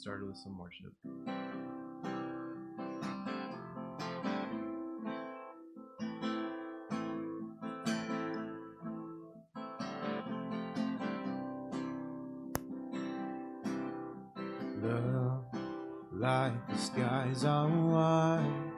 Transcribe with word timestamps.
started 0.00 0.26
with 0.26 0.36
some 0.38 0.56
worship. 0.56 0.94
Love, 14.82 15.44
like 16.14 16.68
the 16.70 16.78
skies 16.78 17.44
are 17.44 17.68
wide, 17.68 18.72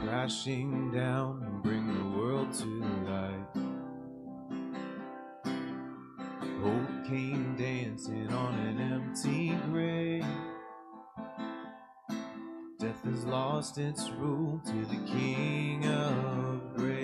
crashing 0.00 0.90
down 0.92 1.42
and 1.44 1.62
bring 1.62 1.86
the 1.92 2.18
world 2.18 2.50
to 2.54 2.64
life. 3.04 3.52
Hope 6.62 7.06
came 7.06 7.45
lost 13.56 13.78
its 13.78 14.10
rule 14.10 14.60
to 14.66 14.84
the 14.84 14.98
King 15.10 15.86
of 15.86 16.76
Grace. 16.76 16.95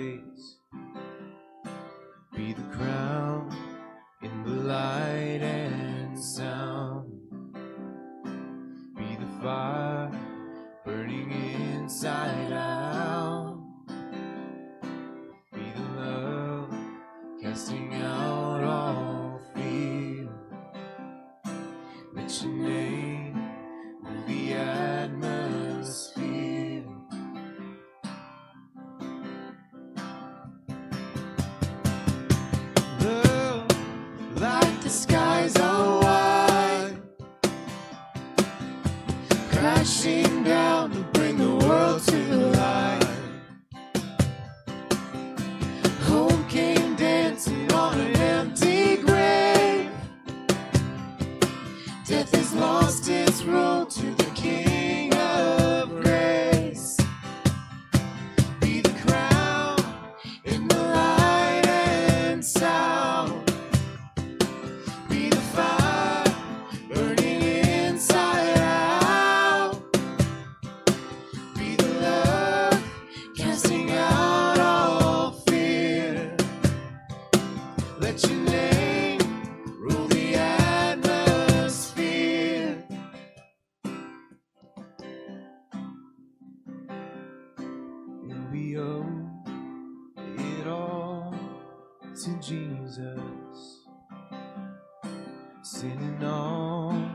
sitting 95.83 96.23
on 96.23 97.11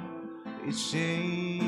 its 0.67 0.91
shame. 0.91 1.68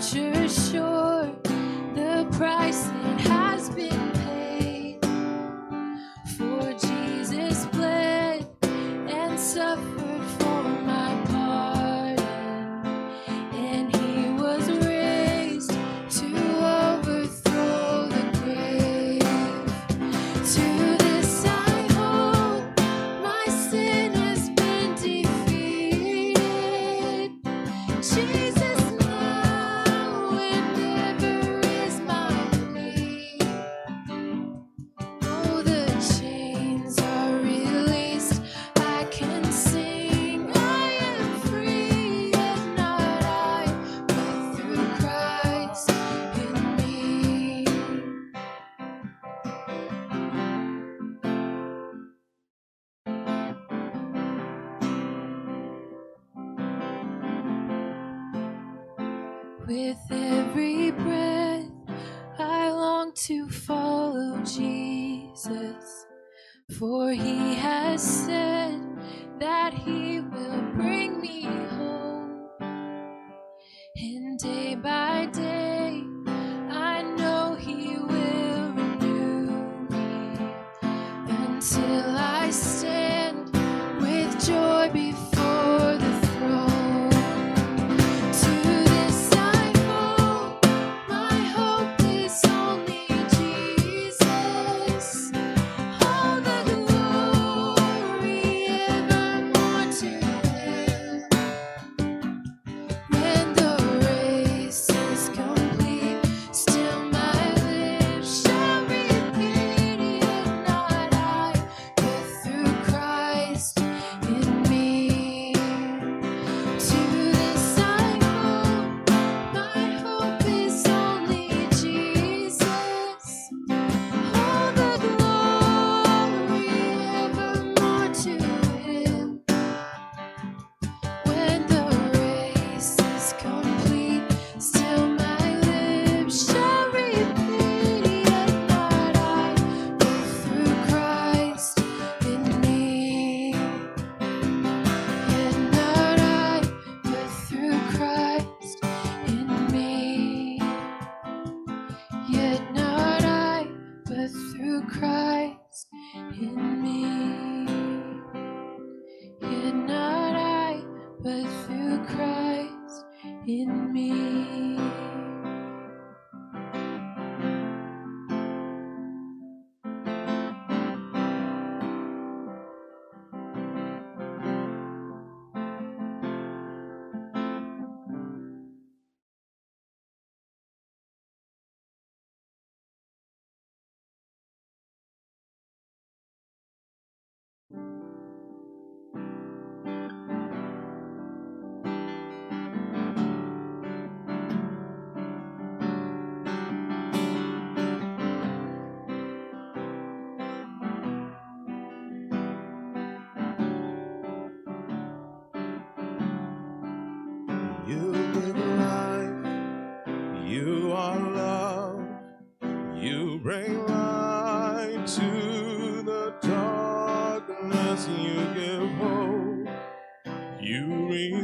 The 0.00 0.06
future's 0.06 0.89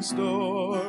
restore 0.07 0.87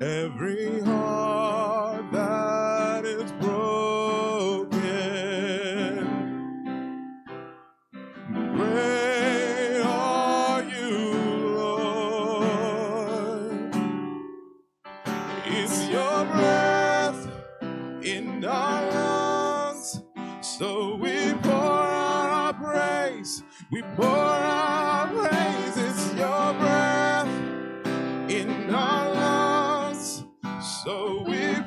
every 0.00 0.80
heart 0.82 2.12
that 2.12 3.04
is 3.04 3.32
broken. 3.32 4.78
Great 8.54 9.82
are 9.84 10.62
you, 10.62 11.12
Lord. 11.58 13.74
Is 15.46 15.88
your 15.88 16.24
breath 16.26 17.26
in 18.04 18.44
our 18.44 18.90
lungs? 18.92 20.02
So 20.40 20.94
we 20.94 21.34
pour 21.42 21.52
out 21.52 22.30
our 22.30 22.54
praise. 22.54 23.42
We 23.72 23.82
pour 23.96 24.06
out 24.06 24.86
our 24.86 25.08
praise. 25.08 25.76
It's 25.76 26.14
your 26.14 26.54
breath 26.54 26.99
our 28.74 29.14
lungs. 29.14 30.24
So 30.82 31.24
we 31.26 31.60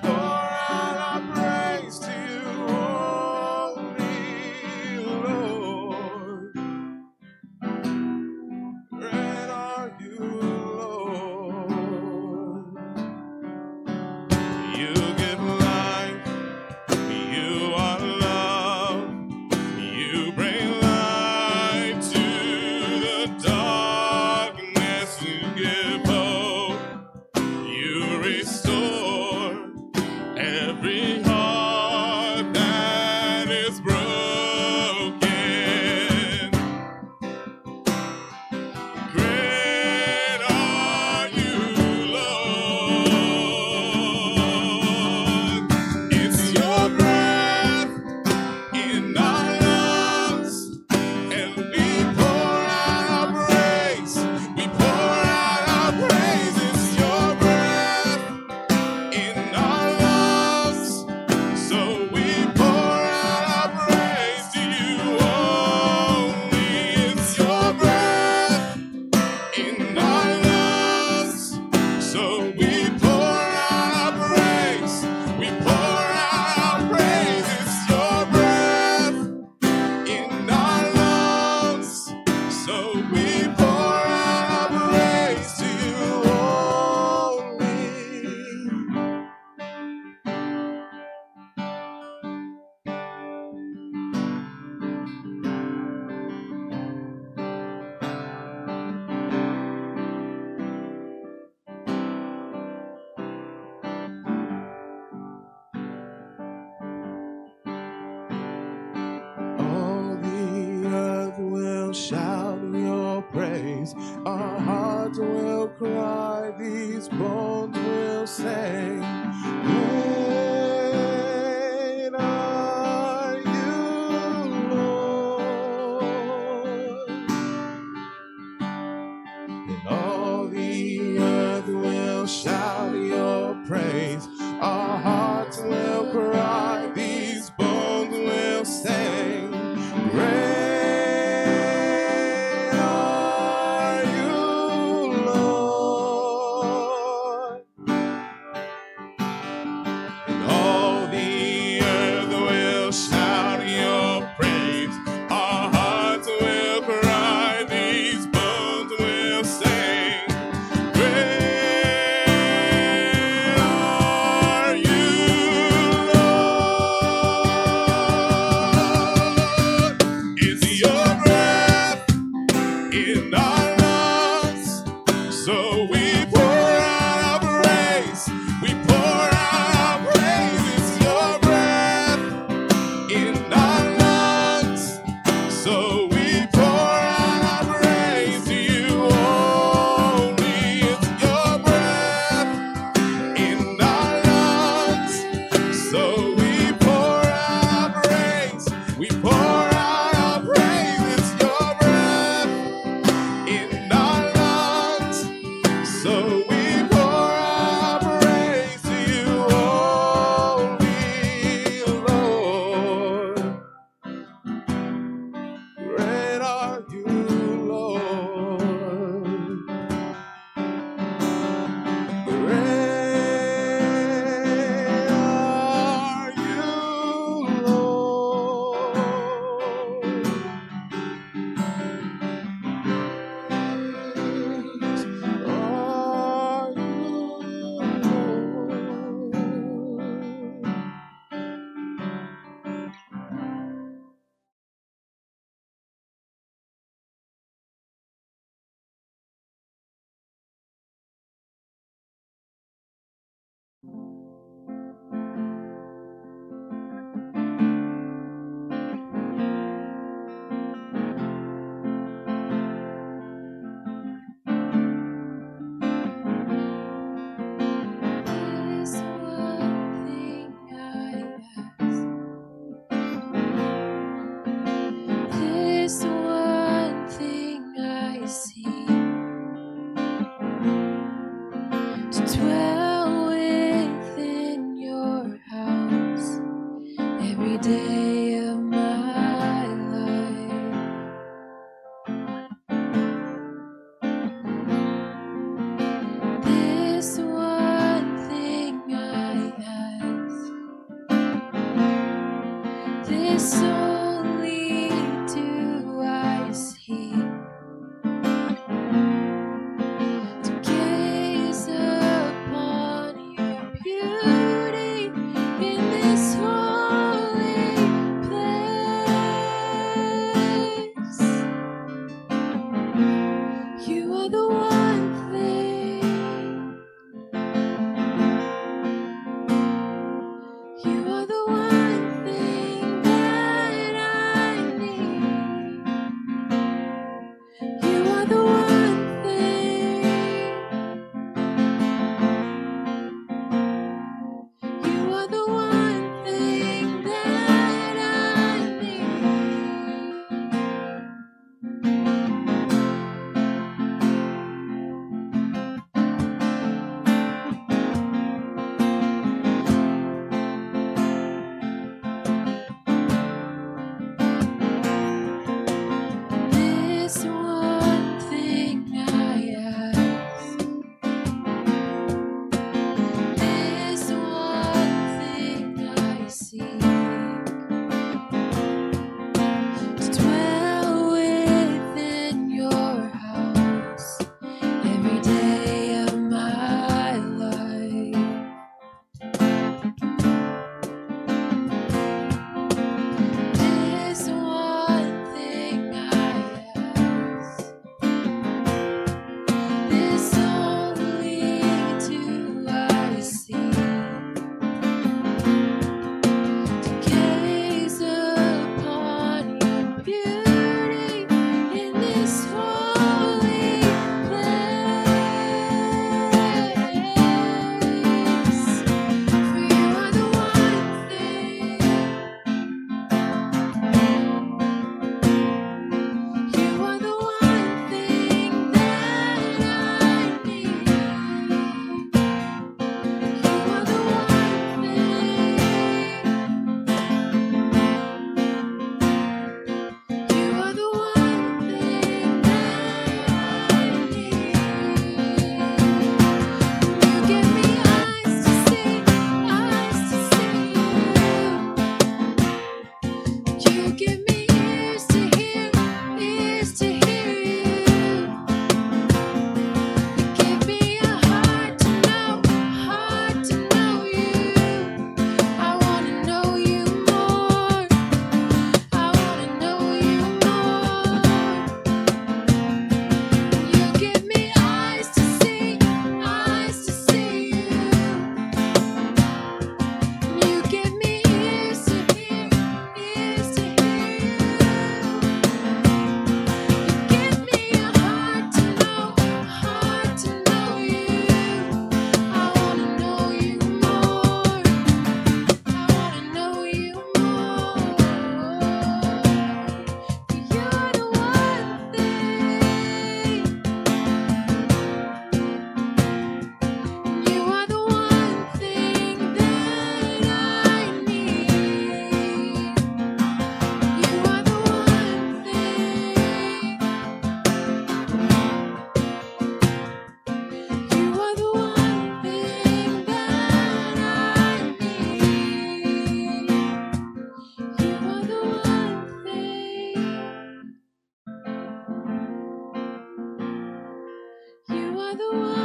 the 535.15 535.29
one 535.31 535.62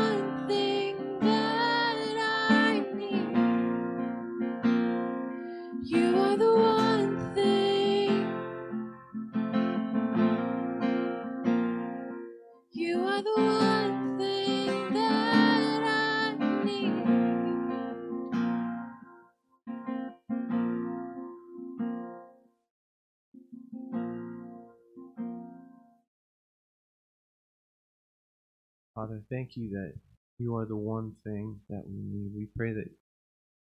thank 29.31 29.57
you 29.57 29.71
that 29.71 29.95
you 30.39 30.57
are 30.57 30.67
the 30.67 30.77
one 30.77 31.15
thing 31.25 31.61
that 31.69 31.85
we 31.87 31.97
need. 31.97 32.33
We 32.35 32.47
pray 32.57 32.73
that 32.73 32.91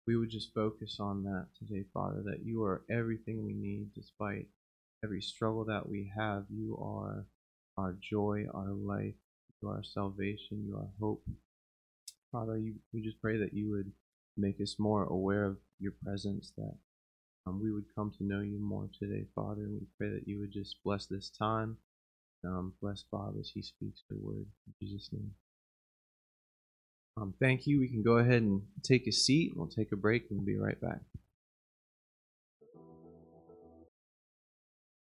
we 0.06 0.16
would 0.16 0.30
just 0.30 0.54
focus 0.54 0.98
on 1.00 1.24
that 1.24 1.46
today, 1.58 1.84
Father, 1.92 2.22
that 2.26 2.44
you 2.44 2.62
are 2.64 2.82
everything 2.90 3.44
we 3.44 3.54
need 3.54 3.88
despite 3.94 4.46
every 5.04 5.20
struggle 5.20 5.64
that 5.64 5.88
we 5.88 6.10
have. 6.16 6.44
You 6.50 6.78
are 6.80 7.26
our 7.76 7.96
joy, 8.00 8.46
our 8.54 8.70
life, 8.72 9.14
you 9.60 9.68
are 9.68 9.76
our 9.76 9.84
salvation, 9.84 10.64
you 10.66 10.76
are 10.76 10.88
hope. 11.00 11.22
Father, 12.32 12.58
you, 12.58 12.74
we 12.92 13.02
just 13.02 13.20
pray 13.20 13.36
that 13.38 13.54
you 13.54 13.70
would 13.70 13.92
make 14.36 14.60
us 14.60 14.76
more 14.78 15.04
aware 15.04 15.44
of 15.44 15.56
your 15.78 15.92
presence, 16.04 16.52
that 16.56 16.74
um, 17.46 17.62
we 17.62 17.72
would 17.72 17.86
come 17.94 18.12
to 18.18 18.24
know 18.24 18.40
you 18.40 18.58
more 18.58 18.88
today, 18.98 19.24
Father. 19.34 19.62
And 19.62 19.80
we 19.80 19.86
pray 19.98 20.10
that 20.10 20.26
you 20.26 20.40
would 20.40 20.52
just 20.52 20.76
bless 20.84 21.06
this 21.06 21.30
time. 21.30 21.76
Um, 22.44 22.74
bless 22.80 23.04
Bob 23.10 23.34
as 23.40 23.50
he 23.52 23.62
speaks 23.62 24.02
the 24.08 24.16
word. 24.20 24.46
In 24.66 24.74
Jesus' 24.80 25.08
name. 25.12 25.32
Um, 27.18 27.32
thank 27.40 27.66
you. 27.66 27.80
We 27.80 27.88
can 27.88 28.02
go 28.02 28.18
ahead 28.18 28.42
and 28.42 28.62
take 28.82 29.06
a 29.06 29.12
seat. 29.12 29.52
We'll 29.56 29.68
take 29.68 29.90
a 29.92 29.96
break 29.96 30.26
and 30.28 30.38
we'll 30.38 30.46
be 30.46 30.58
right 30.58 30.78
back. 30.80 31.00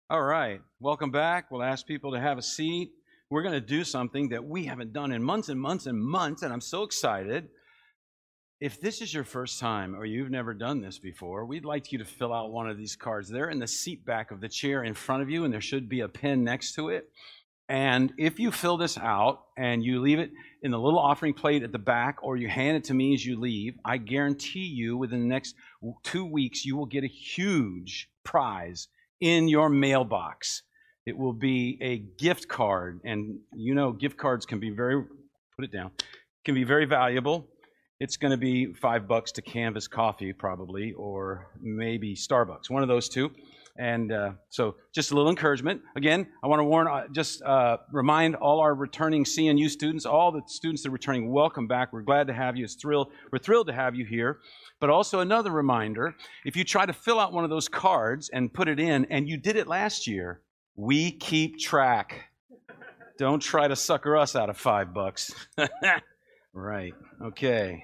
All 0.08 0.22
right, 0.22 0.60
welcome 0.80 1.12
back. 1.12 1.50
We'll 1.50 1.62
ask 1.62 1.86
people 1.86 2.12
to 2.12 2.20
have 2.20 2.36
a 2.36 2.42
seat. 2.42 2.90
We're 3.28 3.42
going 3.42 3.54
to 3.54 3.60
do 3.60 3.84
something 3.84 4.30
that 4.30 4.44
we 4.44 4.64
haven't 4.64 4.92
done 4.92 5.12
in 5.12 5.22
months 5.22 5.50
and 5.50 5.60
months 5.60 5.86
and 5.86 6.02
months, 6.02 6.42
and 6.42 6.52
I'm 6.52 6.60
so 6.60 6.82
excited. 6.82 7.48
If 8.60 8.80
this 8.80 9.02
is 9.02 9.14
your 9.14 9.22
first 9.22 9.60
time 9.60 9.94
or 9.94 10.04
you've 10.04 10.30
never 10.30 10.52
done 10.52 10.80
this 10.80 10.98
before, 10.98 11.46
we'd 11.46 11.64
like 11.64 11.92
you 11.92 11.98
to 11.98 12.04
fill 12.04 12.34
out 12.34 12.50
one 12.50 12.68
of 12.68 12.76
these 12.76 12.96
cards. 12.96 13.28
They're 13.28 13.50
in 13.50 13.60
the 13.60 13.68
seat 13.68 14.04
back 14.04 14.32
of 14.32 14.40
the 14.40 14.48
chair 14.48 14.82
in 14.82 14.94
front 14.94 15.22
of 15.22 15.30
you, 15.30 15.44
and 15.44 15.54
there 15.54 15.60
should 15.60 15.88
be 15.88 16.00
a 16.00 16.08
pen 16.08 16.42
next 16.42 16.74
to 16.74 16.88
it. 16.88 17.08
And 17.70 18.12
if 18.18 18.38
you 18.38 18.50
fill 18.50 18.76
this 18.76 18.98
out 18.98 19.44
and 19.56 19.82
you 19.82 20.00
leave 20.00 20.18
it 20.18 20.32
in 20.62 20.72
the 20.72 20.78
little 20.78 20.98
offering 20.98 21.32
plate 21.32 21.62
at 21.62 21.72
the 21.72 21.78
back, 21.78 22.18
or 22.22 22.36
you 22.36 22.48
hand 22.48 22.76
it 22.76 22.84
to 22.84 22.94
me 22.94 23.14
as 23.14 23.24
you 23.24 23.38
leave, 23.38 23.78
I 23.84 23.96
guarantee 23.96 24.66
you 24.66 24.96
within 24.96 25.20
the 25.20 25.28
next 25.28 25.54
two 26.02 26.26
weeks, 26.26 26.66
you 26.66 26.76
will 26.76 26.86
get 26.86 27.04
a 27.04 27.08
huge 27.08 28.10
prize 28.24 28.88
in 29.20 29.48
your 29.48 29.68
mailbox. 29.68 30.64
It 31.06 31.16
will 31.16 31.32
be 31.32 31.78
a 31.80 31.98
gift 32.22 32.48
card, 32.48 33.00
and 33.04 33.38
you 33.54 33.74
know 33.74 33.92
gift 33.92 34.18
cards 34.18 34.44
can 34.44 34.60
be 34.60 34.70
very 34.70 35.04
put 35.56 35.64
it 35.64 35.72
down 35.72 35.92
can 36.44 36.54
be 36.54 36.64
very 36.64 36.86
valuable. 36.86 37.46
It's 37.98 38.16
going 38.16 38.30
to 38.30 38.38
be 38.38 38.72
five 38.72 39.06
bucks 39.06 39.32
to 39.32 39.42
Canvas 39.42 39.86
Coffee, 39.86 40.32
probably, 40.32 40.92
or 40.92 41.48
maybe 41.60 42.16
Starbucks, 42.16 42.70
one 42.70 42.82
of 42.82 42.88
those 42.88 43.08
two. 43.08 43.30
And 43.80 44.12
uh, 44.12 44.32
so, 44.50 44.76
just 44.92 45.10
a 45.10 45.14
little 45.14 45.30
encouragement. 45.30 45.80
Again, 45.96 46.26
I 46.42 46.48
want 46.48 46.60
to 46.60 46.64
warn, 46.64 46.86
uh, 46.86 47.08
just 47.12 47.40
uh, 47.40 47.78
remind 47.90 48.34
all 48.36 48.60
our 48.60 48.74
returning 48.74 49.24
CNU 49.24 49.70
students, 49.70 50.04
all 50.04 50.30
the 50.30 50.42
students 50.48 50.82
that 50.82 50.90
are 50.90 50.92
returning, 50.92 51.32
welcome 51.32 51.66
back. 51.66 51.90
We're 51.90 52.02
glad 52.02 52.26
to 52.26 52.34
have 52.34 52.58
you. 52.58 52.64
It's 52.64 52.74
thrilled. 52.74 53.10
We're 53.32 53.38
thrilled 53.38 53.68
to 53.68 53.72
have 53.72 53.94
you 53.94 54.04
here. 54.04 54.40
But 54.80 54.90
also 54.90 55.20
another 55.20 55.50
reminder: 55.50 56.14
if 56.44 56.56
you 56.56 56.62
try 56.62 56.84
to 56.84 56.92
fill 56.92 57.18
out 57.18 57.32
one 57.32 57.42
of 57.42 57.48
those 57.48 57.68
cards 57.68 58.28
and 58.28 58.52
put 58.52 58.68
it 58.68 58.78
in, 58.78 59.06
and 59.06 59.26
you 59.26 59.38
did 59.38 59.56
it 59.56 59.66
last 59.66 60.06
year, 60.06 60.42
we 60.76 61.10
keep 61.12 61.58
track. 61.58 62.26
Don't 63.16 63.40
try 63.40 63.66
to 63.66 63.76
sucker 63.76 64.14
us 64.14 64.36
out 64.36 64.50
of 64.50 64.58
five 64.58 64.92
bucks. 64.92 65.32
right. 66.52 66.92
Okay. 67.22 67.82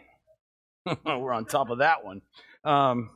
We're 1.07 1.33
on 1.33 1.47
top 1.47 1.71
of 1.71 1.79
that 1.79 2.05
one. 2.05 2.21
Um, 2.65 3.11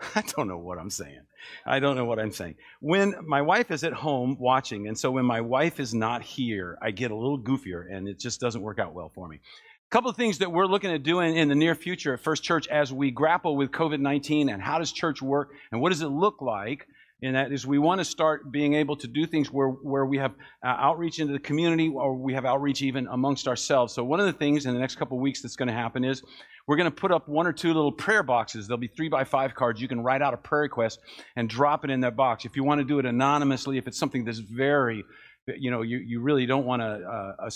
I 0.14 0.22
don't 0.22 0.48
know 0.48 0.58
what 0.58 0.78
I'm 0.78 0.90
saying. 0.90 1.20
I 1.66 1.80
don't 1.80 1.96
know 1.96 2.04
what 2.04 2.18
I'm 2.18 2.32
saying. 2.32 2.56
When 2.80 3.14
my 3.26 3.42
wife 3.42 3.70
is 3.70 3.84
at 3.84 3.92
home 3.92 4.36
watching, 4.38 4.88
and 4.88 4.98
so 4.98 5.10
when 5.10 5.24
my 5.24 5.40
wife 5.40 5.80
is 5.80 5.94
not 5.94 6.22
here, 6.22 6.78
I 6.82 6.90
get 6.90 7.10
a 7.10 7.14
little 7.14 7.38
goofier 7.38 7.84
and 7.90 8.08
it 8.08 8.18
just 8.18 8.40
doesn't 8.40 8.60
work 8.60 8.78
out 8.78 8.94
well 8.94 9.10
for 9.14 9.28
me. 9.28 9.36
A 9.36 9.90
couple 9.90 10.10
of 10.10 10.16
things 10.16 10.38
that 10.38 10.52
we're 10.52 10.66
looking 10.66 10.92
at 10.92 11.02
doing 11.02 11.36
in 11.36 11.48
the 11.48 11.54
near 11.54 11.74
future 11.74 12.14
at 12.14 12.20
First 12.20 12.44
Church 12.44 12.68
as 12.68 12.92
we 12.92 13.10
grapple 13.10 13.56
with 13.56 13.70
COVID 13.72 14.00
19 14.00 14.48
and 14.48 14.62
how 14.62 14.78
does 14.78 14.92
church 14.92 15.20
work 15.20 15.50
and 15.72 15.80
what 15.80 15.90
does 15.90 16.02
it 16.02 16.08
look 16.08 16.40
like 16.40 16.86
and 17.22 17.36
that 17.36 17.52
is 17.52 17.66
we 17.66 17.78
want 17.78 18.00
to 18.00 18.04
start 18.04 18.50
being 18.50 18.74
able 18.74 18.96
to 18.96 19.06
do 19.06 19.26
things 19.26 19.50
where, 19.50 19.68
where 19.68 20.06
we 20.06 20.18
have 20.18 20.32
uh, 20.64 20.68
outreach 20.68 21.18
into 21.18 21.32
the 21.32 21.38
community 21.38 21.88
or 21.88 22.14
we 22.14 22.32
have 22.32 22.44
outreach 22.44 22.82
even 22.82 23.06
amongst 23.08 23.46
ourselves. 23.46 23.92
So 23.92 24.02
one 24.04 24.20
of 24.20 24.26
the 24.26 24.32
things 24.32 24.66
in 24.66 24.72
the 24.72 24.80
next 24.80 24.96
couple 24.96 25.18
weeks 25.18 25.42
that's 25.42 25.56
going 25.56 25.68
to 25.68 25.74
happen 25.74 26.04
is 26.04 26.22
we're 26.66 26.76
going 26.76 26.90
to 26.90 26.94
put 26.94 27.12
up 27.12 27.28
one 27.28 27.46
or 27.46 27.52
two 27.52 27.74
little 27.74 27.92
prayer 27.92 28.22
boxes. 28.22 28.66
There'll 28.66 28.78
be 28.78 28.88
three 28.88 29.08
by 29.08 29.24
five 29.24 29.54
cards. 29.54 29.80
You 29.80 29.88
can 29.88 30.00
write 30.00 30.22
out 30.22 30.34
a 30.34 30.38
prayer 30.38 30.62
request 30.62 31.00
and 31.36 31.48
drop 31.48 31.84
it 31.84 31.90
in 31.90 32.00
that 32.00 32.16
box. 32.16 32.44
If 32.44 32.56
you 32.56 32.64
want 32.64 32.80
to 32.80 32.84
do 32.84 32.98
it 32.98 33.06
anonymously, 33.06 33.76
if 33.76 33.86
it's 33.86 33.98
something 33.98 34.24
that's 34.24 34.38
very, 34.38 35.04
you 35.46 35.70
know, 35.70 35.82
you, 35.82 35.98
you 35.98 36.20
really 36.20 36.46
don't 36.46 36.64
want 36.64 36.80
to 36.80 36.86
uh, 36.86 37.46
uh, 37.46 37.50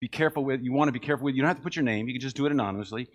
be 0.00 0.08
careful 0.08 0.44
with, 0.44 0.62
you 0.62 0.72
want 0.72 0.88
to 0.88 0.92
be 0.92 1.00
careful 1.00 1.24
with, 1.24 1.34
you 1.34 1.42
don't 1.42 1.48
have 1.48 1.56
to 1.56 1.62
put 1.62 1.76
your 1.76 1.84
name. 1.84 2.08
You 2.08 2.14
can 2.14 2.20
just 2.20 2.36
do 2.36 2.46
it 2.46 2.52
anonymously. 2.52 3.08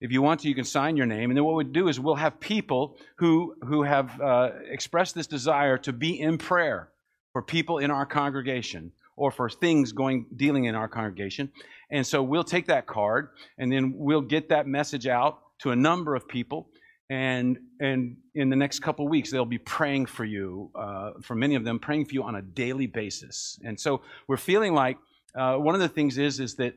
If 0.00 0.12
you 0.12 0.22
want 0.22 0.40
to, 0.40 0.48
you 0.48 0.54
can 0.54 0.64
sign 0.64 0.96
your 0.96 1.06
name. 1.06 1.30
And 1.30 1.36
then 1.36 1.44
what 1.44 1.54
we'll 1.54 1.66
do 1.66 1.88
is 1.88 1.98
we'll 1.98 2.14
have 2.16 2.38
people 2.40 2.98
who, 3.16 3.54
who 3.62 3.82
have 3.82 4.20
uh, 4.20 4.50
expressed 4.68 5.14
this 5.14 5.26
desire 5.26 5.78
to 5.78 5.92
be 5.92 6.20
in 6.20 6.38
prayer 6.38 6.90
for 7.32 7.42
people 7.42 7.78
in 7.78 7.90
our 7.90 8.06
congregation 8.06 8.92
or 9.16 9.30
for 9.30 9.48
things 9.48 9.92
going 9.92 10.26
dealing 10.36 10.64
in 10.64 10.74
our 10.74 10.88
congregation. 10.88 11.50
And 11.90 12.06
so 12.06 12.22
we'll 12.22 12.44
take 12.44 12.66
that 12.66 12.86
card 12.86 13.28
and 13.58 13.70
then 13.72 13.94
we'll 13.96 14.20
get 14.20 14.48
that 14.48 14.66
message 14.66 15.06
out 15.06 15.38
to 15.60 15.70
a 15.70 15.76
number 15.76 16.14
of 16.14 16.26
people. 16.28 16.68
And, 17.10 17.58
and 17.80 18.16
in 18.34 18.50
the 18.50 18.56
next 18.56 18.80
couple 18.80 19.06
weeks, 19.08 19.30
they'll 19.30 19.44
be 19.44 19.58
praying 19.58 20.06
for 20.06 20.24
you, 20.24 20.70
uh, 20.74 21.12
for 21.22 21.34
many 21.34 21.54
of 21.54 21.64
them, 21.64 21.78
praying 21.78 22.06
for 22.06 22.14
you 22.14 22.22
on 22.22 22.34
a 22.34 22.42
daily 22.42 22.86
basis. 22.86 23.58
And 23.64 23.78
so 23.78 24.02
we're 24.26 24.36
feeling 24.36 24.74
like 24.74 24.96
uh, 25.34 25.56
one 25.56 25.74
of 25.74 25.80
the 25.80 25.88
things 25.88 26.18
is, 26.18 26.40
is 26.40 26.54
that 26.56 26.74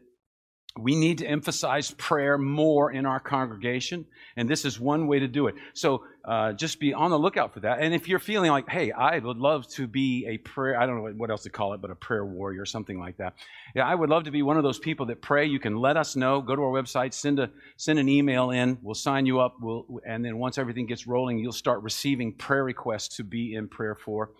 we 0.79 0.95
need 0.95 1.19
to 1.19 1.25
emphasize 1.25 1.91
prayer 1.91 2.37
more 2.37 2.91
in 2.91 3.05
our 3.05 3.19
congregation, 3.19 4.05
and 4.35 4.49
this 4.49 4.65
is 4.65 4.79
one 4.79 5.07
way 5.07 5.19
to 5.19 5.27
do 5.27 5.47
it. 5.47 5.55
So 5.73 6.03
uh, 6.25 6.53
just 6.53 6.79
be 6.79 6.93
on 6.93 7.11
the 7.11 7.17
lookout 7.17 7.53
for 7.53 7.61
that. 7.61 7.79
And 7.79 7.93
if 7.93 8.07
you're 8.07 8.19
feeling 8.19 8.51
like, 8.51 8.67
hey, 8.69 8.91
I 8.91 9.19
would 9.19 9.37
love 9.37 9.67
to 9.69 9.87
be 9.87 10.25
a 10.27 10.37
prayer, 10.37 10.79
I 10.79 10.85
don't 10.85 10.97
know 10.97 11.11
what 11.17 11.29
else 11.29 11.43
to 11.43 11.49
call 11.49 11.73
it, 11.73 11.81
but 11.81 11.89
a 11.89 11.95
prayer 11.95 12.25
warrior 12.25 12.61
or 12.61 12.65
something 12.65 12.99
like 12.99 13.17
that. 13.17 13.35
Yeah, 13.75 13.85
I 13.87 13.95
would 13.95 14.09
love 14.09 14.25
to 14.25 14.31
be 14.31 14.41
one 14.41 14.57
of 14.57 14.63
those 14.63 14.79
people 14.79 15.05
that 15.07 15.21
pray. 15.21 15.45
You 15.45 15.59
can 15.59 15.77
let 15.77 15.97
us 15.97 16.15
know. 16.15 16.41
Go 16.41 16.55
to 16.55 16.61
our 16.61 16.71
website, 16.71 17.13
send 17.13 17.39
a 17.39 17.49
send 17.77 17.99
an 17.99 18.09
email 18.09 18.51
in. 18.51 18.77
We'll 18.81 18.95
sign 18.95 19.25
you 19.25 19.39
up. 19.39 19.55
We'll, 19.61 19.85
and 20.05 20.23
then 20.23 20.37
once 20.37 20.57
everything 20.57 20.85
gets 20.85 21.07
rolling, 21.07 21.39
you'll 21.39 21.51
start 21.51 21.81
receiving 21.81 22.33
prayer 22.33 22.63
requests 22.63 23.15
to 23.17 23.23
be 23.23 23.55
in 23.55 23.67
prayer 23.67 23.95
for. 23.95 24.31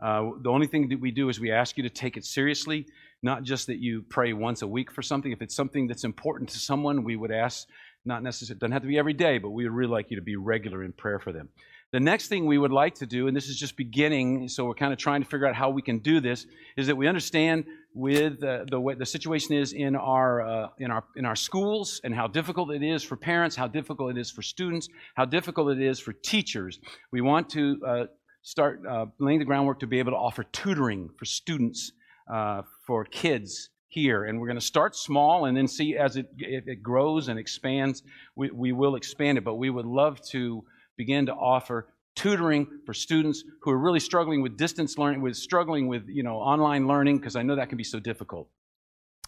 Uh, 0.00 0.30
the 0.42 0.50
only 0.50 0.66
thing 0.66 0.88
that 0.88 1.00
we 1.00 1.12
do 1.12 1.28
is 1.28 1.38
we 1.38 1.52
ask 1.52 1.76
you 1.76 1.82
to 1.84 1.90
take 1.90 2.16
it 2.16 2.24
seriously 2.24 2.86
not 3.22 3.44
just 3.44 3.68
that 3.68 3.78
you 3.78 4.02
pray 4.08 4.32
once 4.32 4.62
a 4.62 4.66
week 4.66 4.90
for 4.90 5.02
something. 5.02 5.30
If 5.32 5.42
it's 5.42 5.54
something 5.54 5.86
that's 5.86 6.04
important 6.04 6.50
to 6.50 6.58
someone, 6.58 7.04
we 7.04 7.16
would 7.16 7.30
ask, 7.30 7.68
not 8.04 8.22
necessarily, 8.22 8.56
it 8.56 8.60
doesn't 8.60 8.72
have 8.72 8.82
to 8.82 8.88
be 8.88 8.98
every 8.98 9.12
day, 9.12 9.38
but 9.38 9.50
we 9.50 9.64
would 9.64 9.72
really 9.72 9.92
like 9.92 10.10
you 10.10 10.16
to 10.16 10.22
be 10.22 10.36
regular 10.36 10.82
in 10.82 10.92
prayer 10.92 11.20
for 11.20 11.32
them. 11.32 11.48
The 11.92 12.00
next 12.00 12.28
thing 12.28 12.46
we 12.46 12.56
would 12.56 12.72
like 12.72 12.94
to 12.96 13.06
do, 13.06 13.28
and 13.28 13.36
this 13.36 13.48
is 13.48 13.58
just 13.58 13.76
beginning, 13.76 14.48
so 14.48 14.64
we're 14.64 14.74
kind 14.74 14.94
of 14.94 14.98
trying 14.98 15.22
to 15.22 15.28
figure 15.28 15.46
out 15.46 15.54
how 15.54 15.68
we 15.68 15.82
can 15.82 15.98
do 15.98 16.20
this, 16.20 16.46
is 16.76 16.86
that 16.86 16.96
we 16.96 17.06
understand 17.06 17.66
with 17.94 18.42
uh, 18.42 18.64
the 18.70 18.80
way 18.80 18.94
the 18.94 19.04
situation 19.04 19.54
is 19.54 19.74
in 19.74 19.94
our 19.94 20.40
uh, 20.40 20.68
in 20.78 20.90
our 20.90 21.04
in 21.16 21.26
our 21.26 21.36
schools 21.36 22.00
and 22.02 22.14
how 22.14 22.26
difficult 22.26 22.72
it 22.72 22.82
is 22.82 23.02
for 23.02 23.16
parents, 23.16 23.54
how 23.54 23.68
difficult 23.68 24.16
it 24.16 24.18
is 24.18 24.30
for 24.30 24.40
students, 24.40 24.88
how 25.14 25.26
difficult 25.26 25.70
it 25.70 25.82
is 25.82 26.00
for 26.00 26.14
teachers. 26.14 26.80
We 27.10 27.20
want 27.20 27.50
to 27.50 27.78
uh, 27.86 28.04
start 28.40 28.80
uh, 28.88 29.06
laying 29.18 29.38
the 29.38 29.44
groundwork 29.44 29.80
to 29.80 29.86
be 29.86 29.98
able 29.98 30.12
to 30.12 30.18
offer 30.18 30.44
tutoring 30.44 31.10
for 31.18 31.26
students 31.26 31.92
uh, 32.30 32.62
for 32.86 33.04
kids 33.04 33.70
here. 33.88 34.24
And 34.24 34.40
we're 34.40 34.46
going 34.46 34.58
to 34.58 34.64
start 34.64 34.96
small 34.96 35.44
and 35.44 35.56
then 35.56 35.68
see 35.68 35.96
as 35.96 36.16
it, 36.16 36.26
it 36.38 36.82
grows 36.82 37.28
and 37.28 37.38
expands, 37.38 38.02
we, 38.36 38.50
we 38.50 38.72
will 38.72 38.96
expand 38.96 39.38
it. 39.38 39.44
But 39.44 39.56
we 39.56 39.70
would 39.70 39.86
love 39.86 40.20
to 40.30 40.64
begin 40.96 41.26
to 41.26 41.34
offer 41.34 41.88
tutoring 42.14 42.66
for 42.84 42.94
students 42.94 43.44
who 43.62 43.70
are 43.70 43.78
really 43.78 44.00
struggling 44.00 44.42
with 44.42 44.56
distance 44.56 44.98
learning, 44.98 45.20
with 45.20 45.36
struggling 45.36 45.88
with 45.88 46.04
you 46.08 46.22
know 46.22 46.36
online 46.36 46.86
learning, 46.86 47.18
because 47.18 47.36
I 47.36 47.42
know 47.42 47.56
that 47.56 47.68
can 47.68 47.78
be 47.78 47.84
so 47.84 47.98
difficult. 48.00 48.48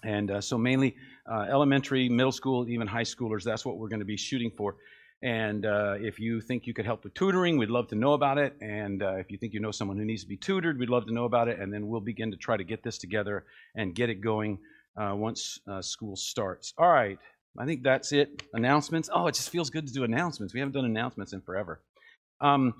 And 0.03 0.31
uh, 0.31 0.41
so 0.41 0.59
mainly 0.59 0.97
uh, 1.31 1.47
elementary, 1.51 2.09
middle 2.09 2.33
school, 2.33 2.69
even 2.69 2.87
high 2.87 3.03
schoolers. 3.03 3.43
That's 3.43 3.65
what 3.65 3.79
we're 3.79 3.89
going 3.89 4.01
to 4.01 4.07
be 4.07 4.17
shooting 4.17 4.51
for. 4.51 4.77
And 5.25 5.65
uh, 5.65 5.95
if 5.99 6.21
you 6.21 6.43
think 6.43 6.67
you 6.67 6.75
could 6.75 6.85
help 6.85 7.03
with 7.03 7.15
tutoring, 7.15 7.57
we'd 7.57 7.71
love 7.71 7.89
to 7.89 7.95
know 7.95 8.13
about 8.13 8.37
it. 8.37 8.55
And 8.61 9.03
uh, 9.03 9.15
if 9.15 9.31
you 9.31 9.39
think 9.39 9.55
you 9.55 9.61
know 9.61 9.71
someone 9.71 9.97
who 9.97 10.05
needs 10.05 10.23
to 10.23 10.29
be 10.29 10.37
tutored, 10.37 10.79
we'd 10.79 10.91
love 10.91 11.07
to 11.07 11.15
know 11.15 11.25
about 11.25 11.49
it. 11.49 11.59
And 11.59 11.73
then 11.73 11.89
we'll 11.89 12.03
begin 12.03 12.31
to 12.33 12.37
try 12.37 12.59
to 12.59 12.63
get 12.63 12.83
this 12.83 12.99
together 12.99 13.47
and 13.75 13.95
get 13.95 14.11
it 14.11 14.21
going 14.21 14.59
uh, 15.01 15.15
once 15.17 15.59
uh, 15.67 15.81
school 15.81 16.15
starts. 16.15 16.75
All 16.77 16.91
right, 16.91 17.19
I 17.59 17.65
think 17.65 17.83
that's 17.83 18.13
it. 18.13 18.43
Announcements. 18.53 19.09
Oh, 19.11 19.27
it 19.27 19.35
just 19.35 19.49
feels 19.49 19.71
good 19.71 19.87
to 19.87 19.95
do 19.95 20.05
announcements. 20.05 20.53
We 20.53 20.61
haven't 20.61 20.75
done 20.75 20.85
announcements 20.85 21.33
in 21.33 21.41
forever. 21.41 21.81
Um, 22.43 22.75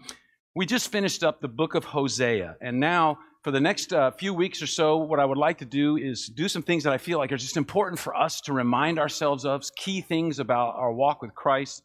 we 0.55 0.67
just 0.67 0.93
finished 0.93 1.25
up 1.25 1.41
the 1.41 1.49
book 1.49 1.75
of 1.75 1.85
Hosea, 1.85 2.59
and 2.61 2.79
now 2.79 3.21
for 3.43 3.53
the 3.53 3.61
next 3.61 3.95
uh, 3.95 4.11
few 4.11 4.35
weeks 4.35 4.61
or 4.61 4.67
so, 4.67 4.99
what 4.99 5.19
I 5.19 5.25
would 5.25 5.39
like 5.39 5.59
to 5.59 5.65
do 5.65 5.97
is 5.97 6.27
do 6.27 6.49
some 6.49 6.63
things 6.63 6.85
that 6.85 6.93
I 6.93 6.99
feel 6.99 7.19
like 7.19 7.33
are 7.33 7.39
just 7.39 7.57
important 7.57 7.99
for 7.99 8.15
us 8.15 8.43
to 8.43 8.53
remind 8.53 8.99
ourselves 8.99 9.47
of, 9.47 9.65
key 9.77 10.03
things 10.03 10.39
about 10.39 10.77
our 10.77 10.93
walk 10.93 11.23
with 11.23 11.35
Christ, 11.35 11.83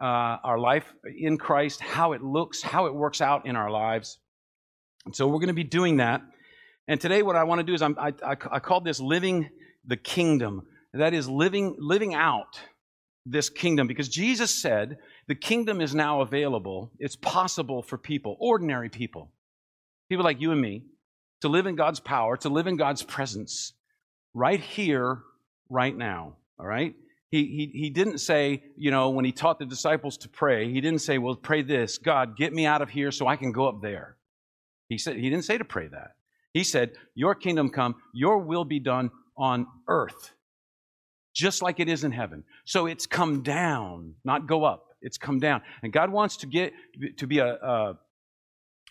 Uh, 0.00 0.38
our 0.42 0.58
life 0.58 0.84
in 1.16 1.38
Christ, 1.38 1.80
how 1.80 2.12
it 2.12 2.22
looks, 2.22 2.62
how 2.62 2.86
it 2.86 2.94
works 2.94 3.20
out 3.20 3.46
in 3.46 3.56
our 3.56 3.70
lives. 3.70 4.18
And 5.06 5.14
so 5.14 5.26
we're 5.26 5.38
going 5.38 5.48
to 5.48 5.54
be 5.54 5.64
doing 5.64 5.98
that. 5.98 6.20
And 6.88 7.00
today, 7.00 7.22
what 7.22 7.36
I 7.36 7.44
want 7.44 7.60
to 7.60 7.62
do 7.64 7.74
is 7.74 7.80
I, 7.80 7.88
I, 7.98 8.36
I 8.50 8.58
called 8.58 8.84
this 8.84 9.00
living 9.00 9.48
the 9.86 9.96
kingdom. 9.96 10.66
That 10.92 11.14
is 11.14 11.28
living 11.28 11.76
living 11.78 12.14
out 12.14 12.60
this 13.26 13.48
kingdom 13.48 13.86
because 13.86 14.08
Jesus 14.08 14.50
said 14.50 14.98
the 15.26 15.34
kingdom 15.34 15.80
is 15.80 15.94
now 15.94 16.20
available. 16.20 16.92
It's 16.98 17.16
possible 17.16 17.82
for 17.82 17.96
people, 17.96 18.36
ordinary 18.38 18.90
people, 18.90 19.30
people 20.08 20.24
like 20.24 20.40
you 20.40 20.52
and 20.52 20.60
me, 20.60 20.82
to 21.40 21.48
live 21.48 21.66
in 21.66 21.76
God's 21.76 22.00
power, 22.00 22.36
to 22.38 22.48
live 22.48 22.66
in 22.66 22.76
God's 22.76 23.02
presence 23.02 23.72
right 24.34 24.60
here, 24.60 25.20
right 25.68 25.96
now. 25.96 26.36
All 26.58 26.66
right? 26.66 26.94
He, 27.34 27.46
he, 27.46 27.78
he 27.80 27.90
didn't 27.90 28.18
say, 28.18 28.62
you 28.76 28.92
know, 28.92 29.10
when 29.10 29.24
he 29.24 29.32
taught 29.32 29.58
the 29.58 29.66
disciples 29.66 30.16
to 30.18 30.28
pray, 30.28 30.70
he 30.70 30.80
didn't 30.80 31.00
say, 31.00 31.18
well, 31.18 31.34
pray 31.34 31.62
this 31.62 31.98
God, 31.98 32.36
get 32.36 32.52
me 32.52 32.64
out 32.64 32.80
of 32.80 32.90
here 32.90 33.10
so 33.10 33.26
I 33.26 33.34
can 33.34 33.50
go 33.50 33.66
up 33.66 33.82
there. 33.82 34.16
He 34.88 34.98
said 34.98 35.16
he 35.16 35.30
didn't 35.30 35.44
say 35.44 35.58
to 35.58 35.64
pray 35.64 35.88
that. 35.88 36.12
He 36.52 36.62
said, 36.62 36.92
Your 37.16 37.34
kingdom 37.34 37.70
come, 37.70 37.96
your 38.12 38.38
will 38.38 38.64
be 38.64 38.78
done 38.78 39.10
on 39.36 39.66
earth, 39.88 40.30
just 41.34 41.60
like 41.60 41.80
it 41.80 41.88
is 41.88 42.04
in 42.04 42.12
heaven. 42.12 42.44
So 42.66 42.86
it's 42.86 43.04
come 43.04 43.42
down, 43.42 44.14
not 44.24 44.46
go 44.46 44.62
up. 44.62 44.94
It's 45.02 45.18
come 45.18 45.40
down. 45.40 45.62
And 45.82 45.92
God 45.92 46.12
wants 46.12 46.36
to 46.36 46.46
get 46.46 46.72
to 47.16 47.26
be 47.26 47.38
a, 47.40 47.54
uh, 47.54 47.94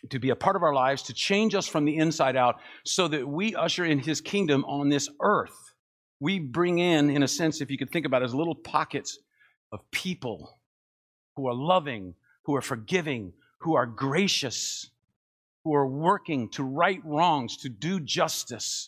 to 0.10 0.20
be 0.20 0.32
a 0.32 0.36
part 0.36 0.58
of 0.58 0.64
our 0.64 0.74
lives, 0.74 1.04
to 1.04 1.14
change 1.14 1.56
us 1.56 1.66
from 1.66 1.86
the 1.86 1.96
inside 1.96 2.36
out, 2.36 2.60
so 2.84 3.08
that 3.08 3.26
we 3.26 3.56
usher 3.56 3.86
in 3.86 4.00
His 4.00 4.20
kingdom 4.20 4.66
on 4.66 4.90
this 4.90 5.10
earth. 5.22 5.73
We 6.24 6.40
bring 6.40 6.80
in, 6.80 7.10
in 7.10 7.22
a 7.22 7.28
sense, 7.28 7.60
if 7.60 7.70
you 7.70 7.78
could 7.78 7.92
think 7.92 8.06
about 8.06 8.22
it, 8.22 8.26
as 8.26 8.34
little 8.34 8.56
pockets 8.56 9.20
of 9.74 9.82
people 9.92 10.58
who 11.36 11.50
are 11.50 11.54
loving, 11.54 12.16
who 12.44 12.56
are 12.56 12.62
forgiving, 12.62 13.34
who 13.58 13.76
are 13.76 13.86
gracious, 13.86 14.90
who 15.66 15.74
are 15.74 15.86
working 15.86 16.48
to 16.52 16.64
right 16.64 17.02
wrongs, 17.04 17.58
to 17.58 17.68
do 17.68 18.00
justice, 18.00 18.88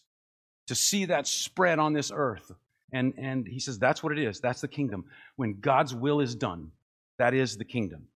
to 0.67 0.75
see 0.75 1.03
that 1.03 1.27
spread 1.27 1.77
on 1.77 1.91
this 1.91 2.09
earth. 2.15 2.53
And, 2.93 3.13
and 3.17 3.45
he 3.45 3.59
says 3.59 3.77
that's 3.77 4.01
what 4.01 4.13
it 4.13 4.19
is. 4.19 4.39
That's 4.39 4.61
the 4.61 4.69
kingdom. 4.69 5.03
When 5.35 5.59
God's 5.59 5.93
will 5.93 6.21
is 6.21 6.35
done, 6.35 6.71
that 7.17 7.33
is 7.33 7.57
the 7.57 7.65
kingdom. 7.65 8.07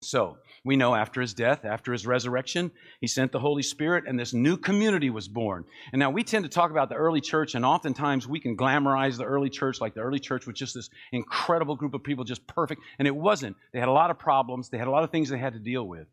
So 0.00 0.38
we 0.64 0.76
know 0.76 0.94
after 0.94 1.20
his 1.20 1.34
death, 1.34 1.64
after 1.64 1.92
his 1.92 2.06
resurrection, 2.06 2.70
he 3.00 3.08
sent 3.08 3.32
the 3.32 3.40
Holy 3.40 3.62
Spirit 3.62 4.04
and 4.06 4.18
this 4.18 4.32
new 4.32 4.56
community 4.56 5.10
was 5.10 5.26
born. 5.26 5.64
And 5.92 5.98
now 5.98 6.10
we 6.10 6.22
tend 6.22 6.44
to 6.44 6.48
talk 6.48 6.70
about 6.70 6.88
the 6.88 6.94
early 6.94 7.20
church, 7.20 7.54
and 7.54 7.64
oftentimes 7.64 8.28
we 8.28 8.38
can 8.38 8.56
glamorize 8.56 9.16
the 9.16 9.24
early 9.24 9.50
church 9.50 9.80
like 9.80 9.94
the 9.94 10.00
early 10.00 10.20
church 10.20 10.46
was 10.46 10.56
just 10.56 10.74
this 10.74 10.88
incredible 11.10 11.74
group 11.74 11.94
of 11.94 12.04
people, 12.04 12.24
just 12.24 12.46
perfect. 12.46 12.80
And 12.98 13.08
it 13.08 13.14
wasn't. 13.14 13.56
They 13.72 13.80
had 13.80 13.88
a 13.88 13.92
lot 13.92 14.10
of 14.10 14.18
problems, 14.18 14.68
they 14.68 14.78
had 14.78 14.88
a 14.88 14.92
lot 14.92 15.02
of 15.02 15.10
things 15.10 15.28
they 15.28 15.38
had 15.38 15.54
to 15.54 15.58
deal 15.58 15.86
with. 15.86 16.06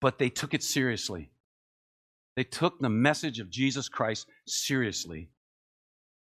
But 0.00 0.18
they 0.18 0.28
took 0.28 0.54
it 0.54 0.62
seriously. 0.62 1.30
They 2.36 2.44
took 2.44 2.78
the 2.78 2.90
message 2.90 3.40
of 3.40 3.50
Jesus 3.50 3.88
Christ 3.88 4.26
seriously 4.46 5.30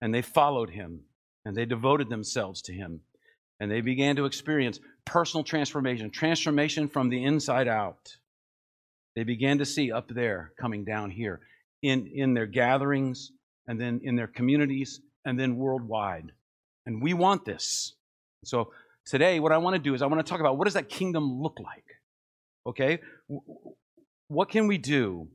and 0.02 0.14
they 0.14 0.22
followed 0.22 0.72
him 0.72 1.06
and 1.46 1.56
they 1.56 1.66
devoted 1.66 2.10
themselves 2.10 2.62
to 2.64 2.74
him 2.74 3.02
and 3.62 3.72
they 3.72 3.82
began 3.82 4.16
to 4.18 4.26
experience 4.26 4.80
personal 5.06 5.44
transformation, 5.44 6.10
transformation 6.10 6.88
from 6.88 7.10
the 7.10 7.24
inside 7.24 7.68
out. 7.68 8.18
They 9.16 9.24
began 9.24 9.58
to 9.58 9.66
see 9.66 9.92
up 9.92 10.08
there 10.10 10.54
coming 10.60 10.86
down 10.86 11.12
here 11.12 11.42
in, 11.82 12.08
in 12.14 12.34
their 12.34 12.46
gatherings 12.46 13.32
and 13.68 13.80
then 13.80 14.02
in 14.04 14.16
their 14.16 14.28
communities 14.28 15.02
and 15.26 15.40
then 15.40 15.58
worldwide. 15.58 16.32
And 16.86 17.02
we 17.02 17.14
want 17.14 17.46
this. 17.46 17.94
So 18.46 18.72
today, 19.06 19.40
what 19.40 19.52
I 19.52 19.58
want 19.58 19.76
to 19.76 19.82
do 19.82 19.94
is 19.94 20.02
I 20.02 20.08
want 20.08 20.26
to 20.26 20.30
talk 20.30 20.40
about 20.40 20.58
what 20.58 20.66
does 20.66 20.74
that 20.76 20.90
kingdom 20.90 21.42
look 21.42 21.60
like? 21.60 21.86
Okay? 22.66 23.00
What 24.28 24.50
can 24.50 24.68
we 24.68 24.78
do 24.78 25.28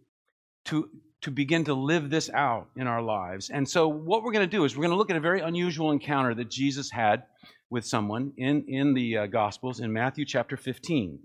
to, 0.66 0.90
to 1.22 1.30
begin 1.30 1.64
to 1.64 1.74
live 1.74 2.10
this 2.10 2.30
out 2.30 2.68
in 2.76 2.86
our 2.86 3.02
lives. 3.02 3.50
And 3.50 3.68
so, 3.68 3.88
what 3.88 4.22
we're 4.22 4.32
going 4.32 4.48
to 4.48 4.56
do 4.56 4.64
is 4.64 4.76
we're 4.76 4.82
going 4.82 4.90
to 4.90 4.96
look 4.96 5.10
at 5.10 5.16
a 5.16 5.20
very 5.20 5.40
unusual 5.40 5.92
encounter 5.92 6.34
that 6.34 6.50
Jesus 6.50 6.90
had 6.90 7.22
with 7.70 7.84
someone 7.84 8.32
in, 8.36 8.64
in 8.68 8.94
the 8.94 9.18
uh, 9.18 9.26
Gospels 9.26 9.80
in 9.80 9.92
Matthew 9.92 10.24
chapter 10.24 10.56
15. 10.56 11.18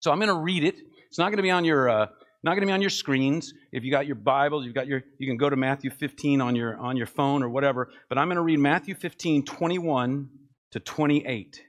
So, 0.00 0.10
I'm 0.10 0.18
going 0.18 0.28
to 0.28 0.40
read 0.40 0.64
it. 0.64 0.76
It's 1.08 1.18
not 1.18 1.26
going 1.26 1.38
to 1.38 1.42
be 1.42 1.50
on 1.50 1.64
your. 1.64 1.88
Uh, 1.88 2.06
not 2.42 2.52
going 2.52 2.60
to 2.60 2.66
be 2.66 2.72
on 2.72 2.80
your 2.80 2.90
screens. 2.90 3.52
If 3.72 3.82
you 3.82 3.90
got 3.90 4.06
your 4.06 4.14
Bibles, 4.14 4.64
you've 4.64 4.74
got 4.74 4.86
your, 4.86 5.02
you 5.18 5.26
can 5.26 5.36
go 5.36 5.50
to 5.50 5.56
Matthew 5.56 5.90
15 5.90 6.40
on 6.40 6.54
your 6.54 6.76
on 6.76 6.96
your 6.96 7.06
phone 7.06 7.42
or 7.42 7.48
whatever. 7.48 7.90
But 8.08 8.18
I'm 8.18 8.28
going 8.28 8.36
to 8.36 8.42
read 8.42 8.60
Matthew 8.60 8.94
15, 8.94 9.44
21 9.44 10.28
to 10.72 10.80
28. 10.80 11.60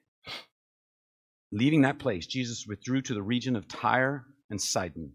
Leaving 1.52 1.82
that 1.82 1.98
place, 1.98 2.28
Jesus 2.28 2.66
withdrew 2.68 3.02
to 3.04 3.14
the 3.14 3.24
region 3.24 3.56
of 3.56 3.68
Tyre 3.68 4.26
and 4.52 4.62
Sidon 4.62 5.14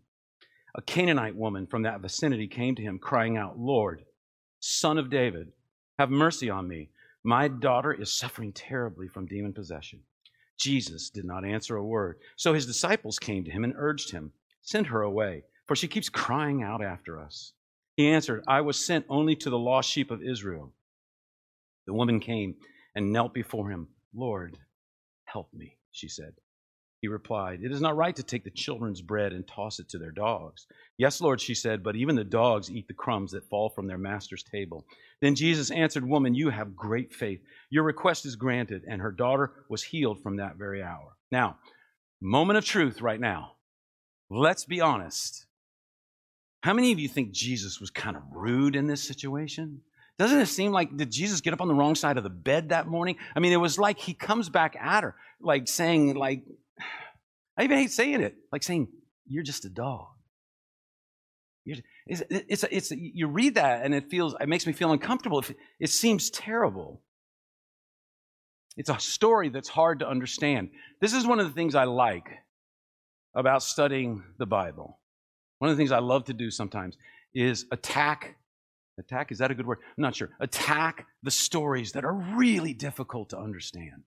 a 0.74 0.82
Canaanite 0.82 1.36
woman 1.36 1.66
from 1.66 1.82
that 1.82 2.00
vicinity 2.00 2.48
came 2.48 2.74
to 2.74 2.82
him, 2.82 2.98
crying 2.98 3.36
out, 3.36 3.58
Lord, 3.58 4.04
son 4.60 4.98
of 4.98 5.10
David, 5.10 5.52
have 5.98 6.10
mercy 6.10 6.48
on 6.48 6.66
me. 6.66 6.90
My 7.24 7.46
daughter 7.48 7.92
is 7.92 8.12
suffering 8.12 8.52
terribly 8.52 9.06
from 9.06 9.26
demon 9.26 9.52
possession. 9.52 10.00
Jesus 10.58 11.10
did 11.10 11.24
not 11.24 11.44
answer 11.44 11.76
a 11.76 11.84
word. 11.84 12.18
So 12.36 12.52
his 12.52 12.66
disciples 12.66 13.18
came 13.18 13.44
to 13.44 13.50
him 13.50 13.64
and 13.64 13.74
urged 13.76 14.10
him, 14.10 14.32
Send 14.62 14.86
her 14.88 15.02
away, 15.02 15.44
for 15.66 15.76
she 15.76 15.88
keeps 15.88 16.08
crying 16.08 16.62
out 16.62 16.82
after 16.82 17.18
us. 17.18 17.52
He 17.96 18.08
answered, 18.08 18.44
I 18.48 18.60
was 18.60 18.84
sent 18.84 19.06
only 19.08 19.36
to 19.36 19.50
the 19.50 19.58
lost 19.58 19.90
sheep 19.90 20.10
of 20.10 20.22
Israel. 20.22 20.72
The 21.86 21.94
woman 21.94 22.20
came 22.20 22.54
and 22.94 23.12
knelt 23.12 23.34
before 23.34 23.70
him. 23.70 23.88
Lord, 24.14 24.58
help 25.24 25.52
me, 25.52 25.78
she 25.90 26.08
said. 26.08 26.34
He 27.02 27.08
replied, 27.08 27.64
It 27.64 27.72
is 27.72 27.80
not 27.80 27.96
right 27.96 28.14
to 28.14 28.22
take 28.22 28.44
the 28.44 28.50
children's 28.50 29.02
bread 29.02 29.32
and 29.32 29.46
toss 29.46 29.80
it 29.80 29.88
to 29.88 29.98
their 29.98 30.12
dogs. 30.12 30.68
Yes, 30.96 31.20
Lord, 31.20 31.40
she 31.40 31.52
said, 31.52 31.82
but 31.82 31.96
even 31.96 32.14
the 32.14 32.22
dogs 32.22 32.70
eat 32.70 32.86
the 32.86 32.94
crumbs 32.94 33.32
that 33.32 33.48
fall 33.50 33.68
from 33.68 33.88
their 33.88 33.98
master's 33.98 34.44
table. 34.44 34.86
Then 35.20 35.34
Jesus 35.34 35.72
answered, 35.72 36.08
Woman, 36.08 36.32
you 36.32 36.50
have 36.50 36.76
great 36.76 37.12
faith. 37.12 37.40
Your 37.70 37.82
request 37.82 38.24
is 38.24 38.36
granted. 38.36 38.84
And 38.88 39.02
her 39.02 39.10
daughter 39.10 39.50
was 39.68 39.82
healed 39.82 40.22
from 40.22 40.36
that 40.36 40.54
very 40.54 40.80
hour. 40.80 41.16
Now, 41.32 41.58
moment 42.20 42.58
of 42.58 42.64
truth 42.64 43.02
right 43.02 43.20
now. 43.20 43.54
Let's 44.30 44.64
be 44.64 44.80
honest. 44.80 45.46
How 46.62 46.72
many 46.72 46.92
of 46.92 47.00
you 47.00 47.08
think 47.08 47.32
Jesus 47.32 47.80
was 47.80 47.90
kind 47.90 48.16
of 48.16 48.22
rude 48.32 48.76
in 48.76 48.86
this 48.86 49.02
situation? 49.02 49.80
Doesn't 50.18 50.38
it 50.38 50.46
seem 50.46 50.70
like 50.70 50.96
did 50.96 51.10
Jesus 51.10 51.40
get 51.40 51.52
up 51.52 51.60
on 51.60 51.66
the 51.66 51.74
wrong 51.74 51.96
side 51.96 52.16
of 52.16 52.22
the 52.22 52.30
bed 52.30 52.68
that 52.68 52.86
morning? 52.86 53.16
I 53.34 53.40
mean, 53.40 53.52
it 53.52 53.56
was 53.56 53.76
like 53.76 53.98
he 53.98 54.14
comes 54.14 54.48
back 54.48 54.76
at 54.78 55.02
her, 55.02 55.16
like 55.40 55.66
saying, 55.66 56.14
like, 56.14 56.44
I 57.58 57.64
even 57.64 57.78
hate 57.78 57.92
saying 57.92 58.22
it, 58.22 58.34
like 58.50 58.62
saying, 58.62 58.88
You're 59.26 59.42
just 59.42 59.64
a 59.64 59.70
dog. 59.70 60.06
It's, 61.64 62.22
it's, 62.28 62.64
it's, 62.70 62.90
you 62.90 63.28
read 63.28 63.54
that 63.54 63.84
and 63.84 63.94
it 63.94 64.10
feels, 64.10 64.34
it 64.40 64.48
makes 64.48 64.66
me 64.66 64.72
feel 64.72 64.92
uncomfortable. 64.92 65.44
It 65.78 65.90
seems 65.90 66.30
terrible. 66.30 67.02
It's 68.76 68.90
a 68.90 68.98
story 68.98 69.48
that's 69.48 69.68
hard 69.68 70.00
to 70.00 70.08
understand. 70.08 70.70
This 71.00 71.12
is 71.12 71.26
one 71.26 71.38
of 71.40 71.46
the 71.46 71.52
things 71.52 71.74
I 71.74 71.84
like 71.84 72.28
about 73.34 73.62
studying 73.62 74.24
the 74.38 74.46
Bible. 74.46 74.98
One 75.58 75.70
of 75.70 75.76
the 75.76 75.80
things 75.80 75.92
I 75.92 76.00
love 76.00 76.24
to 76.24 76.34
do 76.34 76.50
sometimes 76.50 76.96
is 77.34 77.66
attack. 77.70 78.36
Attack, 78.98 79.32
is 79.32 79.38
that 79.38 79.50
a 79.50 79.54
good 79.54 79.66
word? 79.66 79.78
I'm 79.96 80.02
not 80.02 80.16
sure. 80.16 80.30
Attack 80.40 81.06
the 81.22 81.30
stories 81.30 81.92
that 81.92 82.04
are 82.04 82.12
really 82.12 82.74
difficult 82.74 83.30
to 83.30 83.38
understand. 83.38 84.02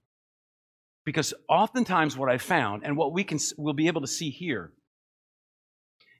Because 1.05 1.33
oftentimes 1.47 2.17
what 2.17 2.29
I 2.29 2.37
found 2.37 2.83
and 2.83 2.97
what 2.97 3.13
we 3.13 3.23
can 3.23 3.39
we'll 3.57 3.73
be 3.73 3.87
able 3.87 4.01
to 4.01 4.07
see 4.07 4.31
here 4.31 4.71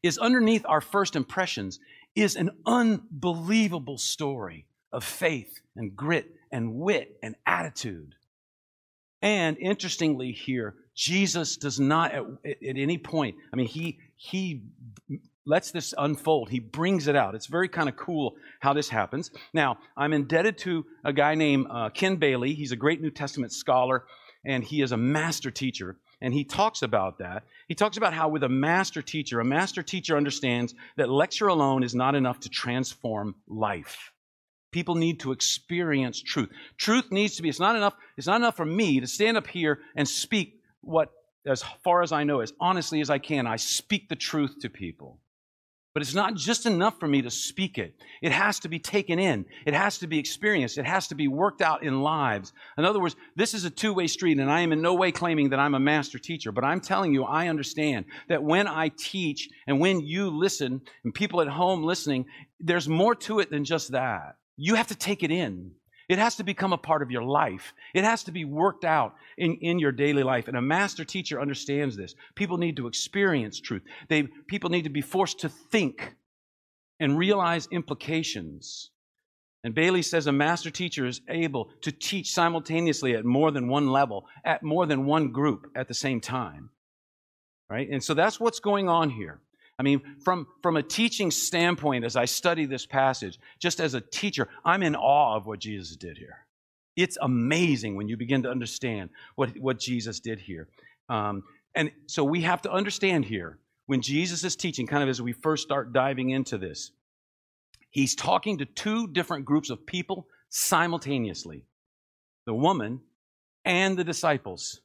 is 0.03 0.17
underneath 0.19 0.65
our 0.67 0.81
first 0.81 1.15
impressions 1.15 1.79
is 2.15 2.35
an 2.35 2.51
unbelievable 2.65 3.97
story 3.97 4.67
of 4.93 5.03
faith 5.03 5.59
and 5.75 5.95
grit 5.95 6.31
and 6.51 6.75
wit 6.75 7.17
and 7.23 7.35
attitude. 7.45 8.13
And 9.21 9.57
interestingly 9.57 10.31
here, 10.31 10.75
Jesus 10.93 11.57
does 11.57 11.79
not 11.79 12.13
at, 12.13 12.23
at, 12.45 12.57
any 12.61 12.97
point, 12.97 13.35
I 13.51 13.55
mean, 13.55 13.67
he, 13.67 13.99
he 14.15 14.61
lets 15.45 15.71
this 15.71 15.93
unfold. 15.97 16.49
He 16.49 16.59
brings 16.59 17.07
it 17.07 17.15
out. 17.15 17.35
It's 17.35 17.47
very 17.47 17.67
kind 17.67 17.89
of 17.89 17.95
cool 17.95 18.35
how 18.59 18.73
this 18.73 18.87
happens. 18.87 19.31
Now, 19.53 19.79
I'm 19.97 20.13
indebted 20.13 20.57
to 20.59 20.85
a 21.03 21.11
guy 21.11 21.35
named 21.35 21.67
uh, 21.69 21.89
Ken 21.89 22.15
Bailey. 22.17 22.53
He's 22.53 22.71
a 22.71 22.77
great 22.77 23.01
New 23.01 23.11
Testament 23.11 23.51
scholar 23.51 24.05
and 24.45 24.63
he 24.63 24.81
is 24.81 24.91
a 24.91 24.97
master 24.97 25.51
teacher. 25.51 25.97
and 26.21 26.33
he 26.33 26.43
talks 26.43 26.81
about 26.81 27.19
that. 27.19 27.43
He 27.67 27.75
talks 27.75 27.97
about 27.97 28.13
how, 28.13 28.29
with 28.29 28.43
a 28.43 28.49
master 28.49 29.01
teacher, 29.01 29.39
a 29.39 29.45
master 29.45 29.83
teacher 29.83 30.15
understands 30.15 30.73
that 30.97 31.09
lecture 31.09 31.47
alone 31.47 31.83
is 31.83 31.93
not 31.93 32.15
enough 32.15 32.39
to 32.41 32.49
transform 32.49 33.35
life. 33.47 34.11
People 34.71 34.95
need 34.95 35.19
to 35.21 35.31
experience 35.31 36.21
truth. 36.21 36.49
Truth 36.77 37.11
needs 37.11 37.35
to 37.35 37.41
be, 37.43 37.49
it's 37.49 37.59
not 37.59 37.75
enough, 37.75 37.95
it's 38.17 38.27
not 38.27 38.37
enough 38.37 38.57
for 38.57 38.65
me 38.65 38.99
to 38.99 39.07
stand 39.07 39.37
up 39.37 39.47
here 39.47 39.79
and 39.95 40.07
speak 40.07 40.61
what, 40.81 41.11
as 41.45 41.63
far 41.83 42.01
as 42.01 42.11
I 42.11 42.23
know, 42.23 42.39
as 42.39 42.53
honestly 42.59 43.01
as 43.01 43.09
I 43.09 43.19
can, 43.19 43.47
I 43.47 43.57
speak 43.57 44.09
the 44.09 44.15
truth 44.15 44.55
to 44.61 44.69
people. 44.69 45.19
But 45.95 46.01
it's 46.01 46.13
not 46.13 46.35
just 46.35 46.65
enough 46.65 46.99
for 46.99 47.07
me 47.07 47.21
to 47.21 47.31
speak 47.31 47.77
it. 47.77 47.95
It 48.21 48.33
has 48.33 48.59
to 48.59 48.67
be 48.67 48.79
taken 48.79 49.17
in. 49.17 49.45
It 49.65 49.73
has 49.73 49.97
to 49.99 50.07
be 50.07 50.19
experienced. 50.19 50.77
It 50.77 50.85
has 50.85 51.07
to 51.07 51.15
be 51.15 51.29
worked 51.29 51.61
out 51.61 51.83
in 51.83 52.01
lives. 52.01 52.51
In 52.77 52.83
other 52.83 52.99
words, 52.99 53.15
this 53.37 53.53
is 53.53 53.63
a 53.63 53.69
two 53.69 53.93
way 53.93 54.07
street, 54.07 54.37
and 54.37 54.51
I 54.51 54.59
am 54.59 54.73
in 54.73 54.81
no 54.81 54.93
way 54.93 55.13
claiming 55.13 55.51
that 55.51 55.59
I'm 55.59 55.73
a 55.73 55.79
master 55.79 56.19
teacher, 56.19 56.51
but 56.51 56.65
I'm 56.65 56.81
telling 56.81 57.13
you, 57.13 57.23
I 57.23 57.47
understand 57.47 58.07
that 58.27 58.43
when 58.43 58.67
I 58.67 58.91
teach 58.97 59.47
and 59.67 59.79
when 59.79 60.01
you 60.01 60.29
listen 60.29 60.81
and 61.05 61.13
people 61.13 61.39
at 61.39 61.47
home 61.47 61.81
listening, 61.81 62.25
there's 62.59 62.89
more 62.89 63.15
to 63.15 63.39
it 63.39 63.49
than 63.49 63.63
just 63.63 63.93
that. 63.93 64.35
You 64.57 64.75
have 64.75 64.87
to 64.87 64.95
take 64.95 65.23
it 65.23 65.31
in. 65.31 65.71
It 66.07 66.19
has 66.19 66.35
to 66.35 66.43
become 66.43 66.73
a 66.73 66.77
part 66.77 67.01
of 67.01 67.11
your 67.11 67.23
life. 67.23 67.73
It 67.93 68.03
has 68.03 68.23
to 68.25 68.31
be 68.31 68.45
worked 68.45 68.85
out 68.85 69.15
in, 69.37 69.55
in 69.61 69.79
your 69.79 69.91
daily 69.91 70.23
life. 70.23 70.47
And 70.47 70.55
a 70.55 70.61
master 70.61 71.03
teacher 71.03 71.41
understands 71.41 71.97
this. 71.97 72.15
People 72.35 72.57
need 72.57 72.77
to 72.77 72.87
experience 72.87 73.59
truth. 73.59 73.83
They, 74.07 74.23
people 74.47 74.69
need 74.69 74.83
to 74.83 74.89
be 74.89 75.01
forced 75.01 75.39
to 75.39 75.49
think 75.49 76.15
and 76.99 77.17
realize 77.17 77.67
implications. 77.71 78.91
And 79.63 79.73
Bailey 79.73 80.03
says 80.03 80.27
a 80.27 80.31
master 80.31 80.69
teacher 80.69 81.07
is 81.07 81.21
able 81.27 81.71
to 81.81 81.91
teach 81.91 82.31
simultaneously 82.31 83.15
at 83.15 83.25
more 83.25 83.49
than 83.49 83.67
one 83.67 83.87
level, 83.87 84.27
at 84.43 84.61
more 84.61 84.85
than 84.85 85.05
one 85.05 85.31
group 85.31 85.71
at 85.75 85.87
the 85.87 85.95
same 85.95 86.21
time. 86.21 86.69
Right? 87.67 87.89
And 87.89 88.03
so 88.03 88.13
that's 88.13 88.39
what's 88.39 88.59
going 88.59 88.89
on 88.89 89.09
here. 89.09 89.41
I 89.77 89.83
mean, 89.83 90.01
from, 90.23 90.47
from 90.63 90.77
a 90.77 90.83
teaching 90.83 91.31
standpoint, 91.31 92.05
as 92.05 92.15
I 92.15 92.25
study 92.25 92.65
this 92.65 92.85
passage, 92.85 93.37
just 93.59 93.79
as 93.79 93.93
a 93.93 94.01
teacher, 94.01 94.47
I'm 94.63 94.83
in 94.83 94.95
awe 94.95 95.35
of 95.35 95.45
what 95.45 95.59
Jesus 95.59 95.95
did 95.97 96.17
here. 96.17 96.45
It's 96.95 97.17
amazing 97.21 97.95
when 97.95 98.07
you 98.07 98.15
begin 98.15 98.43
to 98.43 98.49
understand 98.49 99.09
what, 99.35 99.57
what 99.57 99.79
Jesus 99.79 100.21
did 100.21 100.39
here. 100.39 100.69
Um, 101.09 101.43
and 101.75 101.91
so 102.07 102.23
we 102.23 102.41
have 102.43 102.61
to 102.61 102.71
understand 102.71 103.25
here, 103.25 103.59
when 103.85 104.01
Jesus 104.01 104.43
is 104.43 104.55
teaching, 104.55 104.87
kind 104.87 105.03
of 105.03 105.09
as 105.09 105.21
we 105.21 105.33
first 105.33 105.63
start 105.63 105.93
diving 105.93 106.29
into 106.29 106.57
this, 106.57 106.91
he's 107.91 108.15
talking 108.15 108.59
to 108.59 108.65
two 108.65 109.07
different 109.07 109.45
groups 109.45 109.69
of 109.69 109.85
people 109.85 110.27
simultaneously 110.49 111.65
the 112.45 112.53
woman 112.53 113.01
and 113.65 113.97
the 113.97 114.03
disciples. 114.03 114.79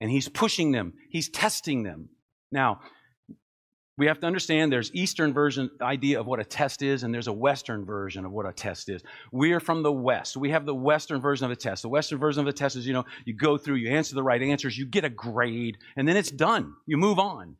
And 0.00 0.10
he's 0.10 0.28
pushing 0.28 0.72
them, 0.72 0.94
he's 1.10 1.28
testing 1.28 1.82
them. 1.82 2.08
Now, 2.50 2.80
we 3.98 4.06
have 4.06 4.20
to 4.20 4.26
understand 4.26 4.72
there's 4.72 4.94
eastern 4.94 5.32
version 5.32 5.68
idea 5.82 6.20
of 6.20 6.26
what 6.26 6.38
a 6.38 6.44
test 6.44 6.82
is 6.82 7.02
and 7.02 7.12
there's 7.12 7.26
a 7.26 7.32
western 7.32 7.84
version 7.84 8.24
of 8.24 8.30
what 8.30 8.46
a 8.46 8.52
test 8.52 8.88
is. 8.88 9.02
We 9.32 9.52
are 9.52 9.60
from 9.60 9.82
the 9.82 9.92
west. 9.92 10.36
We 10.36 10.50
have 10.50 10.64
the 10.64 10.74
western 10.74 11.20
version 11.20 11.44
of 11.44 11.50
a 11.50 11.56
test. 11.56 11.82
The 11.82 11.88
western 11.88 12.20
version 12.20 12.40
of 12.40 12.46
a 12.46 12.52
test 12.52 12.76
is 12.76 12.86
you 12.86 12.92
know 12.92 13.04
you 13.24 13.34
go 13.34 13.58
through 13.58 13.74
you 13.74 13.90
answer 13.90 14.14
the 14.14 14.22
right 14.22 14.40
answers 14.40 14.78
you 14.78 14.86
get 14.86 15.04
a 15.04 15.10
grade 15.10 15.78
and 15.96 16.06
then 16.06 16.16
it's 16.16 16.30
done. 16.30 16.74
You 16.86 16.96
move 16.96 17.18
on. 17.18 17.56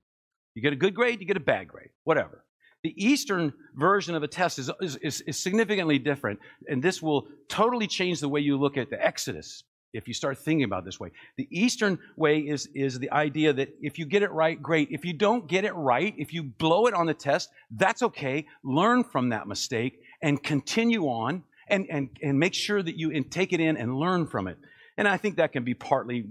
You 0.54 0.62
get 0.62 0.72
a 0.72 0.76
good 0.76 0.94
grade 0.94 1.20
you 1.20 1.26
get 1.26 1.36
a 1.36 1.40
bad 1.40 1.66
grade 1.66 1.90
whatever. 2.04 2.44
The 2.84 2.94
eastern 2.96 3.52
version 3.74 4.14
of 4.14 4.22
a 4.22 4.28
test 4.28 4.60
is, 4.60 4.70
is, 4.80 5.20
is 5.22 5.36
significantly 5.36 5.98
different 5.98 6.38
and 6.68 6.80
this 6.80 7.02
will 7.02 7.26
totally 7.48 7.88
change 7.88 8.20
the 8.20 8.28
way 8.28 8.40
you 8.40 8.56
look 8.56 8.76
at 8.76 8.90
the 8.90 9.04
exodus 9.04 9.64
if 9.92 10.06
you 10.06 10.14
start 10.14 10.38
thinking 10.38 10.64
about 10.64 10.84
this 10.84 11.00
way. 11.00 11.10
The 11.36 11.48
Eastern 11.50 11.98
way 12.16 12.40
is, 12.40 12.68
is 12.74 12.98
the 12.98 13.10
idea 13.10 13.52
that 13.52 13.74
if 13.80 13.98
you 13.98 14.06
get 14.06 14.22
it 14.22 14.30
right, 14.30 14.60
great. 14.60 14.88
If 14.90 15.04
you 15.04 15.12
don't 15.12 15.48
get 15.48 15.64
it 15.64 15.74
right, 15.74 16.14
if 16.18 16.32
you 16.32 16.42
blow 16.42 16.86
it 16.86 16.94
on 16.94 17.06
the 17.06 17.14
test, 17.14 17.50
that's 17.70 18.02
okay. 18.02 18.46
Learn 18.62 19.04
from 19.04 19.30
that 19.30 19.46
mistake 19.46 20.00
and 20.22 20.42
continue 20.42 21.04
on 21.04 21.44
and, 21.68 21.86
and, 21.90 22.08
and 22.22 22.38
make 22.38 22.54
sure 22.54 22.82
that 22.82 22.96
you 22.96 23.22
take 23.24 23.52
it 23.52 23.60
in 23.60 23.76
and 23.76 23.96
learn 23.96 24.26
from 24.26 24.48
it. 24.48 24.58
And 24.96 25.06
I 25.06 25.16
think 25.16 25.36
that 25.36 25.52
can 25.52 25.62
be 25.62 25.74
partly, 25.74 26.26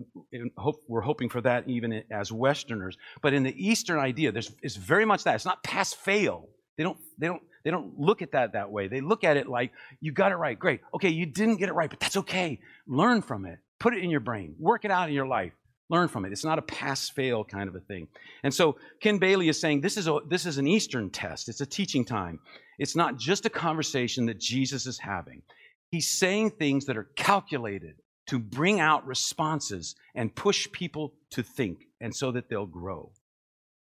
we're 0.88 1.02
hoping 1.02 1.30
for 1.30 1.39
that 1.41 1.70
even 1.70 2.04
as 2.12 2.34
Westerners. 2.34 2.98
But 3.22 3.34
in 3.34 3.43
the 3.43 3.56
Eastern 3.56 3.98
idea, 3.98 4.34
there's, 4.34 4.52
it's 4.62 4.76
very 4.76 5.06
much 5.06 5.24
that. 5.24 5.36
It's 5.36 5.46
not 5.46 5.63
pass 5.63 5.93
fail. 5.93 6.50
They 6.78 6.84
don't, 6.84 6.98
they 7.18 7.28
don't, 7.28 7.42
they 7.63 7.72
don't 7.72 8.00
look 8.00 8.22
at 8.22 8.32
that 8.32 8.54
that 8.54 8.72
way. 8.72 8.88
They 8.88 9.02
look 9.02 9.24
at 9.24 9.36
it 9.36 9.48
like, 9.48 9.72
you 10.00 10.12
got 10.12 10.32
it 10.32 10.36
right, 10.36 10.58
great. 10.58 10.82
Okay, 10.94 11.10
you 11.10 11.26
didn't 11.26 11.58
get 11.58 11.70
it 11.70 11.74
right, 11.74 11.90
but 11.90 12.00
that's 12.00 12.18
okay. 12.18 12.60
Learn 12.88 13.22
from 13.22 13.46
it. 13.46 13.60
Put 13.80 13.94
it 13.94 14.04
in 14.04 14.10
your 14.10 14.20
brain. 14.20 14.56
Work 14.60 14.86
it 14.86 14.92
out 14.92 15.10
in 15.10 15.16
your 15.16 15.28
life. 15.28 15.54
Learn 15.90 16.08
from 16.08 16.26
it. 16.26 16.32
It's 16.32 16.44
not 16.44 16.60
a 16.60 16.63
pass 16.63 17.10
fail 17.10 17.44
kind 17.44 17.70
of 17.70 17.76
a 17.76 17.80
thing. 17.80 18.08
And 18.44 18.54
so 18.54 18.78
Ken 19.00 19.18
Bailey 19.18 19.50
is 19.50 19.60
saying 19.60 19.82
this 19.82 19.98
is, 19.98 20.08
a, 20.08 20.20
this 20.28 20.46
is 20.46 20.58
an 20.58 20.68
Eastern 20.68 21.10
test. 21.10 21.50
It's 21.50 21.62
a 21.62 21.66
teaching 21.66 22.06
time. 22.06 22.40
It's 22.78 22.96
not 22.96 23.18
just 23.18 23.46
a 23.46 23.50
conversation 23.50 24.26
that 24.28 24.40
Jesus 24.40 24.86
is 24.86 25.00
having. 25.00 25.42
He's 25.90 26.10
saying 26.10 26.52
things 26.52 26.86
that 26.86 26.98
are 26.98 27.10
calculated 27.16 27.96
to 28.28 28.38
bring 28.40 28.82
out 28.82 29.08
responses 29.08 29.96
and 30.13 30.36
push 30.36 30.70
people 30.74 31.13
to 31.32 31.42
think, 31.42 31.86
and 32.02 32.13
so 32.13 32.32
that 32.34 32.50
they'll 32.50 32.66
grow. 32.66 33.12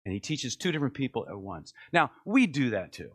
And 0.06 0.14
he 0.14 0.20
teaches 0.20 0.56
two 0.56 0.72
different 0.72 0.94
people 0.94 1.26
at 1.30 1.38
once. 1.38 1.74
Now, 1.92 2.12
we 2.26 2.48
do 2.48 2.72
that 2.72 2.94
too. 2.94 3.12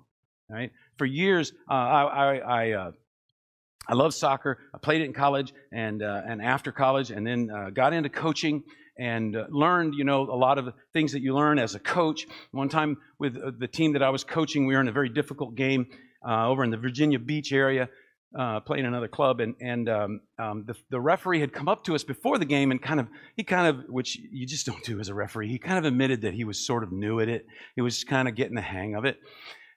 Right? 0.48 0.72
For 0.98 1.06
years, 1.06 1.52
uh, 1.70 1.72
I, 1.72 2.02
I, 2.02 2.36
I, 2.36 2.70
uh, 2.72 2.92
I 3.88 3.94
love 3.94 4.12
soccer. 4.12 4.58
I 4.74 4.78
played 4.78 5.00
it 5.00 5.04
in 5.04 5.14
college 5.14 5.54
and, 5.72 6.02
uh, 6.02 6.22
and 6.26 6.42
after 6.42 6.70
college, 6.70 7.10
and 7.10 7.26
then 7.26 7.50
uh, 7.50 7.70
got 7.70 7.92
into 7.94 8.10
coaching 8.10 8.62
and 8.98 9.34
uh, 9.34 9.46
learned, 9.48 9.94
you 9.94 10.04
know, 10.04 10.22
a 10.22 10.36
lot 10.36 10.58
of 10.58 10.66
the 10.66 10.74
things 10.92 11.12
that 11.12 11.22
you 11.22 11.34
learn 11.34 11.58
as 11.58 11.74
a 11.74 11.80
coach. 11.80 12.26
One 12.52 12.68
time 12.68 12.98
with 13.18 13.36
uh, 13.36 13.52
the 13.58 13.66
team 13.66 13.94
that 13.94 14.02
I 14.02 14.10
was 14.10 14.22
coaching, 14.22 14.66
we 14.66 14.74
were 14.74 14.80
in 14.80 14.88
a 14.88 14.92
very 14.92 15.08
difficult 15.08 15.54
game 15.54 15.86
over 16.26 16.62
in 16.64 16.70
the 16.70 16.78
Virginia 16.78 17.18
Beach 17.18 17.52
area. 17.52 17.88
Uh, 18.36 18.58
playing 18.58 18.84
another 18.84 19.06
club, 19.06 19.38
and 19.38 19.54
and 19.60 19.88
um, 19.88 20.20
um, 20.40 20.64
the, 20.66 20.74
the 20.90 21.00
referee 21.00 21.38
had 21.38 21.52
come 21.52 21.68
up 21.68 21.84
to 21.84 21.94
us 21.94 22.02
before 22.02 22.36
the 22.36 22.44
game 22.44 22.72
and 22.72 22.82
kind 22.82 22.98
of 22.98 23.06
he 23.36 23.44
kind 23.44 23.68
of 23.68 23.84
which 23.88 24.18
you 24.32 24.44
just 24.44 24.66
don't 24.66 24.82
do 24.82 24.98
as 24.98 25.08
a 25.08 25.14
referee. 25.14 25.48
He 25.48 25.58
kind 25.58 25.78
of 25.78 25.84
admitted 25.84 26.22
that 26.22 26.34
he 26.34 26.42
was 26.42 26.66
sort 26.66 26.82
of 26.82 26.90
new 26.90 27.20
at 27.20 27.28
it. 27.28 27.46
He 27.76 27.80
was 27.80 28.02
kind 28.02 28.26
of 28.26 28.34
getting 28.34 28.56
the 28.56 28.60
hang 28.60 28.96
of 28.96 29.04
it, 29.04 29.18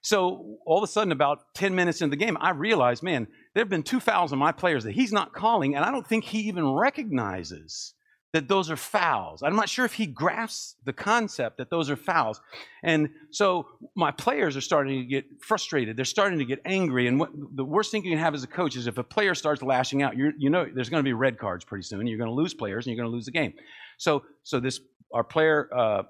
so 0.07 0.57
all 0.65 0.77
of 0.77 0.83
a 0.83 0.91
sudden, 0.91 1.11
about 1.11 1.53
10 1.55 1.75
minutes 1.75 2.01
into 2.01 2.15
the 2.15 2.25
game, 2.25 2.37
I 2.39 2.51
realized, 2.51 3.03
man, 3.03 3.27
there 3.53 3.61
have 3.61 3.69
been 3.69 3.83
two 3.83 3.99
fouls 3.99 4.31
on 4.31 4.39
my 4.39 4.53
players 4.53 4.85
that 4.85 4.93
he's 4.93 5.11
not 5.11 5.33
calling, 5.33 5.75
and 5.75 5.83
I 5.83 5.91
don't 5.91 6.07
think 6.07 6.23
he 6.23 6.39
even 6.47 6.71
recognizes 6.71 7.93
that 8.37 8.47
those 8.47 8.69
are 8.69 8.77
fouls. 8.77 9.41
I'm 9.41 9.55
not 9.55 9.67
sure 9.67 9.83
if 9.83 9.93
he 9.93 10.05
grasps 10.05 10.75
the 10.85 10.93
concept 10.93 11.57
that 11.57 11.71
those 11.71 11.89
are 11.89 11.95
fouls. 11.95 12.39
And 12.83 13.09
so 13.31 13.65
my 13.95 14.11
players 14.11 14.55
are 14.55 14.61
starting 14.61 14.99
to 15.01 15.05
get 15.07 15.25
frustrated. 15.41 15.97
They're 15.97 16.05
starting 16.05 16.37
to 16.37 16.45
get 16.45 16.59
angry. 16.63 17.07
And 17.07 17.19
what, 17.19 17.31
the 17.55 17.65
worst 17.65 17.89
thing 17.89 18.03
you 18.03 18.11
can 18.11 18.19
have 18.19 18.35
as 18.35 18.43
a 18.43 18.47
coach 18.47 18.75
is 18.75 18.85
if 18.85 18.99
a 18.99 19.03
player 19.03 19.33
starts 19.33 19.63
lashing 19.63 20.03
out, 20.03 20.15
you 20.15 20.51
know 20.51 20.67
there's 20.71 20.89
going 20.89 21.03
to 21.03 21.07
be 21.07 21.13
red 21.13 21.39
cards 21.39 21.65
pretty 21.65 21.81
soon. 21.81 22.05
You're 22.05 22.19
going 22.19 22.29
to 22.29 22.35
lose 22.35 22.53
players 22.53 22.85
and 22.85 22.95
you're 22.95 23.03
going 23.03 23.11
to 23.11 23.15
lose 23.15 23.25
the 23.25 23.31
game. 23.31 23.53
So, 23.97 24.23
so 24.43 24.59
this 24.59 24.79
our 25.11 25.23
player 25.23 25.67
uh, 25.75 26.03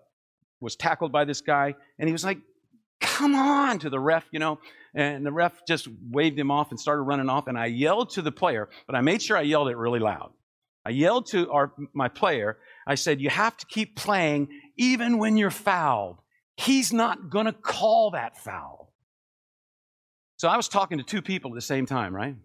was 0.60 0.76
tackled 0.76 1.14
by 1.14 1.24
this 1.24 1.40
guy, 1.40 1.76
and 1.98 2.10
he 2.10 2.12
was 2.12 2.26
like, 2.26 2.40
come 3.00 3.36
on 3.36 3.80
to 3.80 3.90
the 3.90 4.02
ref, 4.02 4.26
you 4.32 4.40
know. 4.40 4.60
And 4.94 5.26
the 5.26 5.32
ref 5.32 5.66
just 5.66 5.88
waved 6.12 6.38
him 6.38 6.52
off 6.52 6.72
and 6.72 6.80
started 6.80 7.04
running 7.04 7.30
off. 7.30 7.48
And 7.48 7.58
I 7.58 7.68
yelled 7.68 8.10
to 8.12 8.22
the 8.22 8.34
player, 8.34 8.68
but 8.86 8.96
I 8.98 9.02
made 9.02 9.22
sure 9.22 9.38
I 9.38 9.42
yelled 9.42 9.70
it 9.70 9.78
really 9.78 10.00
loud. 10.00 10.32
I 10.88 10.92
yelled 10.92 11.26
to 11.32 11.52
our, 11.52 11.74
my 11.94 12.08
player, 12.08 12.60
I 12.88 12.96
said, 12.96 13.20
You 13.20 13.30
have 13.30 13.58
to 13.58 13.66
keep 13.66 13.98
playing 13.98 14.48
even 14.78 15.18
when 15.18 15.36
you're 15.36 15.52
fouled. 15.52 16.20
He's 16.56 16.94
not 16.94 17.30
going 17.30 17.46
to 17.46 17.52
call 17.52 18.12
that 18.12 18.38
foul. 18.38 18.94
So 20.38 20.48
I 20.48 20.56
was 20.56 20.70
talking 20.70 20.98
to 20.98 21.04
two 21.04 21.22
people 21.22 21.52
at 21.52 21.56
the 21.56 21.62
same 21.62 21.86
time, 21.86 22.16
right? 22.16 22.38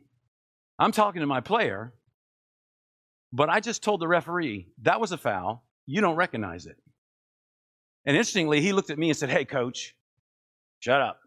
I'm 0.76 0.90
talking 0.90 1.20
to 1.20 1.26
my 1.26 1.40
player, 1.40 1.94
but 3.32 3.48
I 3.48 3.60
just 3.60 3.84
told 3.84 4.00
the 4.00 4.08
referee, 4.08 4.66
That 4.82 5.00
was 5.00 5.12
a 5.12 5.18
foul. 5.18 5.64
You 5.86 6.00
don't 6.00 6.16
recognize 6.16 6.66
it. 6.66 6.76
And 8.04 8.16
interestingly, 8.16 8.60
he 8.60 8.72
looked 8.72 8.90
at 8.90 8.98
me 8.98 9.08
and 9.08 9.16
said, 9.16 9.30
Hey, 9.30 9.44
coach, 9.44 9.94
Shut 10.80 11.00
up. 11.00 11.20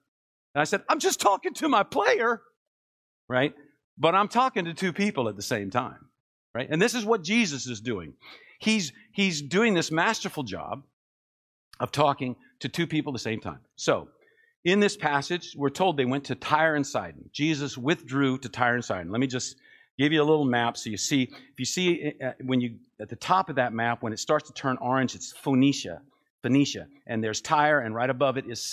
And 0.53 0.59
I 0.59 0.65
said, 0.65 0.83
I'm 0.89 0.99
just 0.99 1.21
talking 1.21 1.53
to 1.53 1.69
my 1.69 1.83
player, 1.83 2.41
right? 3.29 3.53
But 3.97 4.13
I'm 4.13 4.27
talking 4.27 4.65
to 4.65 4.73
two 4.73 4.91
people 4.91 5.29
at 5.29 5.37
the 5.37 5.41
same 5.41 5.69
time, 5.69 6.09
right? 6.55 6.67
And 6.71 6.81
this 6.81 6.95
is 6.95 7.05
what 7.05 7.21
Jesus 7.21 7.67
is 7.67 7.81
doing. 7.81 8.13
He's, 8.59 8.93
he's 9.11 9.41
doing 9.41 9.73
this 9.73 9.91
masterful 9.91 10.43
job 10.43 10.83
of 11.79 11.91
talking 11.91 12.37
to 12.61 12.69
two 12.69 12.87
people 12.87 13.11
at 13.11 13.15
the 13.15 13.19
same 13.19 13.41
time. 13.41 13.59
So, 13.75 14.07
in 14.63 14.79
this 14.79 14.97
passage, 14.97 15.53
we're 15.55 15.69
told 15.69 15.95
they 15.95 16.05
went 16.05 16.23
to 16.23 16.35
Tyre 16.35 16.73
and 16.73 16.87
Sidon. 16.87 17.29
Jesus 17.31 17.77
withdrew 17.77 18.39
to 18.39 18.49
Tyre 18.49 18.73
and 18.73 18.83
Sidon. 18.83 19.11
Let 19.11 19.19
me 19.19 19.27
just 19.27 19.57
give 19.99 20.11
you 20.11 20.23
a 20.23 20.25
little 20.25 20.45
map 20.45 20.75
so 20.75 20.89
you 20.89 20.97
see. 20.97 21.23
If 21.23 21.59
you 21.59 21.65
see 21.65 22.13
uh, 22.23 22.31
when 22.43 22.61
you 22.61 22.77
at 22.99 23.09
the 23.09 23.15
top 23.15 23.49
of 23.49 23.57
that 23.57 23.73
map, 23.73 24.01
when 24.01 24.11
it 24.11 24.17
starts 24.17 24.47
to 24.47 24.53
turn 24.53 24.77
orange, 24.81 25.13
it's 25.13 25.31
Phoenicia. 25.33 26.01
Phoenicia, 26.41 26.85
and 27.07 27.23
there's 27.23 27.41
Tyre, 27.41 27.79
and 27.79 27.95
right 27.95 28.09
above 28.09 28.37
it 28.37 28.45
is 28.47 28.63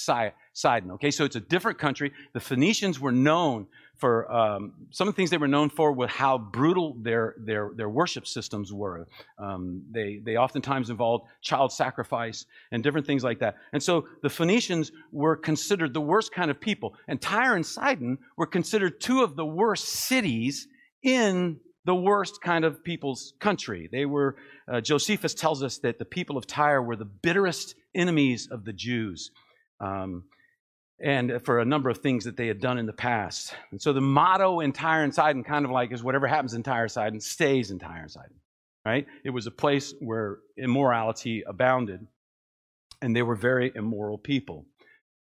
Sidon. 0.53 0.91
Okay, 0.91 1.11
so 1.11 1.25
it's 1.25 1.37
a 1.37 1.41
different 1.41 1.79
country. 1.79 2.13
The 2.35 2.41
Phoenicians 2.41 3.01
were 3.01 3.13
known 3.13 3.67
for 4.03 4.29
um, 4.33 4.73
some 4.91 5.07
of 5.07 5.15
the 5.15 5.17
things 5.17 5.31
they 5.31 5.37
were 5.37 5.47
known 5.47 5.71
for 5.71 5.93
were 5.93 6.09
how 6.09 6.37
brutal 6.37 6.97
their, 7.01 7.37
their, 7.39 7.71
their 7.77 7.89
worship 7.89 8.27
systems 8.27 8.73
were. 8.73 9.07
Um, 9.39 9.85
they, 9.93 10.21
they 10.21 10.35
oftentimes 10.37 10.91
involved 10.91 11.27
child 11.41 11.71
sacrifice 11.71 12.45
and 12.73 12.83
different 12.83 13.07
things 13.07 13.23
like 13.23 13.39
that. 13.39 13.55
And 13.73 13.81
so 13.81 14.09
the 14.21 14.29
Phoenicians 14.29 14.91
were 15.13 15.37
considered 15.37 15.95
the 15.95 16.01
worst 16.01 16.35
kind 16.35 16.51
of 16.51 16.61
people. 16.61 16.97
And 17.07 17.21
Tyre 17.21 17.55
and 17.55 17.65
Sidon 17.65 18.19
were 18.37 18.49
considered 18.49 19.01
two 19.01 19.23
of 19.23 19.37
the 19.37 19.47
worst 19.47 19.87
cities 19.87 20.67
in 21.05 21.61
the 21.85 21.95
worst 21.95 22.43
kind 22.43 22.65
of 22.65 22.83
people's 22.83 23.35
country. 23.39 23.89
They 23.93 24.05
were, 24.05 24.35
uh, 24.67 24.81
Josephus 24.81 25.33
tells 25.33 25.63
us 25.63 25.79
that 25.79 26.01
the 26.01 26.05
people 26.05 26.37
of 26.37 26.49
Tyre 26.49 26.83
were 26.83 26.97
the 26.97 27.05
bitterest 27.05 27.77
enemies 27.95 28.49
of 28.51 28.65
the 28.65 28.73
Jews. 28.73 29.31
Um, 29.79 30.25
and 31.03 31.43
for 31.45 31.59
a 31.59 31.65
number 31.65 31.91
of 31.91 31.99
things 31.99 32.25
that 32.25 32.37
they 32.37 32.47
had 32.47 32.61
done 32.61 32.79
in 32.79 32.87
the 32.87 32.93
past. 32.93 33.55
And 33.73 33.83
so 33.83 33.93
the 33.93 34.01
motto 34.01 34.61
in 34.61 34.73
Tyre 34.73 35.03
and 35.03 35.13
Sidon 35.13 35.43
kind 35.43 35.65
of 35.65 35.73
like 35.73 35.93
is 35.93 36.03
whatever 36.03 36.29
happens 36.29 36.55
in 36.55 36.63
Tyre 36.63 36.83
and 36.83 36.93
Sidon 36.93 37.21
stays 37.21 37.73
in 37.73 37.81
Tyre 37.81 38.03
and 38.03 38.11
Sidon, 38.11 38.37
right? 38.87 39.07
It 39.25 39.31
was 39.31 39.49
a 39.49 39.51
place 39.51 39.93
where 39.99 40.39
immorality 40.57 41.43
abounded, 41.45 42.07
and 43.01 43.17
they 43.17 43.23
were 43.23 43.35
very 43.35 43.73
immoral 43.75 44.17
people. 44.17 44.65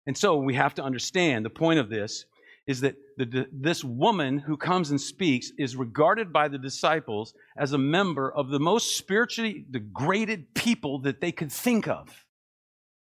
And 0.07 0.17
so 0.17 0.37
we 0.37 0.53
have 0.53 0.75
to 0.75 0.83
understand 0.83 1.43
the 1.43 1.49
point 1.49 1.79
of 1.79 1.89
this 1.89 2.25
is 2.67 2.81
that 2.81 2.95
the, 3.17 3.47
this 3.51 3.83
woman 3.83 4.39
who 4.39 4.57
comes 4.57 4.89
and 4.89 4.99
speaks 4.99 5.51
is 5.59 5.75
regarded 5.75 6.33
by 6.33 6.47
the 6.47 6.57
disciples 6.57 7.33
as 7.57 7.73
a 7.73 7.77
member 7.77 8.31
of 8.31 8.49
the 8.49 8.59
most 8.59 8.97
spiritually 8.97 9.65
degraded 9.69 10.53
people 10.55 10.99
that 11.01 11.21
they 11.21 11.31
could 11.31 11.51
think 11.51 11.87
of, 11.87 12.25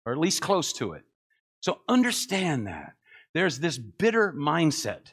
or 0.04 0.12
at 0.12 0.18
least 0.18 0.40
close 0.40 0.72
to 0.72 0.94
it. 0.94 1.02
So 1.60 1.80
understand 1.88 2.66
that. 2.66 2.94
There's 3.34 3.58
this 3.58 3.78
bitter 3.78 4.32
mindset 4.32 5.12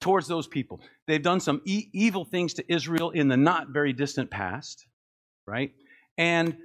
towards 0.00 0.28
those 0.28 0.46
people. 0.46 0.80
They've 1.06 1.22
done 1.22 1.40
some 1.40 1.62
e- 1.64 1.88
evil 1.92 2.24
things 2.24 2.54
to 2.54 2.72
Israel 2.72 3.10
in 3.10 3.28
the 3.28 3.36
not 3.36 3.70
very 3.70 3.92
distant 3.92 4.30
past, 4.30 4.86
right? 5.46 5.72
And 6.18 6.56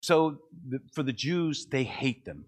so 0.00 0.38
the, 0.68 0.78
for 0.94 1.02
the 1.02 1.12
Jews, 1.12 1.66
they 1.66 1.84
hate 1.84 2.24
them. 2.24 2.46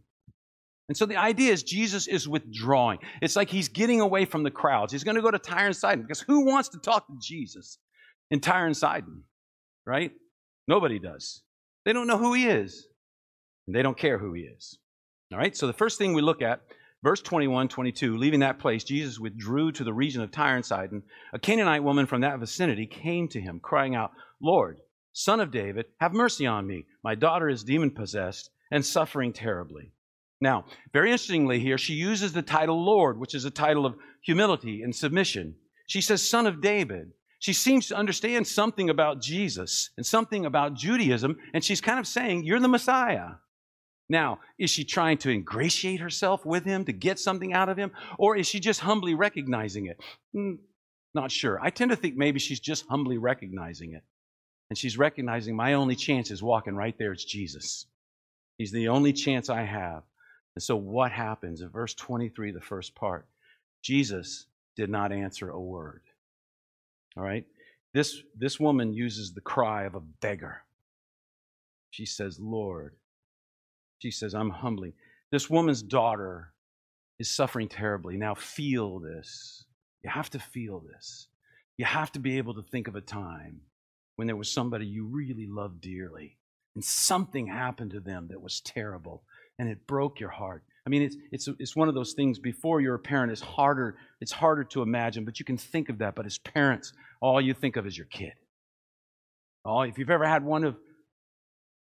And 0.88 0.96
so 0.96 1.04
the 1.04 1.16
idea 1.16 1.52
is 1.52 1.62
Jesus 1.62 2.06
is 2.06 2.28
withdrawing. 2.28 3.00
It's 3.20 3.34
like 3.34 3.50
he's 3.50 3.68
getting 3.68 4.00
away 4.00 4.24
from 4.24 4.44
the 4.44 4.50
crowds. 4.50 4.92
He's 4.92 5.04
going 5.04 5.16
to 5.16 5.22
go 5.22 5.30
to 5.30 5.38
Tyre 5.38 5.66
and 5.66 5.76
Sidon 5.76 6.02
because 6.02 6.20
who 6.20 6.46
wants 6.46 6.68
to 6.70 6.78
talk 6.78 7.06
to 7.08 7.14
Jesus 7.20 7.78
in 8.30 8.40
Tyre 8.40 8.66
and 8.66 8.76
Sidon, 8.76 9.24
right? 9.84 10.12
Nobody 10.68 10.98
does. 10.98 11.42
They 11.84 11.92
don't 11.92 12.06
know 12.06 12.18
who 12.18 12.34
he 12.34 12.46
is, 12.46 12.86
and 13.66 13.74
they 13.74 13.82
don't 13.82 13.98
care 13.98 14.18
who 14.18 14.32
he 14.32 14.42
is. 14.42 14.78
All 15.32 15.38
right, 15.38 15.56
so 15.56 15.66
the 15.66 15.72
first 15.72 15.98
thing 15.98 16.14
we 16.14 16.22
look 16.22 16.40
at, 16.40 16.60
verse 17.02 17.20
21, 17.20 17.66
22, 17.68 18.16
leaving 18.16 18.40
that 18.40 18.60
place, 18.60 18.84
Jesus 18.84 19.18
withdrew 19.18 19.72
to 19.72 19.82
the 19.82 19.92
region 19.92 20.22
of 20.22 20.30
Tyre 20.30 20.54
and 20.54 20.64
Sidon. 20.64 21.02
A 21.32 21.38
Canaanite 21.38 21.82
woman 21.82 22.06
from 22.06 22.20
that 22.20 22.38
vicinity 22.38 22.86
came 22.86 23.26
to 23.28 23.40
him, 23.40 23.58
crying 23.58 23.96
out, 23.96 24.12
Lord, 24.40 24.78
son 25.12 25.40
of 25.40 25.50
David, 25.50 25.86
have 26.00 26.12
mercy 26.12 26.46
on 26.46 26.64
me. 26.64 26.86
My 27.02 27.16
daughter 27.16 27.48
is 27.48 27.64
demon 27.64 27.90
possessed 27.90 28.50
and 28.70 28.86
suffering 28.86 29.32
terribly. 29.32 29.90
Now, 30.40 30.66
very 30.92 31.10
interestingly 31.10 31.58
here, 31.58 31.78
she 31.78 31.94
uses 31.94 32.32
the 32.32 32.42
title 32.42 32.84
Lord, 32.84 33.18
which 33.18 33.34
is 33.34 33.44
a 33.44 33.50
title 33.50 33.84
of 33.84 33.96
humility 34.22 34.82
and 34.82 34.94
submission. 34.94 35.56
She 35.88 36.00
says, 36.00 36.28
Son 36.28 36.46
of 36.46 36.60
David. 36.60 37.10
She 37.40 37.52
seems 37.52 37.88
to 37.88 37.96
understand 37.96 38.46
something 38.46 38.90
about 38.90 39.20
Jesus 39.20 39.90
and 39.96 40.06
something 40.06 40.46
about 40.46 40.74
Judaism, 40.74 41.36
and 41.52 41.64
she's 41.64 41.80
kind 41.80 41.98
of 41.98 42.06
saying, 42.06 42.44
You're 42.44 42.60
the 42.60 42.68
Messiah. 42.68 43.34
Now, 44.08 44.40
is 44.58 44.70
she 44.70 44.84
trying 44.84 45.18
to 45.18 45.30
ingratiate 45.30 46.00
herself 46.00 46.46
with 46.46 46.64
him 46.64 46.84
to 46.84 46.92
get 46.92 47.18
something 47.18 47.52
out 47.52 47.68
of 47.68 47.76
him? 47.76 47.90
Or 48.18 48.36
is 48.36 48.46
she 48.46 48.60
just 48.60 48.80
humbly 48.80 49.14
recognizing 49.14 49.86
it? 49.86 50.00
Mm, 50.34 50.58
not 51.14 51.32
sure. 51.32 51.58
I 51.60 51.70
tend 51.70 51.90
to 51.90 51.96
think 51.96 52.16
maybe 52.16 52.38
she's 52.38 52.60
just 52.60 52.86
humbly 52.88 53.18
recognizing 53.18 53.94
it. 53.94 54.04
And 54.70 54.78
she's 54.78 54.98
recognizing 54.98 55.56
my 55.56 55.74
only 55.74 55.96
chance 55.96 56.30
is 56.30 56.42
walking 56.42 56.74
right 56.74 56.96
there. 56.98 57.12
It's 57.12 57.24
Jesus. 57.24 57.86
He's 58.58 58.72
the 58.72 58.88
only 58.88 59.12
chance 59.12 59.48
I 59.48 59.62
have. 59.62 60.02
And 60.54 60.62
so 60.62 60.76
what 60.76 61.12
happens? 61.12 61.60
In 61.60 61.68
verse 61.68 61.94
23, 61.94 62.52
the 62.52 62.60
first 62.60 62.94
part, 62.94 63.26
Jesus 63.82 64.46
did 64.76 64.90
not 64.90 65.12
answer 65.12 65.50
a 65.50 65.60
word. 65.60 66.02
All 67.16 67.22
right? 67.22 67.44
This, 67.92 68.20
this 68.36 68.60
woman 68.60 68.92
uses 68.92 69.32
the 69.32 69.40
cry 69.40 69.84
of 69.84 69.94
a 69.94 70.00
beggar. 70.00 70.62
She 71.90 72.06
says, 72.06 72.38
Lord, 72.40 72.94
she 73.98 74.10
says, 74.10 74.34
I'm 74.34 74.50
humbling. 74.50 74.92
This 75.30 75.50
woman's 75.50 75.82
daughter 75.82 76.52
is 77.18 77.30
suffering 77.30 77.68
terribly. 77.68 78.16
Now 78.16 78.34
feel 78.34 78.98
this. 78.98 79.64
You 80.02 80.10
have 80.10 80.30
to 80.30 80.38
feel 80.38 80.80
this. 80.80 81.28
You 81.78 81.84
have 81.84 82.12
to 82.12 82.20
be 82.20 82.38
able 82.38 82.54
to 82.54 82.62
think 82.62 82.88
of 82.88 82.96
a 82.96 83.00
time 83.00 83.60
when 84.16 84.26
there 84.26 84.36
was 84.36 84.50
somebody 84.50 84.86
you 84.86 85.06
really 85.06 85.46
loved 85.46 85.80
dearly 85.80 86.38
and 86.74 86.84
something 86.84 87.46
happened 87.46 87.90
to 87.92 88.00
them 88.00 88.28
that 88.30 88.40
was 88.40 88.60
terrible 88.60 89.24
and 89.58 89.68
it 89.68 89.86
broke 89.86 90.20
your 90.20 90.30
heart. 90.30 90.62
I 90.86 90.90
mean, 90.90 91.02
it's, 91.02 91.16
it's, 91.32 91.48
it's 91.58 91.76
one 91.76 91.88
of 91.88 91.94
those 91.94 92.12
things 92.12 92.38
before 92.38 92.80
you're 92.80 92.94
a 92.94 92.98
parent, 92.98 93.32
it's 93.32 93.40
harder, 93.40 93.96
it's 94.20 94.32
harder 94.32 94.64
to 94.64 94.82
imagine, 94.82 95.24
but 95.24 95.38
you 95.38 95.44
can 95.44 95.56
think 95.56 95.88
of 95.88 95.98
that. 95.98 96.14
But 96.14 96.26
as 96.26 96.38
parents, 96.38 96.92
all 97.20 97.40
you 97.40 97.54
think 97.54 97.76
of 97.76 97.86
is 97.86 97.96
your 97.96 98.06
kid. 98.06 98.34
Oh, 99.64 99.80
if 99.82 99.98
you've 99.98 100.10
ever 100.10 100.26
had 100.26 100.44
one 100.44 100.64
of 100.64 100.76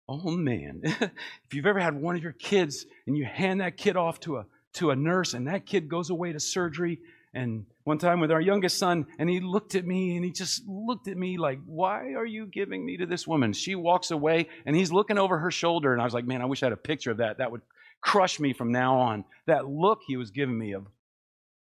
Oh 0.08 0.30
man, 0.30 0.80
if 0.84 1.52
you've 1.52 1.66
ever 1.66 1.80
had 1.80 2.00
one 2.00 2.16
of 2.16 2.22
your 2.22 2.32
kids 2.32 2.86
and 3.06 3.16
you 3.16 3.24
hand 3.24 3.60
that 3.60 3.76
kid 3.76 3.96
off 3.96 4.20
to 4.20 4.38
a 4.38 4.46
to 4.74 4.90
a 4.90 4.96
nurse 4.96 5.34
and 5.34 5.48
that 5.48 5.66
kid 5.66 5.88
goes 5.88 6.10
away 6.10 6.32
to 6.32 6.40
surgery 6.40 7.00
and 7.32 7.64
one 7.84 7.98
time 7.98 8.20
with 8.20 8.30
our 8.30 8.40
youngest 8.40 8.78
son 8.78 9.06
and 9.18 9.28
he 9.28 9.40
looked 9.40 9.74
at 9.74 9.86
me 9.86 10.16
and 10.16 10.24
he 10.24 10.30
just 10.30 10.66
looked 10.68 11.08
at 11.08 11.16
me 11.16 11.38
like, 11.38 11.60
"Why 11.66 12.12
are 12.12 12.26
you 12.26 12.46
giving 12.46 12.84
me 12.84 12.98
to 12.98 13.06
this 13.06 13.26
woman?" 13.26 13.52
She 13.52 13.74
walks 13.74 14.10
away 14.10 14.48
and 14.64 14.76
he's 14.76 14.92
looking 14.92 15.18
over 15.18 15.38
her 15.38 15.50
shoulder 15.50 15.92
and 15.92 16.00
I 16.00 16.04
was 16.04 16.14
like, 16.14 16.26
"Man, 16.26 16.40
I 16.40 16.46
wish 16.46 16.62
I 16.62 16.66
had 16.66 16.72
a 16.72 16.76
picture 16.76 17.10
of 17.10 17.18
that. 17.18 17.38
That 17.38 17.50
would 17.50 17.62
crush 18.00 18.38
me 18.38 18.52
from 18.52 18.70
now 18.70 18.98
on." 18.98 19.24
That 19.46 19.68
look 19.68 20.00
he 20.06 20.16
was 20.16 20.30
giving 20.30 20.56
me 20.56 20.72
of 20.72 20.86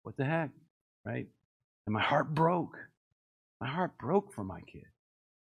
what 0.03 0.17
the 0.17 0.25
heck, 0.25 0.49
right? 1.05 1.27
And 1.85 1.93
my 1.93 2.01
heart 2.01 2.33
broke. 2.33 2.77
My 3.59 3.67
heart 3.67 3.97
broke 3.97 4.33
for 4.33 4.43
my 4.43 4.61
kid. 4.61 4.85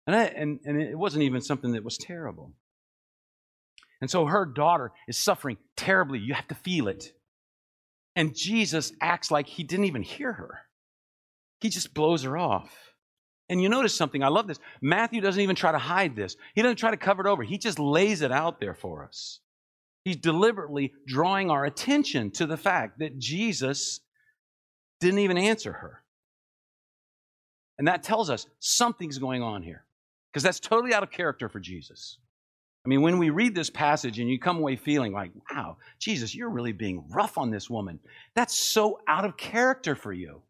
And, 0.06 0.16
I, 0.16 0.24
and, 0.24 0.60
and 0.64 0.80
it 0.80 0.98
wasn't 0.98 1.22
even 1.22 1.40
something 1.40 1.72
that 1.72 1.84
was 1.84 1.96
terrible. 1.96 2.52
And 4.02 4.10
so 4.10 4.26
her 4.26 4.44
daughter 4.44 4.90
is 5.06 5.16
suffering 5.16 5.56
terribly. 5.76 6.18
You 6.18 6.34
have 6.34 6.48
to 6.48 6.56
feel 6.56 6.88
it. 6.88 7.12
And 8.16 8.34
Jesus 8.36 8.92
acts 9.00 9.30
like 9.30 9.46
he 9.46 9.62
didn't 9.62 9.86
even 9.86 10.02
hear 10.02 10.32
her, 10.32 10.58
he 11.60 11.70
just 11.70 11.94
blows 11.94 12.24
her 12.24 12.36
off. 12.36 12.76
And 13.48 13.62
you 13.62 13.68
notice 13.68 13.94
something, 13.94 14.22
I 14.22 14.28
love 14.28 14.46
this. 14.46 14.58
Matthew 14.80 15.20
doesn't 15.20 15.40
even 15.40 15.56
try 15.56 15.72
to 15.72 15.78
hide 15.78 16.16
this, 16.16 16.36
he 16.54 16.62
doesn't 16.62 16.76
try 16.76 16.90
to 16.90 16.96
cover 16.96 17.26
it 17.26 17.30
over, 17.30 17.42
he 17.44 17.56
just 17.56 17.78
lays 17.78 18.20
it 18.20 18.32
out 18.32 18.60
there 18.60 18.74
for 18.74 19.04
us. 19.04 19.38
He's 20.04 20.16
deliberately 20.16 20.92
drawing 21.06 21.48
our 21.50 21.64
attention 21.64 22.32
to 22.32 22.46
the 22.46 22.56
fact 22.56 22.98
that 22.98 23.18
Jesus 23.20 24.00
didn't 25.00 25.20
even 25.20 25.38
answer 25.38 25.72
her. 25.72 26.02
And 27.78 27.86
that 27.86 28.02
tells 28.02 28.30
us 28.30 28.46
something's 28.58 29.18
going 29.18 29.42
on 29.42 29.62
here, 29.62 29.84
because 30.32 30.42
that's 30.42 30.60
totally 30.60 30.92
out 30.92 31.04
of 31.04 31.12
character 31.12 31.48
for 31.48 31.60
Jesus. 31.60 32.18
I 32.84 32.88
mean, 32.88 33.02
when 33.02 33.18
we 33.18 33.30
read 33.30 33.54
this 33.54 33.70
passage 33.70 34.18
and 34.18 34.28
you 34.28 34.40
come 34.40 34.58
away 34.58 34.74
feeling 34.74 35.12
like, 35.12 35.30
wow, 35.50 35.76
Jesus, 36.00 36.34
you're 36.34 36.50
really 36.50 36.72
being 36.72 37.04
rough 37.10 37.38
on 37.38 37.50
this 37.50 37.70
woman, 37.70 38.00
that's 38.34 38.56
so 38.56 38.98
out 39.06 39.24
of 39.24 39.36
character 39.36 39.94
for 39.94 40.12
you. 40.12 40.42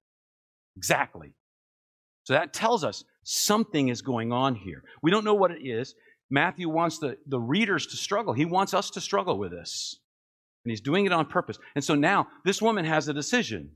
Exactly. 0.76 1.34
So 2.24 2.32
that 2.32 2.54
tells 2.54 2.84
us 2.84 3.04
something 3.22 3.88
is 3.88 4.00
going 4.00 4.32
on 4.32 4.54
here. 4.54 4.82
We 5.02 5.10
don't 5.10 5.24
know 5.24 5.34
what 5.34 5.50
it 5.50 5.62
is. 5.62 5.94
Matthew 6.30 6.70
wants 6.70 6.98
the, 6.98 7.18
the 7.26 7.38
readers 7.38 7.86
to 7.88 7.96
struggle. 7.96 8.32
He 8.32 8.46
wants 8.46 8.72
us 8.72 8.88
to 8.90 9.00
struggle 9.02 9.38
with 9.38 9.50
this. 9.50 9.98
And 10.64 10.70
he's 10.70 10.80
doing 10.80 11.04
it 11.04 11.12
on 11.12 11.26
purpose. 11.26 11.58
And 11.74 11.84
so 11.84 11.94
now 11.94 12.28
this 12.44 12.62
woman 12.62 12.86
has 12.86 13.08
a 13.08 13.12
decision. 13.12 13.72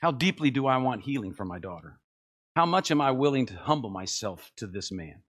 How 0.00 0.10
deeply 0.10 0.50
do 0.50 0.66
I 0.66 0.76
want 0.76 1.02
healing 1.02 1.32
for 1.32 1.46
my 1.46 1.58
daughter? 1.58 1.98
How 2.54 2.66
much 2.66 2.90
am 2.90 3.00
I 3.00 3.12
willing 3.12 3.46
to 3.46 3.54
humble 3.54 3.88
myself 3.88 4.50
to 4.56 4.66
this 4.66 4.92
man? 4.92 5.22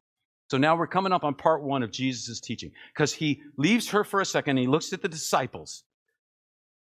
So 0.50 0.58
now 0.58 0.76
we're 0.76 0.88
coming 0.88 1.12
up 1.12 1.24
on 1.24 1.36
part 1.36 1.62
one 1.62 1.84
of 1.84 1.92
Jesus' 1.92 2.40
teaching 2.40 2.72
because 2.94 3.14
he 3.14 3.42
leaves 3.56 3.90
her 3.90 4.04
for 4.04 4.20
a 4.20 4.26
second 4.26 4.52
and 4.52 4.60
he 4.60 4.68
looks 4.68 4.92
at 4.94 5.02
the 5.02 5.08
disciples. 5.08 5.84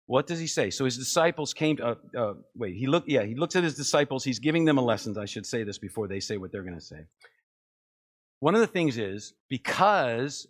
What 0.05 0.27
does 0.27 0.39
he 0.39 0.47
say? 0.47 0.69
So 0.69 0.85
his 0.85 0.97
disciples 0.97 1.53
came 1.53 1.77
to, 1.77 1.85
uh, 1.85 1.95
uh, 2.17 2.33
wait, 2.55 2.75
he 2.75 2.87
looked, 2.87 3.09
yeah, 3.09 3.23
he 3.23 3.35
looks 3.35 3.55
at 3.55 3.63
his 3.63 3.75
disciples. 3.75 4.23
He's 4.23 4.39
giving 4.39 4.65
them 4.65 4.77
a 4.77 4.81
lesson. 4.81 5.17
I 5.17 5.25
should 5.25 5.45
say 5.45 5.63
this 5.63 5.79
before 5.79 6.07
they 6.07 6.19
say 6.19 6.37
what 6.37 6.51
they're 6.51 6.63
going 6.63 6.79
to 6.79 6.85
say. 6.85 7.05
One 8.39 8.53
of 8.53 8.61
the 8.61 8.67
things 8.67 8.97
is 8.97 9.33
because 9.49 10.47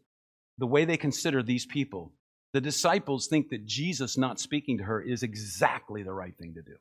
the 0.57 0.67
way 0.67 0.83
they 0.83 0.97
consider 0.97 1.41
these 1.41 1.65
people, 1.65 2.11
the 2.53 2.61
disciples 2.61 3.27
think 3.27 3.49
that 3.49 3.65
Jesus 3.65 4.17
not 4.17 4.39
speaking 4.39 4.79
to 4.79 4.83
her 4.83 5.01
is 5.01 5.23
exactly 5.23 6.03
the 6.03 6.13
right 6.13 6.37
thing 6.37 6.55
to 6.55 6.61
do. 6.61 6.75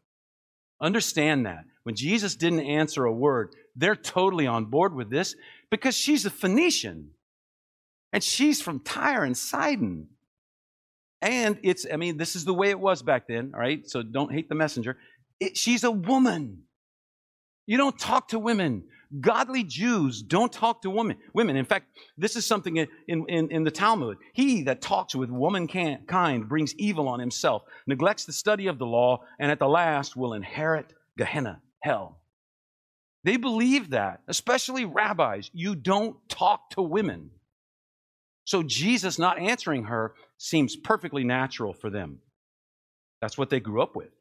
Understand 0.81 1.47
that. 1.47 1.65
When 1.85 1.95
Jesus 1.95 2.37
didn't 2.37 2.61
answer 2.61 3.05
a 3.05 3.13
word, 3.13 3.55
they're 3.75 3.97
totally 3.97 4.47
on 4.47 4.67
board 4.67 4.95
with 4.95 5.11
this 5.11 5.35
because 5.71 5.97
she's 5.97 6.27
a 6.27 6.31
Phoenician 6.31 7.11
and 8.13 8.23
she's 8.23 8.61
from 8.61 8.81
Tyre 8.81 9.25
and 9.25 9.37
Sidon. 9.37 10.09
And 11.23 11.59
it's, 11.63 11.87
I 11.91 11.97
mean, 11.97 12.17
this 12.19 12.37
is 12.37 12.45
the 12.45 12.55
way 12.55 12.71
it 12.71 12.81
was 12.81 13.03
back 13.03 13.27
then, 13.29 13.53
all 13.55 13.61
right? 13.61 13.89
So 13.89 14.03
don't 14.03 14.33
hate 14.33 14.49
the 14.49 14.55
messenger. 14.55 14.97
It, 15.41 15.57
she's 15.57 15.85
a 15.85 15.91
woman. 15.91 16.63
You 17.67 17.79
don't 17.79 17.99
talk 17.99 18.29
to 18.29 18.39
women. 18.39 18.85
Godly 19.21 19.63
Jews 19.63 20.23
don't 20.23 20.53
talk 20.53 20.83
to 20.83 20.91
women. 20.91 21.17
Women. 21.33 21.57
In 21.57 21.65
fact, 21.65 21.97
this 22.19 22.37
is 22.37 22.45
something 22.45 22.77
in, 22.77 22.89
in, 23.07 23.51
in 23.51 23.65
the 23.65 23.71
Talmud. 23.71 24.19
He 24.33 24.63
that 24.65 24.83
talks 24.83 25.15
with 25.15 25.31
womankind 25.31 26.49
brings 26.49 26.75
evil 26.75 27.09
on 27.09 27.21
himself, 27.21 27.63
neglects 27.87 28.25
the 28.25 28.33
study 28.33 28.67
of 28.67 28.79
the 28.79 28.87
law, 28.87 29.23
and 29.39 29.51
at 29.51 29.59
the 29.59 29.69
last 29.69 30.17
will 30.17 30.35
inherit 30.35 30.93
Gehenna, 31.17 31.61
hell. 31.81 32.19
They 33.25 33.37
believe 33.37 33.91
that, 33.91 34.23
especially 34.29 34.85
rabbis. 34.85 35.51
You 35.53 35.75
don't 35.75 36.17
talk 36.29 36.71
to 36.71 36.83
women. 36.83 37.31
So 38.45 38.63
Jesus 38.63 39.19
not 39.19 39.39
answering 39.39 39.85
her 39.85 40.15
seems 40.39 40.77
perfectly 40.77 41.25
natural 41.25 41.73
for 41.73 41.91
them. 41.91 42.19
That's 43.21 43.37
what 43.37 43.51
they 43.51 43.61
grew 43.61 43.83
up 43.83 43.97
with. 43.97 44.16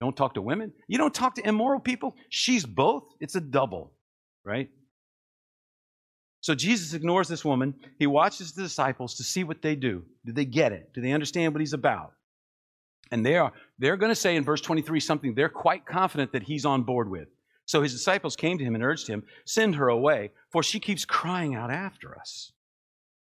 Don't 0.00 0.16
talk 0.16 0.34
to 0.34 0.42
women. 0.42 0.72
You 0.88 0.98
don't 0.98 1.14
talk 1.14 1.36
to 1.36 1.46
immoral 1.46 1.80
people. 1.80 2.16
She's 2.28 2.66
both. 2.66 3.04
It's 3.20 3.34
a 3.34 3.40
double, 3.40 3.92
right? 4.44 4.68
So 6.40 6.54
Jesus 6.54 6.92
ignores 6.92 7.28
this 7.28 7.44
woman. 7.44 7.74
He 7.98 8.06
watches 8.06 8.52
the 8.52 8.62
disciples 8.62 9.14
to 9.16 9.24
see 9.24 9.42
what 9.42 9.62
they 9.62 9.74
do. 9.74 10.04
Do 10.24 10.32
they 10.32 10.44
get 10.44 10.72
it? 10.72 10.92
Do 10.94 11.00
they 11.00 11.12
understand 11.12 11.54
what 11.54 11.60
he's 11.60 11.72
about? 11.72 12.12
And 13.10 13.24
they 13.24 13.36
are 13.36 13.52
they're 13.78 13.96
going 13.96 14.10
to 14.10 14.16
say 14.16 14.36
in 14.36 14.44
verse 14.44 14.60
23 14.60 15.00
something 15.00 15.34
they're 15.34 15.48
quite 15.48 15.86
confident 15.86 16.32
that 16.32 16.42
he's 16.42 16.64
on 16.64 16.82
board 16.82 17.10
with. 17.10 17.28
So 17.64 17.82
his 17.82 17.92
disciples 17.92 18.36
came 18.36 18.58
to 18.58 18.64
him 18.64 18.74
and 18.74 18.84
urged 18.84 19.08
him, 19.08 19.24
"Send 19.44 19.76
her 19.76 19.88
away, 19.88 20.30
for 20.50 20.62
she 20.62 20.78
keeps 20.78 21.04
crying 21.04 21.54
out 21.54 21.70
after 21.70 22.16
us." 22.18 22.52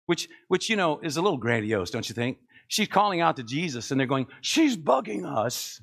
Which 0.06 0.30
which 0.48 0.70
you 0.70 0.76
know 0.76 1.00
is 1.00 1.18
a 1.18 1.22
little 1.22 1.38
grandiose, 1.38 1.92
don't 1.92 2.08
you 2.08 2.16
think? 2.16 2.38
She's 2.68 2.88
calling 2.88 3.22
out 3.22 3.38
to 3.38 3.44
Jesus 3.44 3.90
and 3.90 4.00
they're 4.00 4.08
going, 4.08 4.28
"She's 4.42 4.78
bugging 4.78 5.26
us." 5.26 5.82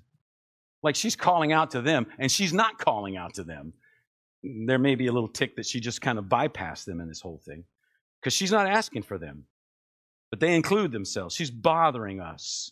Like 0.84 0.94
she's 0.94 1.16
calling 1.16 1.52
out 1.52 1.72
to 1.72 1.82
them, 1.82 2.06
and 2.18 2.30
she's 2.30 2.52
not 2.52 2.78
calling 2.78 3.16
out 3.16 3.34
to 3.34 3.42
them. 3.42 3.72
There 4.42 4.78
may 4.78 4.94
be 4.94 5.06
a 5.06 5.12
little 5.12 5.28
tick 5.28 5.56
that 5.56 5.66
she 5.66 5.80
just 5.80 6.02
kind 6.02 6.18
of 6.18 6.26
bypassed 6.26 6.84
them 6.84 7.00
in 7.00 7.08
this 7.08 7.20
whole 7.20 7.40
thing 7.44 7.64
because 8.20 8.34
she's 8.34 8.52
not 8.52 8.68
asking 8.68 9.02
for 9.02 9.18
them, 9.18 9.46
but 10.30 10.38
they 10.38 10.54
include 10.54 10.92
themselves. 10.92 11.34
She's 11.34 11.50
bothering 11.50 12.20
us. 12.20 12.70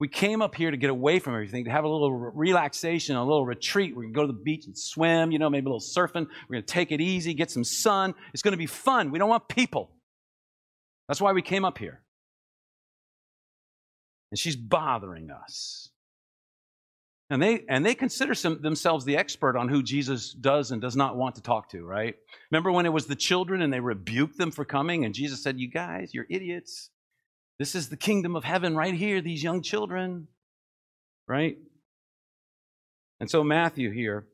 We 0.00 0.08
came 0.08 0.42
up 0.42 0.56
here 0.56 0.72
to 0.72 0.76
get 0.76 0.90
away 0.90 1.20
from 1.20 1.34
everything, 1.34 1.66
to 1.66 1.70
have 1.70 1.84
a 1.84 1.88
little 1.88 2.12
relaxation, 2.12 3.14
a 3.14 3.24
little 3.24 3.46
retreat. 3.46 3.94
We're 3.94 4.02
going 4.02 4.12
to 4.12 4.16
go 4.16 4.26
to 4.26 4.32
the 4.32 4.42
beach 4.42 4.66
and 4.66 4.76
swim, 4.76 5.30
you 5.30 5.38
know, 5.38 5.48
maybe 5.48 5.66
a 5.66 5.68
little 5.68 5.78
surfing. 5.80 6.26
We're 6.48 6.54
going 6.54 6.64
to 6.64 6.72
take 6.72 6.90
it 6.90 7.00
easy, 7.00 7.32
get 7.32 7.52
some 7.52 7.62
sun. 7.62 8.12
It's 8.32 8.42
going 8.42 8.52
to 8.52 8.58
be 8.58 8.66
fun. 8.66 9.12
We 9.12 9.20
don't 9.20 9.28
want 9.28 9.48
people. 9.48 9.92
That's 11.06 11.20
why 11.20 11.32
we 11.32 11.42
came 11.42 11.64
up 11.64 11.78
here. 11.78 12.02
And 14.32 14.38
she's 14.38 14.56
bothering 14.56 15.30
us. 15.30 15.90
And 17.30 17.42
they, 17.42 17.64
and 17.68 17.84
they 17.84 17.94
consider 17.94 18.34
some, 18.34 18.60
themselves 18.60 19.04
the 19.04 19.16
expert 19.16 19.56
on 19.56 19.68
who 19.68 19.82
Jesus 19.82 20.32
does 20.32 20.70
and 20.70 20.82
does 20.82 20.94
not 20.94 21.16
want 21.16 21.36
to 21.36 21.42
talk 21.42 21.70
to, 21.70 21.82
right? 21.82 22.16
Remember 22.50 22.70
when 22.70 22.84
it 22.84 22.92
was 22.92 23.06
the 23.06 23.16
children 23.16 23.62
and 23.62 23.72
they 23.72 23.80
rebuked 23.80 24.36
them 24.36 24.50
for 24.50 24.64
coming, 24.64 25.04
and 25.04 25.14
Jesus 25.14 25.42
said, 25.42 25.58
You 25.58 25.70
guys, 25.70 26.12
you're 26.12 26.26
idiots. 26.28 26.90
This 27.58 27.74
is 27.74 27.88
the 27.88 27.96
kingdom 27.96 28.36
of 28.36 28.44
heaven 28.44 28.76
right 28.76 28.94
here, 28.94 29.20
these 29.20 29.42
young 29.42 29.62
children, 29.62 30.28
right? 31.26 31.56
And 33.20 33.30
so, 33.30 33.42
Matthew 33.42 33.90
here, 33.90 34.26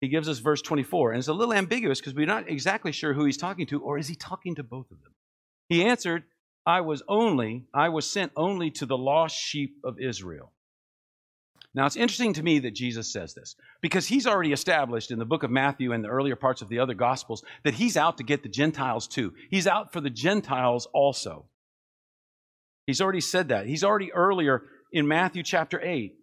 he 0.00 0.08
gives 0.08 0.28
us 0.28 0.38
verse 0.38 0.62
24, 0.62 1.12
and 1.12 1.18
it's 1.18 1.28
a 1.28 1.32
little 1.32 1.52
ambiguous 1.52 2.00
because 2.00 2.14
we're 2.14 2.26
not 2.26 2.48
exactly 2.48 2.92
sure 2.92 3.12
who 3.12 3.26
he's 3.26 3.36
talking 3.36 3.66
to, 3.66 3.80
or 3.80 3.98
is 3.98 4.08
he 4.08 4.14
talking 4.14 4.54
to 4.54 4.62
both 4.62 4.90
of 4.90 5.02
them? 5.02 5.12
He 5.68 5.84
answered, 5.84 6.24
I 6.64 6.80
was 6.80 7.02
only, 7.08 7.66
I 7.74 7.88
was 7.90 8.10
sent 8.10 8.32
only 8.36 8.70
to 8.72 8.86
the 8.86 8.96
lost 8.96 9.36
sheep 9.36 9.76
of 9.84 9.98
Israel. 10.00 10.52
Now, 11.74 11.86
it's 11.86 11.96
interesting 11.96 12.34
to 12.34 12.42
me 12.42 12.58
that 12.60 12.74
Jesus 12.74 13.10
says 13.10 13.32
this 13.32 13.56
because 13.80 14.06
he's 14.06 14.26
already 14.26 14.52
established 14.52 15.10
in 15.10 15.18
the 15.18 15.24
book 15.24 15.42
of 15.42 15.50
Matthew 15.50 15.92
and 15.92 16.04
the 16.04 16.08
earlier 16.08 16.36
parts 16.36 16.60
of 16.60 16.68
the 16.68 16.78
other 16.78 16.92
Gospels 16.92 17.42
that 17.64 17.74
he's 17.74 17.96
out 17.96 18.18
to 18.18 18.24
get 18.24 18.42
the 18.42 18.48
Gentiles 18.50 19.08
too. 19.08 19.32
He's 19.50 19.66
out 19.66 19.92
for 19.92 20.00
the 20.00 20.10
Gentiles 20.10 20.86
also. 20.92 21.46
He's 22.86 23.00
already 23.00 23.22
said 23.22 23.48
that. 23.48 23.66
He's 23.66 23.84
already 23.84 24.12
earlier 24.12 24.64
in 24.92 25.08
Matthew 25.08 25.42
chapter 25.42 25.80
8 25.80 26.14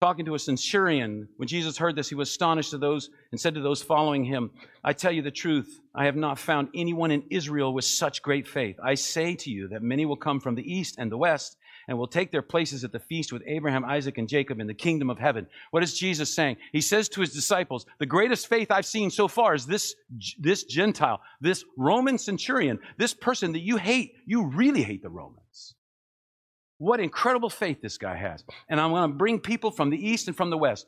talking 0.00 0.26
to 0.26 0.34
a 0.34 0.38
centurion. 0.38 1.28
When 1.38 1.48
Jesus 1.48 1.78
heard 1.78 1.96
this, 1.96 2.10
he 2.10 2.14
was 2.14 2.28
astonished 2.28 2.70
to 2.70 2.78
those 2.78 3.08
and 3.32 3.40
said 3.40 3.54
to 3.54 3.62
those 3.62 3.82
following 3.82 4.22
him, 4.22 4.50
I 4.84 4.92
tell 4.92 5.10
you 5.10 5.22
the 5.22 5.30
truth, 5.30 5.80
I 5.94 6.04
have 6.04 6.14
not 6.14 6.38
found 6.38 6.68
anyone 6.74 7.10
in 7.10 7.24
Israel 7.30 7.72
with 7.72 7.86
such 7.86 8.22
great 8.22 8.46
faith. 8.46 8.76
I 8.84 8.94
say 8.94 9.34
to 9.34 9.50
you 9.50 9.68
that 9.68 9.82
many 9.82 10.04
will 10.04 10.16
come 10.16 10.40
from 10.40 10.56
the 10.56 10.72
east 10.72 10.96
and 10.98 11.10
the 11.10 11.16
west 11.16 11.56
and 11.88 11.98
will 11.98 12.06
take 12.06 12.30
their 12.30 12.42
places 12.42 12.84
at 12.84 12.92
the 12.92 12.98
feast 12.98 13.32
with 13.32 13.42
Abraham, 13.46 13.84
Isaac, 13.84 14.18
and 14.18 14.28
Jacob 14.28 14.60
in 14.60 14.66
the 14.66 14.74
kingdom 14.74 15.10
of 15.10 15.18
heaven. 15.18 15.46
What 15.70 15.82
is 15.82 15.98
Jesus 15.98 16.34
saying? 16.34 16.56
He 16.72 16.80
says 16.80 17.08
to 17.10 17.20
his 17.20 17.32
disciples, 17.32 17.86
The 17.98 18.06
greatest 18.06 18.48
faith 18.48 18.70
I've 18.70 18.86
seen 18.86 19.10
so 19.10 19.28
far 19.28 19.54
is 19.54 19.66
this, 19.66 19.94
this 20.38 20.64
Gentile, 20.64 21.20
this 21.40 21.64
Roman 21.76 22.18
centurion, 22.18 22.78
this 22.98 23.14
person 23.14 23.52
that 23.52 23.60
you 23.60 23.76
hate. 23.76 24.14
You 24.26 24.46
really 24.46 24.82
hate 24.82 25.02
the 25.02 25.10
Romans. 25.10 25.74
What 26.78 27.00
incredible 27.00 27.50
faith 27.50 27.80
this 27.80 27.98
guy 27.98 28.16
has. 28.16 28.44
And 28.68 28.80
I'm 28.80 28.90
going 28.90 29.10
to 29.10 29.16
bring 29.16 29.38
people 29.38 29.70
from 29.70 29.90
the 29.90 29.96
east 29.96 30.26
and 30.28 30.36
from 30.36 30.50
the 30.50 30.58
west 30.58 30.86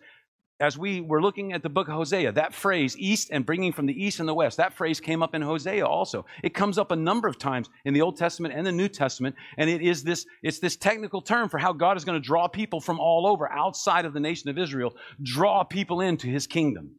as 0.58 0.78
we 0.78 1.02
were 1.02 1.20
looking 1.20 1.52
at 1.52 1.62
the 1.62 1.68
book 1.68 1.88
of 1.88 1.94
Hosea, 1.94 2.32
that 2.32 2.54
phrase, 2.54 2.96
east 2.96 3.28
and 3.30 3.44
bringing 3.44 3.72
from 3.72 3.86
the 3.86 4.04
east 4.04 4.20
and 4.20 4.28
the 4.28 4.34
west, 4.34 4.56
that 4.56 4.72
phrase 4.72 5.00
came 5.00 5.22
up 5.22 5.34
in 5.34 5.42
Hosea 5.42 5.84
also. 5.86 6.24
It 6.42 6.54
comes 6.54 6.78
up 6.78 6.90
a 6.90 6.96
number 6.96 7.28
of 7.28 7.38
times 7.38 7.68
in 7.84 7.92
the 7.92 8.00
Old 8.00 8.16
Testament 8.16 8.54
and 8.56 8.66
the 8.66 8.72
New 8.72 8.88
Testament, 8.88 9.36
and 9.58 9.68
it 9.68 9.82
is 9.82 10.02
this, 10.02 10.24
it's 10.42 10.58
this 10.58 10.76
technical 10.76 11.20
term 11.20 11.50
for 11.50 11.58
how 11.58 11.74
God 11.74 11.96
is 11.96 12.04
going 12.04 12.20
to 12.20 12.26
draw 12.26 12.48
people 12.48 12.80
from 12.80 12.98
all 12.98 13.26
over 13.26 13.50
outside 13.50 14.06
of 14.06 14.14
the 14.14 14.20
nation 14.20 14.48
of 14.48 14.56
Israel, 14.56 14.94
draw 15.22 15.62
people 15.62 16.00
into 16.00 16.26
his 16.26 16.46
kingdom. 16.46 16.92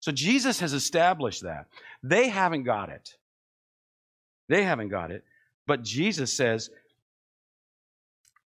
So 0.00 0.12
Jesus 0.12 0.60
has 0.60 0.72
established 0.72 1.42
that. 1.42 1.66
They 2.04 2.28
haven't 2.28 2.62
got 2.62 2.90
it. 2.90 3.10
They 4.48 4.62
haven't 4.62 4.90
got 4.90 5.10
it. 5.10 5.24
But 5.66 5.82
Jesus 5.82 6.32
says, 6.32 6.70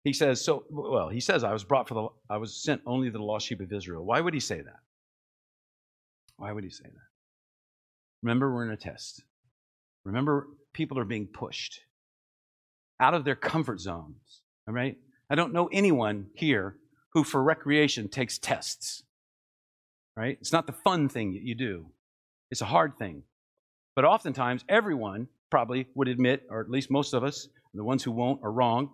he 0.03 0.13
says, 0.13 0.43
so, 0.43 0.63
well, 0.69 1.09
he 1.09 1.19
says, 1.19 1.43
I 1.43 1.51
was 1.51 1.63
brought 1.63 1.87
for 1.87 1.93
the, 1.93 2.33
I 2.33 2.37
was 2.37 2.55
sent 2.55 2.81
only 2.85 3.11
to 3.11 3.17
the 3.17 3.23
lost 3.23 3.47
sheep 3.47 3.59
of 3.59 3.71
Israel. 3.73 4.05
Why 4.05 4.21
would 4.21 4.33
he 4.33 4.39
say 4.39 4.61
that? 4.61 4.79
Why 6.37 6.51
would 6.51 6.63
he 6.63 6.69
say 6.69 6.85
that? 6.85 7.09
Remember, 8.23 8.53
we're 8.53 8.65
in 8.65 8.71
a 8.71 8.77
test. 8.77 9.23
Remember, 10.05 10.47
people 10.73 10.97
are 10.99 11.05
being 11.05 11.27
pushed 11.27 11.81
out 12.99 13.13
of 13.13 13.25
their 13.25 13.35
comfort 13.35 13.79
zones. 13.79 14.41
All 14.67 14.73
right? 14.73 14.97
I 15.29 15.35
don't 15.35 15.53
know 15.53 15.69
anyone 15.71 16.27
here 16.33 16.77
who, 17.13 17.23
for 17.23 17.43
recreation, 17.43 18.07
takes 18.07 18.37
tests. 18.37 19.03
Right? 20.15 20.37
It's 20.39 20.53
not 20.53 20.65
the 20.65 20.73
fun 20.73 21.09
thing 21.09 21.33
that 21.33 21.43
you 21.43 21.55
do, 21.55 21.87
it's 22.51 22.61
a 22.61 22.65
hard 22.65 22.97
thing. 22.97 23.23
But 23.95 24.05
oftentimes, 24.05 24.63
everyone 24.69 25.27
probably 25.49 25.87
would 25.95 26.07
admit, 26.07 26.43
or 26.49 26.61
at 26.61 26.69
least 26.69 26.89
most 26.89 27.13
of 27.13 27.23
us, 27.23 27.49
the 27.73 27.83
ones 27.83 28.03
who 28.03 28.11
won't 28.11 28.41
are 28.43 28.51
wrong, 28.51 28.89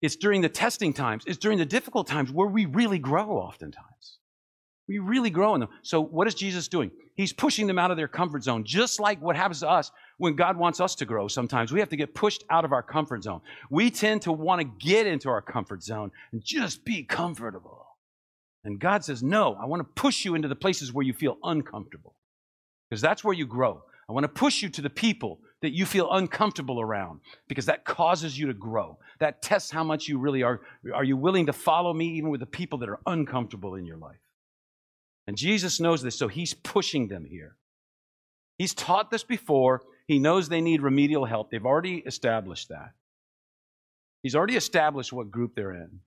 it's 0.00 0.16
during 0.16 0.42
the 0.42 0.48
testing 0.48 0.92
times, 0.92 1.24
it's 1.26 1.38
during 1.38 1.58
the 1.58 1.66
difficult 1.66 2.06
times 2.06 2.30
where 2.30 2.48
we 2.48 2.66
really 2.66 2.98
grow, 2.98 3.38
oftentimes. 3.38 4.18
We 4.88 5.00
really 5.00 5.30
grow 5.30 5.54
in 5.54 5.60
them. 5.60 5.68
So, 5.82 6.00
what 6.00 6.26
is 6.26 6.34
Jesus 6.34 6.66
doing? 6.68 6.90
He's 7.14 7.32
pushing 7.32 7.66
them 7.66 7.78
out 7.78 7.90
of 7.90 7.96
their 7.96 8.08
comfort 8.08 8.42
zone, 8.42 8.64
just 8.64 9.00
like 9.00 9.20
what 9.20 9.36
happens 9.36 9.60
to 9.60 9.68
us 9.68 9.90
when 10.16 10.34
God 10.34 10.56
wants 10.56 10.80
us 10.80 10.94
to 10.96 11.04
grow 11.04 11.28
sometimes. 11.28 11.72
We 11.72 11.80
have 11.80 11.90
to 11.90 11.96
get 11.96 12.14
pushed 12.14 12.44
out 12.48 12.64
of 12.64 12.72
our 12.72 12.82
comfort 12.82 13.24
zone. 13.24 13.40
We 13.70 13.90
tend 13.90 14.22
to 14.22 14.32
want 14.32 14.60
to 14.60 14.86
get 14.86 15.06
into 15.06 15.28
our 15.28 15.42
comfort 15.42 15.82
zone 15.82 16.10
and 16.32 16.42
just 16.42 16.84
be 16.84 17.02
comfortable. 17.02 17.86
And 18.64 18.80
God 18.80 19.04
says, 19.04 19.22
No, 19.22 19.56
I 19.60 19.66
want 19.66 19.80
to 19.80 20.00
push 20.00 20.24
you 20.24 20.34
into 20.34 20.48
the 20.48 20.56
places 20.56 20.92
where 20.92 21.04
you 21.04 21.12
feel 21.12 21.36
uncomfortable, 21.42 22.14
because 22.88 23.02
that's 23.02 23.22
where 23.22 23.34
you 23.34 23.46
grow. 23.46 23.82
I 24.08 24.12
want 24.12 24.24
to 24.24 24.28
push 24.28 24.62
you 24.62 24.70
to 24.70 24.80
the 24.80 24.88
people 24.88 25.40
that 25.60 25.74
you 25.74 25.84
feel 25.84 26.10
uncomfortable 26.12 26.80
around 26.80 27.20
because 27.48 27.66
that 27.66 27.84
causes 27.84 28.38
you 28.38 28.46
to 28.46 28.54
grow. 28.54 28.98
That 29.18 29.42
tests 29.42 29.70
how 29.70 29.82
much 29.82 30.06
you 30.08 30.18
really 30.18 30.42
are. 30.42 30.60
Are 30.94 31.04
you 31.04 31.16
willing 31.16 31.46
to 31.46 31.52
follow 31.52 31.92
me 31.92 32.06
even 32.16 32.30
with 32.30 32.40
the 32.40 32.46
people 32.46 32.78
that 32.78 32.88
are 32.88 33.00
uncomfortable 33.06 33.74
in 33.74 33.84
your 33.84 33.96
life? 33.96 34.20
And 35.26 35.36
Jesus 35.36 35.80
knows 35.80 36.02
this, 36.02 36.16
so 36.16 36.28
he's 36.28 36.54
pushing 36.54 37.08
them 37.08 37.24
here. 37.24 37.56
He's 38.56 38.74
taught 38.74 39.10
this 39.10 39.24
before. 39.24 39.82
He 40.06 40.18
knows 40.18 40.48
they 40.48 40.60
need 40.60 40.80
remedial 40.80 41.24
help. 41.24 41.50
They've 41.50 41.66
already 41.66 41.98
established 41.98 42.70
that. 42.70 42.92
He's 44.22 44.34
already 44.34 44.56
established 44.56 45.12
what 45.12 45.30
group 45.30 45.54
they're 45.54 45.74
in. 45.74 46.00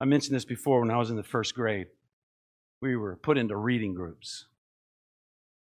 I 0.00 0.04
mentioned 0.04 0.34
this 0.34 0.44
before 0.44 0.80
when 0.80 0.90
I 0.90 0.98
was 0.98 1.10
in 1.10 1.16
the 1.16 1.22
first 1.22 1.54
grade. 1.54 1.86
We 2.82 2.96
were 2.96 3.16
put 3.16 3.38
into 3.38 3.56
reading 3.56 3.94
groups. 3.94 4.46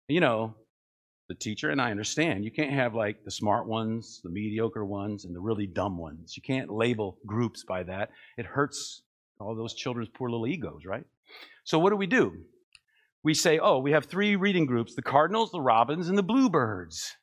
You 0.09 0.19
know, 0.19 0.55
the 1.27 1.35
teacher, 1.35 1.69
and 1.69 1.81
I 1.81 1.91
understand 1.91 2.45
you 2.45 2.51
can't 2.51 2.71
have 2.71 2.95
like 2.95 3.23
the 3.23 3.31
smart 3.31 3.67
ones, 3.67 4.21
the 4.23 4.29
mediocre 4.29 4.85
ones, 4.85 5.25
and 5.25 5.35
the 5.35 5.41
really 5.41 5.67
dumb 5.67 5.97
ones. 5.97 6.35
You 6.35 6.41
can't 6.41 6.71
label 6.71 7.17
groups 7.25 7.63
by 7.63 7.83
that. 7.83 8.11
It 8.37 8.45
hurts 8.45 9.01
all 9.39 9.55
those 9.55 9.73
children's 9.73 10.09
poor 10.09 10.29
little 10.29 10.47
egos, 10.47 10.85
right? 10.85 11.03
So 11.63 11.79
what 11.79 11.89
do 11.89 11.97
we 11.97 12.07
do? 12.07 12.33
We 13.23 13.33
say, 13.33 13.59
oh, 13.59 13.79
we 13.79 13.91
have 13.91 14.05
three 14.05 14.35
reading 14.35 14.65
groups 14.65 14.95
the 14.95 15.01
Cardinals, 15.01 15.51
the 15.51 15.61
Robins, 15.61 16.07
and 16.07 16.17
the 16.17 16.23
Bluebirds, 16.23 17.15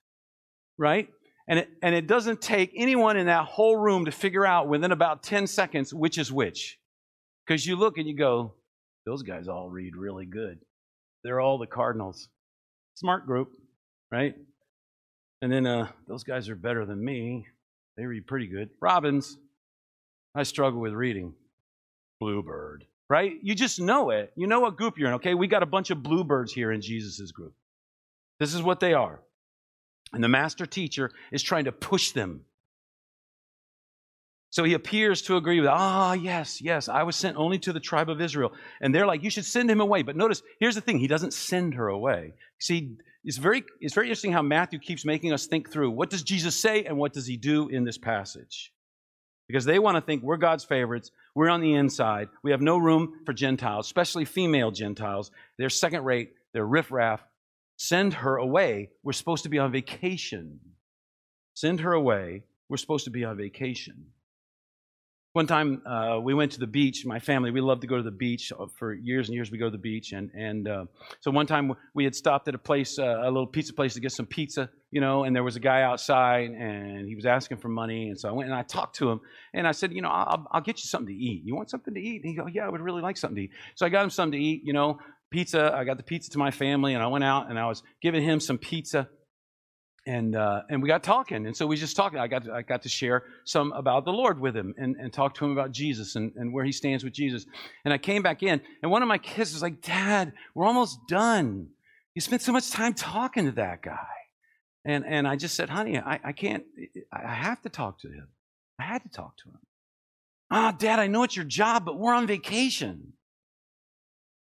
right? 0.76 1.08
And 1.48 1.60
it, 1.60 1.68
and 1.82 1.94
it 1.94 2.06
doesn't 2.06 2.40
take 2.40 2.72
anyone 2.76 3.16
in 3.16 3.26
that 3.26 3.46
whole 3.46 3.76
room 3.76 4.06
to 4.06 4.10
figure 4.10 4.46
out 4.46 4.68
within 4.68 4.92
about 4.92 5.22
10 5.22 5.46
seconds 5.46 5.92
which 5.92 6.18
is 6.18 6.32
which. 6.32 6.78
Because 7.46 7.66
you 7.66 7.76
look 7.76 7.98
and 7.98 8.06
you 8.06 8.16
go, 8.16 8.54
those 9.06 9.22
guys 9.22 9.48
all 9.48 9.68
read 9.68 9.96
really 9.96 10.24
good. 10.24 10.58
They're 11.22 11.40
all 11.40 11.58
the 11.58 11.66
Cardinals. 11.66 12.28
Smart 12.94 13.26
group, 13.26 13.50
right? 14.10 14.34
And 15.42 15.52
then 15.52 15.66
uh, 15.66 15.88
those 16.08 16.24
guys 16.24 16.48
are 16.48 16.56
better 16.56 16.86
than 16.86 17.04
me. 17.04 17.46
They 17.96 18.06
read 18.06 18.26
pretty 18.26 18.46
good. 18.46 18.70
Robins, 18.80 19.36
I 20.34 20.42
struggle 20.42 20.80
with 20.80 20.92
reading. 20.92 21.34
Bluebird, 22.20 22.86
right? 23.10 23.32
You 23.42 23.54
just 23.54 23.80
know 23.80 24.10
it. 24.10 24.32
You 24.36 24.46
know 24.46 24.60
what 24.60 24.76
group 24.76 24.98
you're 24.98 25.08
in, 25.08 25.14
okay? 25.14 25.34
We 25.34 25.46
got 25.46 25.62
a 25.62 25.66
bunch 25.66 25.90
of 25.90 26.02
bluebirds 26.02 26.52
here 26.52 26.72
in 26.72 26.80
Jesus' 26.80 27.32
group. 27.32 27.54
This 28.40 28.54
is 28.54 28.62
what 28.62 28.80
they 28.80 28.94
are. 28.94 29.20
And 30.12 30.22
the 30.22 30.28
master 30.28 30.64
teacher 30.64 31.10
is 31.32 31.42
trying 31.42 31.64
to 31.64 31.72
push 31.72 32.12
them. 32.12 32.42
So 34.50 34.62
he 34.62 34.74
appears 34.74 35.22
to 35.22 35.36
agree 35.36 35.60
with, 35.60 35.68
ah, 35.68 36.12
yes, 36.12 36.62
yes, 36.62 36.88
I 36.88 37.02
was 37.02 37.16
sent 37.16 37.36
only 37.36 37.58
to 37.58 37.72
the 37.72 37.80
tribe 37.80 38.08
of 38.08 38.20
Israel. 38.20 38.52
And 38.80 38.94
they're 38.94 39.06
like, 39.06 39.24
you 39.24 39.30
should 39.30 39.44
send 39.44 39.68
him 39.68 39.80
away. 39.80 40.02
But 40.02 40.16
notice, 40.16 40.42
here's 40.60 40.76
the 40.76 40.80
thing 40.80 40.98
he 40.98 41.08
doesn't 41.08 41.34
send 41.34 41.74
her 41.74 41.88
away. 41.88 42.34
See, 42.60 42.96
it's 43.24 43.38
very, 43.38 43.64
it's 43.80 43.94
very 43.94 44.06
interesting 44.06 44.32
how 44.32 44.42
Matthew 44.42 44.78
keeps 44.78 45.04
making 45.04 45.32
us 45.32 45.46
think 45.46 45.70
through 45.70 45.90
what 45.90 46.10
does 46.10 46.22
Jesus 46.22 46.54
say 46.54 46.84
and 46.84 46.98
what 46.98 47.12
does 47.12 47.26
he 47.26 47.36
do 47.36 47.68
in 47.68 47.84
this 47.84 47.98
passage? 47.98 48.72
Because 49.48 49.64
they 49.64 49.78
want 49.78 49.96
to 49.96 50.00
think 50.00 50.22
we're 50.22 50.36
God's 50.36 50.64
favorites, 50.64 51.10
we're 51.34 51.50
on 51.50 51.60
the 51.60 51.74
inside, 51.74 52.28
we 52.42 52.50
have 52.50 52.60
no 52.60 52.78
room 52.78 53.20
for 53.26 53.32
Gentiles, 53.32 53.86
especially 53.86 54.24
female 54.24 54.70
Gentiles. 54.70 55.30
They're 55.58 55.70
second 55.70 56.04
rate, 56.04 56.32
they're 56.52 56.66
riffraff. 56.66 57.20
Send 57.76 58.14
her 58.14 58.36
away. 58.36 58.90
We're 59.02 59.12
supposed 59.12 59.42
to 59.42 59.48
be 59.48 59.58
on 59.58 59.72
vacation. 59.72 60.60
Send 61.54 61.80
her 61.80 61.92
away. 61.92 62.44
We're 62.68 62.76
supposed 62.76 63.04
to 63.06 63.10
be 63.10 63.24
on 63.24 63.36
vacation. 63.36 64.06
One 65.34 65.48
time 65.48 65.82
uh, 65.84 66.20
we 66.22 66.32
went 66.32 66.52
to 66.52 66.60
the 66.60 66.66
beach. 66.68 67.04
My 67.04 67.18
family, 67.18 67.50
we 67.50 67.60
love 67.60 67.80
to 67.80 67.88
go 67.88 67.96
to 67.96 68.04
the 68.04 68.12
beach. 68.12 68.52
Uh, 68.52 68.66
for 68.78 68.94
years 68.94 69.28
and 69.28 69.34
years, 69.34 69.50
we 69.50 69.58
go 69.58 69.64
to 69.64 69.70
the 69.72 69.78
beach. 69.78 70.12
And, 70.12 70.30
and 70.30 70.68
uh, 70.68 70.84
so 71.18 71.32
one 71.32 71.48
time 71.48 71.72
we 71.92 72.04
had 72.04 72.14
stopped 72.14 72.46
at 72.46 72.54
a 72.54 72.58
place, 72.58 73.00
uh, 73.00 73.18
a 73.20 73.26
little 73.26 73.48
pizza 73.48 73.72
place 73.72 73.94
to 73.94 74.00
get 74.00 74.12
some 74.12 74.26
pizza, 74.26 74.70
you 74.92 75.00
know, 75.00 75.24
and 75.24 75.34
there 75.34 75.42
was 75.42 75.56
a 75.56 75.60
guy 75.60 75.82
outside 75.82 76.50
and 76.50 77.08
he 77.08 77.16
was 77.16 77.26
asking 77.26 77.56
for 77.56 77.68
money. 77.68 78.10
And 78.10 78.20
so 78.20 78.28
I 78.28 78.32
went 78.32 78.48
and 78.48 78.56
I 78.56 78.62
talked 78.62 78.94
to 78.98 79.10
him 79.10 79.22
and 79.52 79.66
I 79.66 79.72
said, 79.72 79.92
you 79.92 80.02
know, 80.02 80.08
I'll, 80.08 80.46
I'll 80.52 80.60
get 80.60 80.78
you 80.78 80.86
something 80.86 81.12
to 81.12 81.20
eat. 81.20 81.42
You 81.44 81.56
want 81.56 81.68
something 81.68 81.94
to 81.94 82.00
eat? 82.00 82.22
And 82.22 82.30
he 82.30 82.36
go, 82.36 82.46
yeah, 82.46 82.66
I 82.66 82.68
would 82.68 82.80
really 82.80 83.02
like 83.02 83.16
something 83.16 83.34
to 83.34 83.42
eat. 83.42 83.50
So 83.74 83.86
I 83.86 83.88
got 83.88 84.04
him 84.04 84.10
something 84.10 84.38
to 84.38 84.44
eat, 84.46 84.62
you 84.64 84.72
know, 84.72 85.00
pizza. 85.30 85.74
I 85.74 85.82
got 85.82 85.96
the 85.96 86.04
pizza 86.04 86.30
to 86.30 86.38
my 86.38 86.52
family 86.52 86.94
and 86.94 87.02
I 87.02 87.08
went 87.08 87.24
out 87.24 87.50
and 87.50 87.58
I 87.58 87.66
was 87.66 87.82
giving 88.00 88.22
him 88.22 88.38
some 88.38 88.56
pizza 88.56 89.08
and 90.06 90.36
uh, 90.36 90.62
and 90.68 90.82
we 90.82 90.88
got 90.88 91.02
talking, 91.02 91.46
and 91.46 91.56
so 91.56 91.66
we 91.66 91.76
just 91.76 91.96
talking. 91.96 92.18
I 92.18 92.26
got 92.26 92.44
to, 92.44 92.52
I 92.52 92.62
got 92.62 92.82
to 92.82 92.88
share 92.88 93.24
some 93.44 93.72
about 93.72 94.04
the 94.04 94.12
Lord 94.12 94.38
with 94.38 94.54
him, 94.54 94.74
and, 94.76 94.96
and 94.96 95.12
talk 95.12 95.34
to 95.36 95.44
him 95.44 95.52
about 95.52 95.72
Jesus 95.72 96.16
and, 96.16 96.32
and 96.36 96.52
where 96.52 96.64
he 96.64 96.72
stands 96.72 97.02
with 97.04 97.14
Jesus. 97.14 97.46
And 97.84 97.94
I 97.94 97.98
came 97.98 98.22
back 98.22 98.42
in, 98.42 98.60
and 98.82 98.90
one 98.90 99.02
of 99.02 99.08
my 99.08 99.18
kids 99.18 99.52
was 99.54 99.62
like, 99.62 99.80
"Dad, 99.80 100.32
we're 100.54 100.66
almost 100.66 100.98
done. 101.08 101.68
You 102.14 102.20
spent 102.20 102.42
so 102.42 102.52
much 102.52 102.70
time 102.70 102.92
talking 102.92 103.46
to 103.46 103.52
that 103.52 103.82
guy." 103.82 104.06
And 104.84 105.06
and 105.06 105.26
I 105.26 105.36
just 105.36 105.54
said, 105.54 105.70
"Honey, 105.70 105.98
I, 105.98 106.20
I 106.22 106.32
can't. 106.32 106.64
I 107.10 107.34
have 107.34 107.62
to 107.62 107.70
talk 107.70 108.00
to 108.00 108.08
him. 108.08 108.28
I 108.78 108.84
had 108.84 109.02
to 109.04 109.08
talk 109.08 109.36
to 109.38 109.48
him." 109.48 109.60
Ah, 110.50 110.76
Dad, 110.78 110.98
I 110.98 111.06
know 111.06 111.22
it's 111.22 111.36
your 111.36 111.46
job, 111.46 111.86
but 111.86 111.98
we're 111.98 112.14
on 112.14 112.26
vacation. 112.26 113.14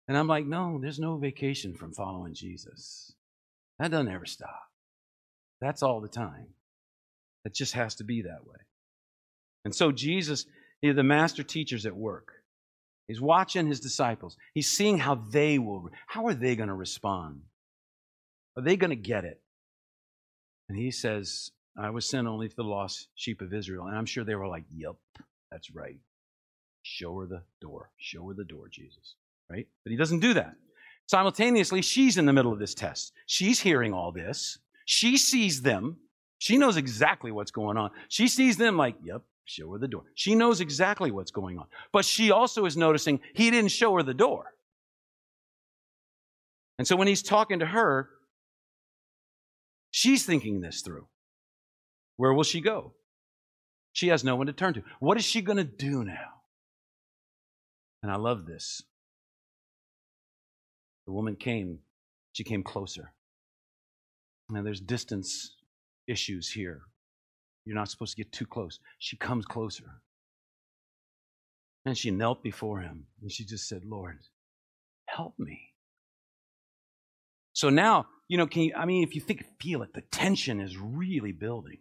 And 0.07 0.15
I'm 0.15 0.27
like, 0.27 0.45
"No, 0.45 0.77
there's 0.79 0.99
no 0.99 1.17
vacation 1.17 1.73
from 1.73 1.93
following 1.93 2.35
Jesus. 2.35 3.13
That 3.79 3.89
doesn't 3.89 4.11
ever 4.11 4.27
stop." 4.27 4.66
That's 5.61 5.83
all 5.83 6.01
the 6.01 6.07
time. 6.07 6.47
It 7.45 7.53
just 7.53 7.73
has 7.73 7.95
to 7.95 8.03
be 8.03 8.23
that 8.23 8.45
way. 8.45 8.57
And 9.65 9.73
so 9.73 9.91
Jesus, 9.91 10.45
the 10.81 11.03
master 11.03 11.43
teacher's 11.43 11.85
at 11.85 11.95
work. 11.95 12.33
He's 13.07 13.21
watching 13.21 13.67
his 13.67 13.79
disciples. 13.79 14.37
He's 14.53 14.69
seeing 14.69 14.97
how 14.97 15.15
they 15.15 15.59
will, 15.59 15.89
how 16.07 16.27
are 16.27 16.33
they 16.33 16.55
going 16.55 16.67
to 16.67 16.75
respond? 16.75 17.41
Are 18.57 18.63
they 18.63 18.75
going 18.75 18.89
to 18.89 18.95
get 18.95 19.23
it? 19.23 19.39
And 20.67 20.77
he 20.77 20.91
says, 20.91 21.51
I 21.77 21.91
was 21.91 22.09
sent 22.09 22.27
only 22.27 22.49
to 22.49 22.55
the 22.55 22.63
lost 22.63 23.07
sheep 23.15 23.41
of 23.41 23.53
Israel. 23.53 23.85
And 23.85 23.95
I'm 23.95 24.05
sure 24.05 24.23
they 24.23 24.35
were 24.35 24.47
like, 24.47 24.65
Yep, 24.75 24.95
that's 25.51 25.73
right. 25.73 25.99
Show 26.83 27.19
her 27.19 27.25
the 27.27 27.43
door. 27.61 27.91
Show 27.97 28.27
her 28.27 28.33
the 28.33 28.43
door, 28.43 28.67
Jesus. 28.69 29.15
Right? 29.49 29.67
But 29.83 29.91
he 29.91 29.97
doesn't 29.97 30.19
do 30.19 30.33
that. 30.33 30.55
Simultaneously, 31.07 31.81
she's 31.81 32.17
in 32.17 32.25
the 32.25 32.33
middle 32.33 32.51
of 32.51 32.59
this 32.59 32.73
test. 32.73 33.13
She's 33.27 33.59
hearing 33.61 33.93
all 33.93 34.11
this. 34.11 34.57
She 34.87 35.17
sees 35.17 35.61
them. 35.61 35.97
She 36.39 36.57
knows 36.57 36.77
exactly 36.77 37.29
what's 37.31 37.51
going 37.51 37.75
on. 37.77 37.91
She 38.07 38.29
sees 38.29 38.55
them 38.55 38.77
like, 38.77 38.95
yep, 39.03 39.21
show 39.43 39.69
her 39.73 39.77
the 39.77 39.87
door. 39.89 40.03
She 40.15 40.33
knows 40.33 40.61
exactly 40.61 41.11
what's 41.11 41.29
going 41.29 41.57
on. 41.57 41.65
But 41.91 42.05
she 42.05 42.31
also 42.31 42.65
is 42.65 42.77
noticing 42.77 43.19
he 43.35 43.51
didn't 43.51 43.71
show 43.71 43.93
her 43.95 44.03
the 44.03 44.13
door. 44.13 44.45
And 46.79 46.87
so 46.87 46.95
when 46.95 47.09
he's 47.09 47.21
talking 47.21 47.59
to 47.59 47.65
her, 47.65 48.07
she's 49.91 50.25
thinking 50.25 50.61
this 50.61 50.81
through. 50.81 51.07
Where 52.15 52.33
will 52.33 52.43
she 52.43 52.61
go? 52.61 52.93
She 53.91 54.07
has 54.07 54.23
no 54.23 54.37
one 54.37 54.47
to 54.47 54.53
turn 54.53 54.73
to. 54.75 54.83
What 55.01 55.17
is 55.17 55.25
she 55.25 55.41
going 55.41 55.57
to 55.57 55.65
do 55.65 56.05
now? 56.05 56.43
And 58.01 58.09
I 58.09 58.15
love 58.15 58.45
this. 58.45 58.81
The 61.07 61.11
woman 61.11 61.35
came, 61.35 61.79
she 62.31 62.45
came 62.45 62.63
closer. 62.63 63.11
Now, 64.49 64.63
there's 64.63 64.79
distance 64.79 65.55
issues 66.07 66.49
here. 66.49 66.81
You're 67.65 67.75
not 67.75 67.89
supposed 67.89 68.15
to 68.15 68.23
get 68.23 68.31
too 68.31 68.45
close. 68.45 68.79
She 68.99 69.17
comes 69.17 69.45
closer. 69.45 70.01
And 71.85 71.97
she 71.97 72.11
knelt 72.11 72.43
before 72.43 72.79
him 72.79 73.07
and 73.21 73.31
she 73.31 73.45
just 73.45 73.67
said, 73.67 73.83
Lord, 73.85 74.19
help 75.05 75.35
me. 75.37 75.73
So 77.53 77.69
now, 77.69 78.07
you 78.27 78.37
know, 78.37 78.47
can 78.47 78.63
you, 78.63 78.73
I 78.75 78.85
mean, 78.85 79.03
if 79.03 79.15
you 79.15 79.21
think, 79.21 79.45
feel 79.61 79.81
it, 79.81 79.93
the 79.93 80.01
tension 80.01 80.59
is 80.61 80.77
really 80.77 81.31
building 81.31 81.79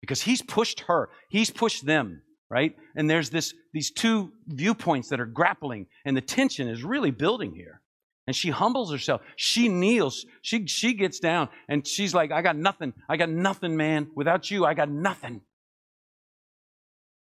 because 0.00 0.22
he's 0.22 0.42
pushed 0.42 0.80
her, 0.86 1.10
he's 1.28 1.50
pushed 1.50 1.84
them, 1.84 2.22
right? 2.50 2.74
And 2.96 3.10
there's 3.10 3.30
this, 3.30 3.52
these 3.72 3.90
two 3.90 4.32
viewpoints 4.46 5.08
that 5.08 5.20
are 5.20 5.26
grappling 5.26 5.86
and 6.04 6.16
the 6.16 6.20
tension 6.20 6.68
is 6.68 6.82
really 6.82 7.10
building 7.10 7.54
here. 7.54 7.80
And 8.28 8.36
she 8.36 8.50
humbles 8.50 8.92
herself. 8.92 9.22
She 9.36 9.70
kneels. 9.70 10.26
She, 10.42 10.66
she 10.66 10.92
gets 10.92 11.18
down 11.18 11.48
and 11.66 11.86
she's 11.86 12.12
like, 12.12 12.30
I 12.30 12.42
got 12.42 12.58
nothing. 12.58 12.92
I 13.08 13.16
got 13.16 13.30
nothing, 13.30 13.74
man. 13.74 14.08
Without 14.14 14.50
you, 14.50 14.66
I 14.66 14.74
got 14.74 14.90
nothing. 14.90 15.40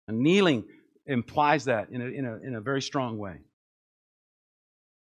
And 0.08 0.22
kneeling 0.22 0.64
implies 1.06 1.66
that 1.66 1.90
in 1.92 2.02
a, 2.02 2.06
in 2.06 2.26
a, 2.26 2.38
in 2.48 2.56
a 2.56 2.60
very 2.60 2.82
strong 2.82 3.20
way. 3.20 3.36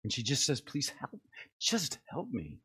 And 0.03 0.11
she 0.11 0.23
just 0.23 0.45
says, 0.45 0.59
Please 0.59 0.91
help. 0.99 1.21
Just 1.57 1.99
help 2.09 2.27
me. 2.33 2.57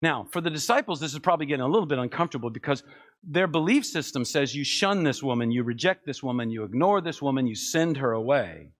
Now, 0.00 0.28
for 0.30 0.40
the 0.40 0.48
disciples, 0.48 1.00
this 1.00 1.14
is 1.14 1.18
probably 1.18 1.46
getting 1.46 1.64
a 1.64 1.68
little 1.68 1.86
bit 1.86 1.98
uncomfortable 1.98 2.50
because 2.50 2.84
their 3.24 3.48
belief 3.48 3.84
system 3.84 4.24
says 4.24 4.54
you 4.54 4.62
shun 4.62 5.02
this 5.02 5.20
woman, 5.20 5.50
you 5.50 5.64
reject 5.64 6.06
this 6.06 6.22
woman, 6.22 6.50
you 6.50 6.62
ignore 6.62 7.00
this 7.00 7.20
woman, 7.20 7.48
you 7.48 7.56
send 7.56 7.96
her 7.96 8.12
away 8.12 8.70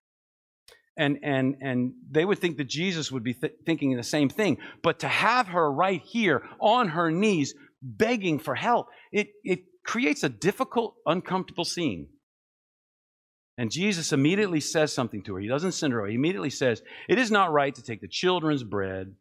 and 0.96 1.18
and 1.22 1.56
and 1.60 1.92
they 2.10 2.24
would 2.24 2.38
think 2.38 2.56
that 2.56 2.68
Jesus 2.68 3.12
would 3.12 3.22
be 3.22 3.34
th- 3.34 3.52
thinking 3.64 3.96
the 3.96 4.02
same 4.02 4.28
thing. 4.28 4.58
But 4.82 5.00
to 5.00 5.08
have 5.08 5.48
her 5.48 5.70
right 5.70 6.00
here 6.00 6.42
on 6.60 6.88
her 6.88 7.10
knees 7.10 7.54
begging 7.82 8.38
for 8.38 8.54
help, 8.54 8.88
it 9.12 9.28
it 9.44 9.60
creates 9.84 10.22
a 10.22 10.28
difficult, 10.28 10.94
uncomfortable 11.06 11.64
scene. 11.64 12.08
And 13.58 13.70
Jesus 13.70 14.12
immediately 14.12 14.60
says 14.60 14.92
something 14.92 15.22
to 15.24 15.34
her. 15.34 15.40
He 15.40 15.48
doesn't 15.48 15.72
send 15.72 15.92
her 15.92 16.00
away. 16.00 16.10
He 16.10 16.16
immediately 16.16 16.50
says, 16.50 16.82
"It 17.08 17.18
is 17.18 17.30
not 17.30 17.52
right 17.52 17.74
to 17.74 17.82
take 17.82 18.00
the 18.00 18.08
children's 18.08 18.64
bread 18.64 19.14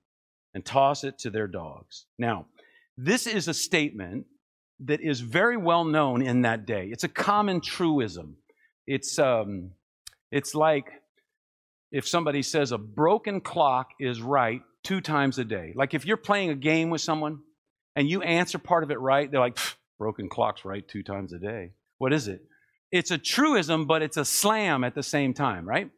and 0.53 0.65
toss 0.65 1.03
it 1.03 1.17
to 1.19 1.30
their 1.30 1.47
dogs." 1.47 2.05
Now, 2.17 2.47
this 2.97 3.28
is 3.28 3.47
a 3.47 3.53
statement 3.53 4.26
that 4.80 5.01
is 5.01 5.21
very 5.21 5.57
well 5.57 5.86
known 5.86 6.21
in 6.21 6.41
that 6.41 6.65
day. 6.65 6.89
It's 6.91 7.03
a 7.03 7.09
common 7.09 7.61
truism. 7.61 8.38
It's 8.88 9.17
um, 9.19 9.71
it's 10.32 10.53
like 10.53 10.91
if 11.96 12.06
somebody 12.06 12.41
says 12.41 12.74
a 12.74 12.78
broken 12.78 13.39
clock 13.39 13.91
is 14.02 14.22
right 14.22 14.62
two 14.84 15.00
times 15.00 15.39
a 15.39 15.46
day. 15.46 15.72
Like 15.78 15.93
if 15.93 16.06
you're 16.06 16.18
playing 16.18 16.50
a 16.50 16.56
game 16.56 16.89
with 16.89 17.00
someone 17.00 17.39
and 17.96 18.10
you 18.10 18.22
answer 18.22 18.60
part 18.60 18.84
of 18.84 18.91
it 18.91 19.00
right, 19.00 19.32
they're 19.32 19.39
like, 19.39 19.58
broken 19.98 20.28
clock's 20.28 20.66
right 20.66 20.86
two 20.86 21.04
times 21.04 21.32
a 21.32 21.39
day. 21.39 21.72
What 21.98 22.12
is 22.12 22.28
it? 22.28 22.41
It's 22.91 23.12
a 23.12 23.18
truism, 23.18 23.88
but 23.88 24.02
it's 24.02 24.18
a 24.18 24.26
slam 24.26 24.84
at 24.84 24.93
the 24.93 25.04
same 25.04 25.34
time, 25.34 25.66
right? 25.66 25.89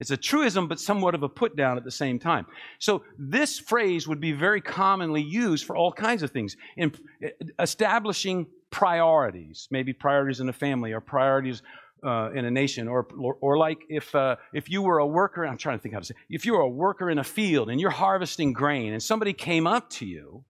It's 0.00 0.10
a 0.10 0.16
truism, 0.16 0.68
but 0.68 0.80
somewhat 0.80 1.14
of 1.14 1.22
a 1.22 1.28
put 1.28 1.54
down 1.54 1.76
at 1.76 1.84
the 1.84 1.90
same 1.90 2.18
time. 2.18 2.46
So 2.78 3.02
this 3.18 3.58
phrase 3.58 4.08
would 4.08 4.22
be 4.22 4.32
very 4.32 4.62
commonly 4.62 5.22
used 5.22 5.66
for 5.66 5.76
all 5.76 5.92
kinds 5.92 6.22
of 6.22 6.30
things 6.30 6.56
in 6.78 6.94
eh, 7.22 7.28
establishing 7.58 8.46
priorities, 8.70 9.68
maybe 9.70 9.92
priorities 9.92 10.40
in 10.40 10.48
a 10.48 10.54
family 10.54 10.92
or 10.92 11.02
priorities 11.02 11.60
uh, 12.04 12.30
in 12.34 12.44
a 12.44 12.50
nation, 12.50 12.88
or, 12.88 13.06
or, 13.18 13.36
or 13.40 13.58
like 13.58 13.78
if, 13.88 14.14
uh, 14.14 14.36
if 14.52 14.70
you 14.70 14.82
were 14.82 14.98
a 14.98 15.06
worker, 15.06 15.46
I'm 15.46 15.56
trying 15.56 15.78
to 15.78 15.82
think 15.82 15.94
how 15.94 16.00
to 16.00 16.06
say, 16.06 16.14
if 16.28 16.44
you 16.44 16.54
were 16.54 16.60
a 16.60 16.68
worker 16.68 17.10
in 17.10 17.18
a 17.18 17.24
field 17.24 17.70
and 17.70 17.80
you're 17.80 17.90
harvesting 17.90 18.52
grain 18.52 18.92
and 18.92 19.02
somebody 19.02 19.32
came 19.32 19.66
up 19.66 19.90
to 19.90 20.06
you 20.06 20.44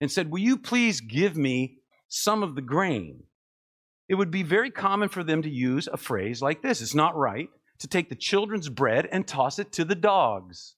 and 0.00 0.10
said, 0.10 0.30
Will 0.30 0.40
you 0.40 0.56
please 0.56 1.00
give 1.00 1.36
me 1.36 1.78
some 2.08 2.42
of 2.42 2.54
the 2.54 2.62
grain? 2.62 3.22
It 4.08 4.14
would 4.14 4.30
be 4.30 4.42
very 4.42 4.70
common 4.70 5.08
for 5.08 5.24
them 5.24 5.42
to 5.42 5.50
use 5.50 5.88
a 5.92 5.96
phrase 5.96 6.40
like 6.40 6.62
this. 6.62 6.80
It's 6.80 6.94
not 6.94 7.16
right 7.16 7.48
to 7.78 7.88
take 7.88 8.08
the 8.08 8.14
children's 8.14 8.68
bread 8.68 9.08
and 9.10 9.26
toss 9.26 9.58
it 9.58 9.72
to 9.72 9.84
the 9.84 9.94
dogs. 9.94 10.74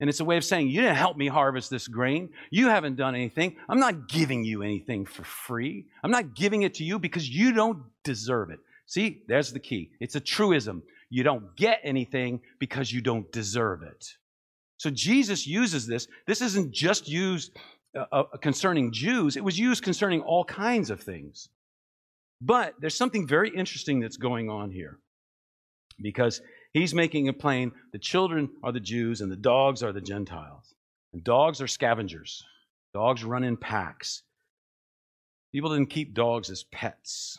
And 0.00 0.10
it's 0.10 0.20
a 0.20 0.24
way 0.24 0.36
of 0.36 0.44
saying, 0.44 0.68
You 0.68 0.82
didn't 0.82 0.96
help 0.96 1.16
me 1.16 1.28
harvest 1.28 1.70
this 1.70 1.88
grain. 1.88 2.30
You 2.50 2.68
haven't 2.68 2.96
done 2.96 3.14
anything. 3.14 3.56
I'm 3.68 3.80
not 3.80 4.08
giving 4.08 4.44
you 4.44 4.62
anything 4.62 5.06
for 5.06 5.24
free. 5.24 5.86
I'm 6.02 6.10
not 6.10 6.34
giving 6.34 6.62
it 6.62 6.74
to 6.74 6.84
you 6.84 6.98
because 6.98 7.28
you 7.28 7.52
don't 7.52 7.78
deserve 8.02 8.50
it. 8.50 8.58
See, 8.86 9.22
there's 9.28 9.52
the 9.52 9.60
key. 9.60 9.90
It's 10.00 10.14
a 10.14 10.20
truism. 10.20 10.82
You 11.10 11.22
don't 11.22 11.56
get 11.56 11.80
anything 11.82 12.40
because 12.58 12.92
you 12.92 13.00
don't 13.00 13.30
deserve 13.32 13.82
it. 13.82 14.04
So 14.76 14.90
Jesus 14.90 15.46
uses 15.46 15.86
this. 15.86 16.08
This 16.26 16.42
isn't 16.42 16.72
just 16.72 17.08
used 17.08 17.56
uh, 17.96 18.06
uh, 18.10 18.22
concerning 18.38 18.92
Jews, 18.92 19.36
it 19.36 19.44
was 19.44 19.58
used 19.58 19.84
concerning 19.84 20.20
all 20.20 20.44
kinds 20.44 20.90
of 20.90 21.00
things. 21.00 21.48
But 22.40 22.74
there's 22.80 22.96
something 22.96 23.26
very 23.26 23.50
interesting 23.50 24.00
that's 24.00 24.16
going 24.16 24.50
on 24.50 24.72
here 24.72 24.98
because 26.00 26.42
he's 26.72 26.92
making 26.92 27.26
it 27.26 27.38
plain 27.38 27.70
the 27.92 28.00
children 28.00 28.50
are 28.64 28.72
the 28.72 28.80
Jews 28.80 29.20
and 29.20 29.30
the 29.30 29.36
dogs 29.36 29.82
are 29.82 29.92
the 29.92 30.00
Gentiles. 30.00 30.74
And 31.12 31.22
dogs 31.22 31.62
are 31.62 31.68
scavengers, 31.68 32.42
dogs 32.92 33.22
run 33.22 33.44
in 33.44 33.56
packs. 33.56 34.22
People 35.52 35.70
didn't 35.70 35.90
keep 35.90 36.14
dogs 36.14 36.50
as 36.50 36.64
pets. 36.64 37.38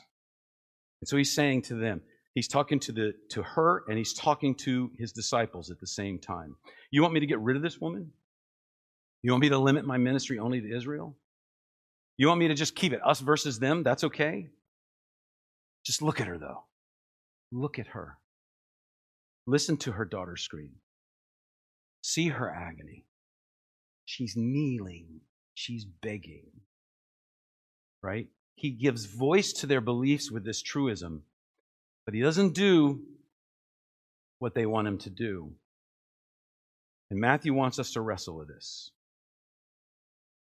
And 1.02 1.08
so 1.08 1.18
he's 1.18 1.34
saying 1.34 1.64
to 1.64 1.76
them, 1.76 2.02
he's 2.34 2.48
talking 2.48 2.80
to, 2.82 2.92
the, 2.92 3.14
to 3.32 3.44
her 3.44 3.84
and 3.88 3.98
he's 3.98 4.14
talking 4.14 4.56
to 4.56 4.92
his 4.98 5.12
disciples 5.12 5.72
at 5.72 5.80
the 5.80 5.88
same 5.88 6.20
time. 6.20 6.56
You 6.92 7.02
want 7.02 7.14
me 7.14 7.20
to 7.20 7.26
get 7.26 7.40
rid 7.40 7.58
of 7.58 7.64
this 7.64 7.80
woman? 7.80 8.12
You 9.22 9.32
want 9.32 9.42
me 9.42 9.50
to 9.50 9.58
limit 9.58 9.86
my 9.86 9.98
ministry 9.98 10.40
only 10.40 10.62
to 10.62 10.76
Israel? 10.76 11.18
You 12.18 12.28
want 12.28 12.40
me 12.40 12.48
to 12.48 12.54
just 12.54 12.76
keep 12.76 12.94
it 12.94 13.02
us 13.06 13.20
versus 13.20 13.60
them? 13.60 13.84
That's 13.84 14.04
okay. 14.04 14.50
Just 15.86 16.02
look 16.02 16.22
at 16.22 16.28
her, 16.28 16.38
though. 16.38 16.64
Look 17.52 17.80
at 17.80 17.88
her. 17.88 18.18
Listen 19.48 19.78
to 19.78 19.92
her 19.92 20.06
daughter 20.06 20.38
scream. 20.38 20.72
See 22.02 22.30
her 22.30 22.50
agony. 22.50 23.06
She's 24.06 24.36
kneeling. 24.36 25.22
She's 25.54 25.86
begging. 25.86 26.52
Right? 28.02 28.28
He 28.56 28.72
gives 28.72 29.06
voice 29.06 29.54
to 29.54 29.68
their 29.68 29.82
beliefs 29.82 30.32
with 30.32 30.46
this 30.46 30.62
truism, 30.62 31.24
but 32.06 32.14
he 32.14 32.22
doesn't 32.22 32.54
do 32.54 33.02
what 34.40 34.56
they 34.56 34.66
want 34.66 34.88
him 34.88 34.98
to 35.00 35.10
do. 35.10 35.52
And 37.12 37.20
Matthew 37.20 37.54
wants 37.54 37.80
us 37.80 37.92
to 37.94 38.02
wrestle 38.02 38.38
with 38.38 38.48
this. 38.48 38.92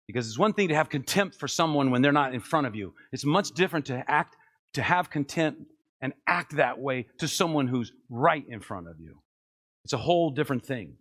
Because 0.07 0.27
it's 0.27 0.37
one 0.37 0.53
thing 0.53 0.67
to 0.67 0.75
have 0.75 0.89
contempt 0.89 1.35
for 1.39 1.47
someone 1.47 1.89
when 1.89 2.01
they're 2.01 2.11
not 2.11 2.33
in 2.33 2.39
front 2.39 2.67
of 2.67 2.75
you. 2.75 2.93
It's 3.11 3.25
much 3.25 3.51
different 3.51 3.87
to 3.87 4.03
act, 4.07 4.35
to 4.73 4.81
have 4.81 5.09
contempt 5.09 5.63
and 5.99 6.13
act 6.27 6.57
that 6.57 6.79
way 6.79 7.07
to 7.17 7.27
someone 7.27 7.67
who's 7.67 7.91
right 8.09 8.45
in 8.47 8.59
front 8.59 8.87
of 8.87 8.99
you. 8.99 9.17
It's 9.83 9.93
a 9.93 9.97
whole 9.97 10.29
different 10.29 10.65
thing. 10.65 10.97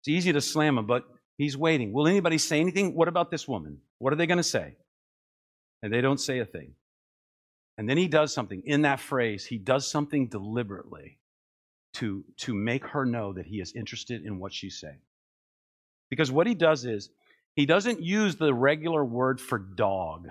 It's 0.00 0.08
easy 0.08 0.32
to 0.32 0.40
slam 0.40 0.78
him, 0.78 0.86
but 0.86 1.04
he's 1.38 1.56
waiting. 1.56 1.92
Will 1.92 2.06
anybody 2.06 2.38
say 2.38 2.60
anything? 2.60 2.94
What 2.94 3.08
about 3.08 3.30
this 3.30 3.46
woman? 3.48 3.78
What 3.98 4.12
are 4.12 4.16
they 4.16 4.26
going 4.26 4.38
to 4.38 4.42
say? 4.42 4.76
And 5.82 5.92
they 5.92 6.00
don't 6.00 6.20
say 6.20 6.38
a 6.38 6.44
thing. 6.44 6.74
And 7.76 7.88
then 7.88 7.96
he 7.96 8.08
does 8.08 8.32
something. 8.32 8.62
In 8.64 8.82
that 8.82 9.00
phrase, 9.00 9.44
he 9.44 9.58
does 9.58 9.86
something 9.86 10.28
deliberately 10.28 11.18
to, 11.94 12.24
to 12.38 12.54
make 12.54 12.86
her 12.86 13.04
know 13.04 13.32
that 13.32 13.46
he 13.46 13.60
is 13.60 13.72
interested 13.74 14.24
in 14.24 14.38
what 14.38 14.52
she's 14.52 14.78
saying. 14.78 15.00
Because 16.10 16.30
what 16.30 16.46
he 16.46 16.54
does 16.54 16.84
is, 16.84 17.10
he 17.56 17.66
doesn't 17.66 18.02
use 18.02 18.36
the 18.36 18.52
regular 18.52 19.04
word 19.04 19.40
for 19.40 19.58
dog. 19.58 20.28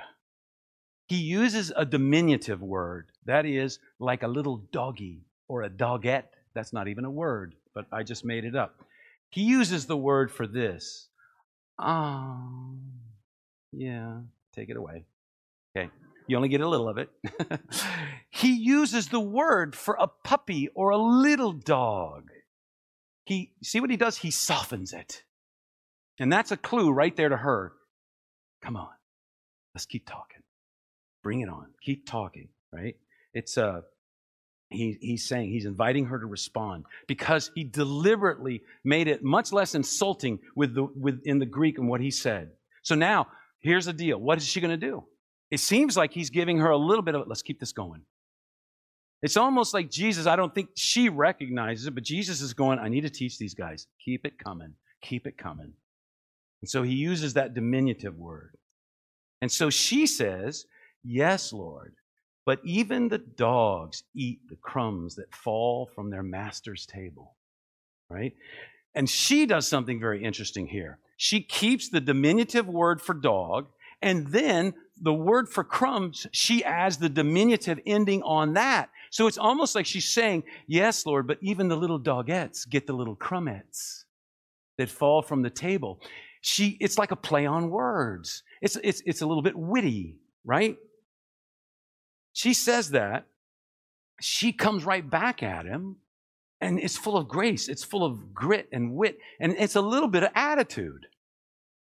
He 1.07 1.17
uses 1.17 1.71
a 1.75 1.85
diminutive 1.85 2.61
word. 2.61 3.07
That 3.25 3.45
is, 3.45 3.79
like 3.99 4.23
a 4.23 4.27
little 4.27 4.57
doggy 4.71 5.25
or 5.47 5.63
a 5.63 5.69
dogette. 5.69 6.25
That's 6.53 6.73
not 6.73 6.87
even 6.87 7.05
a 7.05 7.11
word, 7.11 7.55
but 7.73 7.85
I 7.91 8.03
just 8.03 8.25
made 8.25 8.45
it 8.45 8.55
up. 8.55 8.83
He 9.33 9.41
uses 9.41 9.87
the 9.87 9.97
word 9.97 10.31
for 10.31 10.45
this. 10.45 11.07
Oh, 11.79 12.75
yeah, 13.71 14.19
take 14.53 14.69
it 14.69 14.77
away. 14.77 15.05
Okay, 15.75 15.89
you 16.27 16.37
only 16.37 16.49
get 16.49 16.61
a 16.61 16.69
little 16.69 16.87
of 16.87 16.99
it. 16.99 17.09
he 18.29 18.53
uses 18.53 19.07
the 19.07 19.19
word 19.19 19.75
for 19.75 19.97
a 19.99 20.05
puppy 20.07 20.69
or 20.75 20.91
a 20.91 20.99
little 20.99 21.51
dog. 21.51 22.29
He 23.25 23.53
see 23.63 23.79
what 23.79 23.89
he 23.89 23.97
does? 23.97 24.17
He 24.17 24.29
softens 24.29 24.93
it. 24.93 25.23
And 26.19 26.31
that's 26.31 26.51
a 26.51 26.57
clue 26.57 26.91
right 26.91 27.15
there 27.15 27.29
to 27.29 27.37
her. 27.37 27.73
Come 28.61 28.77
on, 28.77 28.93
let's 29.73 29.87
keep 29.87 30.05
talking. 30.05 30.43
Bring 31.23 31.41
it 31.41 31.49
on. 31.49 31.69
Keep 31.81 32.05
talking, 32.05 32.49
right? 32.71 32.97
It's 33.33 33.57
uh 33.57 33.81
he, 34.73 34.97
he's 35.01 35.27
saying 35.27 35.49
he's 35.49 35.65
inviting 35.65 36.05
her 36.05 36.19
to 36.19 36.25
respond 36.25 36.85
because 37.07 37.51
he 37.55 37.63
deliberately 37.63 38.61
made 38.83 39.07
it 39.07 39.23
much 39.23 39.51
less 39.51 39.75
insulting 39.75 40.39
with 40.55 40.73
the 40.75 40.83
with 40.95 41.21
in 41.25 41.39
the 41.39 41.45
Greek 41.45 41.77
and 41.77 41.87
what 41.87 42.01
he 42.01 42.11
said. 42.11 42.51
So 42.81 42.95
now 42.95 43.27
here's 43.59 43.85
the 43.85 43.93
deal. 43.93 44.17
What 44.17 44.37
is 44.37 44.45
she 44.45 44.61
going 44.61 44.77
to 44.77 44.85
do? 44.85 45.03
It 45.51 45.59
seems 45.59 45.95
like 45.95 46.11
he's 46.13 46.29
giving 46.29 46.59
her 46.59 46.69
a 46.69 46.77
little 46.77 47.03
bit 47.03 47.15
of 47.15 47.27
let's 47.27 47.41
keep 47.41 47.59
this 47.59 47.71
going. 47.71 48.01
It's 49.21 49.37
almost 49.37 49.73
like 49.73 49.89
Jesus, 49.89 50.27
I 50.27 50.35
don't 50.35 50.53
think 50.53 50.69
she 50.75 51.07
recognizes 51.07 51.87
it, 51.87 51.95
but 51.95 52.03
Jesus 52.03 52.41
is 52.41 52.53
going, 52.53 52.77
I 52.77 52.89
need 52.89 53.01
to 53.01 53.09
teach 53.09 53.37
these 53.37 53.53
guys. 53.53 53.87
Keep 54.03 54.25
it 54.25 54.37
coming. 54.37 54.73
Keep 55.01 55.27
it 55.27 55.37
coming. 55.37 55.71
And 56.61 56.69
so 56.69 56.83
he 56.83 56.93
uses 56.93 57.33
that 57.35 57.53
diminutive 57.53 58.17
word. 58.17 58.57
And 59.41 59.51
so 59.51 59.69
she 59.69 60.07
says, 60.07 60.65
Yes, 61.03 61.51
Lord, 61.51 61.95
but 62.45 62.59
even 62.63 63.07
the 63.07 63.17
dogs 63.17 64.03
eat 64.15 64.39
the 64.49 64.55
crumbs 64.57 65.15
that 65.15 65.33
fall 65.33 65.89
from 65.93 66.09
their 66.09 66.23
master's 66.23 66.85
table. 66.85 67.35
Right? 68.09 68.33
And 68.95 69.09
she 69.09 69.45
does 69.45 69.67
something 69.67 69.99
very 69.99 70.23
interesting 70.23 70.67
here. 70.67 70.99
She 71.17 71.41
keeps 71.41 71.89
the 71.89 72.01
diminutive 72.01 72.67
word 72.67 73.01
for 73.01 73.13
dog, 73.13 73.67
and 74.01 74.27
then 74.27 74.73
the 75.01 75.13
word 75.13 75.49
for 75.49 75.63
crumbs, 75.63 76.27
she 76.31 76.63
adds 76.63 76.97
the 76.97 77.09
diminutive 77.09 77.79
ending 77.85 78.21
on 78.23 78.53
that. 78.53 78.89
So 79.09 79.27
it's 79.27 79.37
almost 79.37 79.73
like 79.73 79.85
she's 79.85 80.09
saying, 80.09 80.43
Yes, 80.67 81.05
Lord, 81.05 81.27
but 81.27 81.37
even 81.41 81.69
the 81.69 81.77
little 81.77 81.99
dogettes 81.99 82.69
get 82.69 82.87
the 82.87 82.93
little 82.93 83.15
crumbets 83.15 84.05
that 84.77 84.89
fall 84.89 85.21
from 85.21 85.41
the 85.41 85.49
table 85.49 85.99
she 86.43 86.77
it's 86.81 86.97
like 86.97 87.11
a 87.11 87.15
play 87.15 87.45
on 87.45 87.69
words. 87.69 88.43
It's 88.61 88.77
it's 88.83 89.01
it's 89.05 89.21
a 89.21 89.25
little 89.25 89.41
bit 89.41 89.55
witty, 89.55 90.17
right? 90.43 90.77
She 92.33 92.53
says 92.53 92.89
that. 92.89 93.27
She 94.19 94.51
comes 94.51 94.85
right 94.85 95.07
back 95.07 95.41
at 95.43 95.65
him 95.65 95.97
and 96.61 96.79
it's 96.79 96.97
full 96.97 97.17
of 97.17 97.27
grace. 97.27 97.67
It's 97.67 97.83
full 97.83 98.05
of 98.05 98.33
grit 98.33 98.69
and 98.71 98.93
wit 98.93 99.17
and 99.39 99.55
it's 99.57 99.75
a 99.75 99.81
little 99.81 100.07
bit 100.09 100.23
of 100.23 100.29
attitude. 100.35 101.07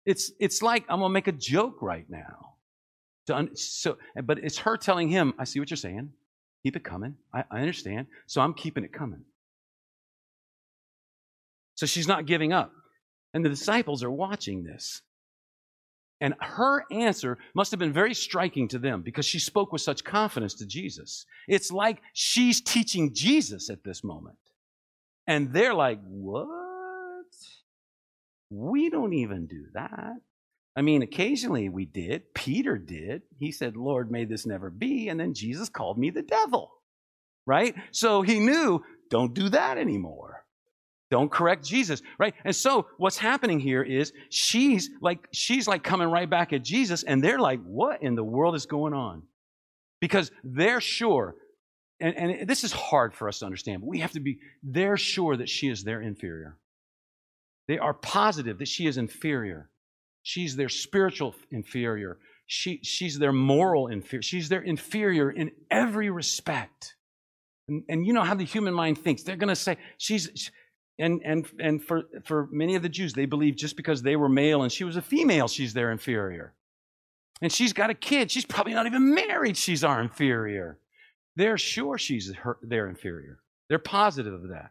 It's 0.05 0.31
it's 0.39 0.63
like 0.63 0.85
I'm 0.89 1.01
going 1.01 1.11
to 1.11 1.13
make 1.13 1.27
a 1.29 1.33
joke 1.33 1.83
right 1.83 2.07
now. 2.09 2.55
So, 3.55 3.99
but 4.25 4.39
it's 4.39 4.59
her 4.59 4.77
telling 4.77 5.09
him, 5.09 5.35
I 5.39 5.45
see 5.45 5.59
what 5.59 5.71
you're 5.71 5.77
saying. 5.77 6.13
Keep 6.63 6.77
it 6.77 6.85
coming. 6.85 7.17
I, 7.35 7.45
I 7.51 7.61
understand. 7.61 8.07
So 8.27 8.41
I'm 8.41 8.55
keeping 8.55 8.85
it 8.85 8.93
coming. 8.93 9.25
So 11.75 11.87
she's 11.87 12.09
not 12.09 12.27
giving 12.27 12.53
up. 12.53 12.73
And 13.35 13.45
the 13.45 13.49
disciples 13.49 14.03
are 14.03 14.11
watching 14.11 14.65
this. 14.65 15.03
And 16.21 16.35
her 16.41 16.85
answer 16.91 17.39
must 17.55 17.71
have 17.73 17.81
been 17.81 17.93
very 17.93 18.15
striking 18.15 18.69
to 18.69 18.79
them 18.79 19.03
because 19.03 19.27
she 19.27 19.39
spoke 19.39 19.73
with 19.73 19.83
such 19.83 20.05
confidence 20.05 20.55
to 20.55 20.67
Jesus. 20.67 21.27
It's 21.47 21.71
like 21.71 22.01
she's 22.15 22.61
teaching 22.61 23.13
Jesus 23.15 23.69
at 23.69 23.85
this 23.85 24.03
moment. 24.03 24.39
And 25.27 25.53
they're 25.53 25.75
like, 25.75 26.01
What? 26.03 26.47
We 28.49 28.91
don't 28.91 29.13
even 29.13 29.47
do 29.47 29.67
that. 29.75 30.15
I 30.77 30.83
mean, 30.83 31.03
occasionally 31.03 31.69
we 31.69 31.87
did. 31.87 32.35
Peter 32.35 32.77
did. 32.77 33.23
He 33.39 33.51
said, 33.51 33.77
Lord, 33.77 34.11
may 34.11 34.25
this 34.25 34.47
never 34.47 34.71
be. 34.71 35.09
And 35.09 35.19
then 35.19 35.35
Jesus 35.35 35.69
called 35.71 35.99
me 35.99 36.11
the 36.11 36.23
devil, 36.23 36.71
right? 37.47 37.75
So 37.93 38.23
he 38.23 38.39
knew, 38.39 38.85
don't 39.11 39.35
do 39.35 39.49
that 39.49 39.79
anymore. 39.79 40.36
Don't 41.11 41.31
correct 41.31 41.65
Jesus, 41.65 42.03
right? 42.19 42.35
And 42.45 42.55
so 42.55 42.87
what's 42.97 43.17
happening 43.17 43.61
here 43.61 43.83
is 43.83 44.13
she's 44.29 44.91
like 45.01 45.29
she's 45.33 45.69
like 45.69 45.85
coming 45.85 46.11
right 46.11 46.29
back 46.29 46.53
at 46.53 46.65
Jesus 46.65 47.05
and 47.05 47.23
they're 47.23 47.39
like, 47.39 47.61
"What 47.63 48.03
in 48.03 48.17
the 48.17 48.25
world 48.25 48.57
is 48.57 48.67
going 48.67 48.93
on?" 48.93 49.23
Because 50.01 50.31
they're 50.43 50.81
sure 50.81 51.37
and, 52.01 52.17
and 52.17 52.49
this 52.49 52.65
is 52.65 52.73
hard 52.73 53.15
for 53.15 53.29
us 53.29 53.39
to 53.39 53.47
understand, 53.47 53.81
but 53.81 53.89
we 53.89 54.01
have 54.01 54.13
to 54.13 54.21
be 54.21 54.39
they're 54.63 54.97
sure 54.97 55.37
that 55.37 55.49
she 55.49 55.69
is 55.69 55.85
their 55.85 56.01
inferior. 56.01 56.59
They 57.69 57.79
are 57.79 57.95
positive 57.95 58.59
that 58.59 58.69
she 58.69 58.87
is 58.87 58.97
inferior. 58.97 59.71
She's 60.23 60.57
their 60.57 60.69
spiritual 60.69 61.35
inferior. 61.51 62.19
She, 62.47 62.81
she's 62.83 63.19
their 63.19 63.33
moral 63.33 63.89
inferior. 63.89 64.23
She's 64.23 64.49
their 64.49 64.61
inferior 64.61 65.31
in 65.31 65.51
every 65.71 66.11
respect. 66.11 66.95
And, 67.69 67.83
and 67.89 68.07
you 68.07 68.13
know 68.13 68.23
how 68.23 68.35
the 68.35 68.45
human 68.45 68.75
mind 68.75 68.99
thinks. 68.99 69.23
They're 69.23 69.37
going 69.37 69.49
to 69.49 69.57
say, 69.57 69.79
she's, 69.99 70.51
and, 70.99 71.21
and, 71.25 71.47
and 71.59 71.83
for, 71.83 72.05
for 72.25 72.49
many 72.51 72.75
of 72.75 72.83
the 72.83 72.89
Jews, 72.89 73.13
they 73.13 73.27
believe 73.27 73.57
just 73.57 73.77
because 73.77 74.03
they 74.03 74.17
were 74.17 74.29
male 74.29 74.63
and 74.63 74.73
she 74.73 74.85
was 74.85 74.97
a 74.97 75.03
female, 75.03 75.49
she's 75.49 75.75
their 75.75 75.93
inferior. 75.93 76.55
And 77.43 77.53
she's 77.53 77.75
got 77.75 77.91
a 77.91 77.95
kid. 77.95 78.31
She's 78.31 78.47
probably 78.47 78.73
not 78.73 78.87
even 78.87 79.15
married. 79.15 79.59
She's 79.59 79.85
our 79.85 80.01
inferior. 80.01 80.79
They're 81.37 81.59
sure 81.59 81.99
she's 81.99 82.35
her, 82.35 82.57
they're 82.63 82.89
inferior. 82.89 83.41
They're 83.69 83.79
positive 83.79 84.33
of 84.33 84.49
that. 84.49 84.71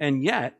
And 0.00 0.24
yet, 0.24 0.58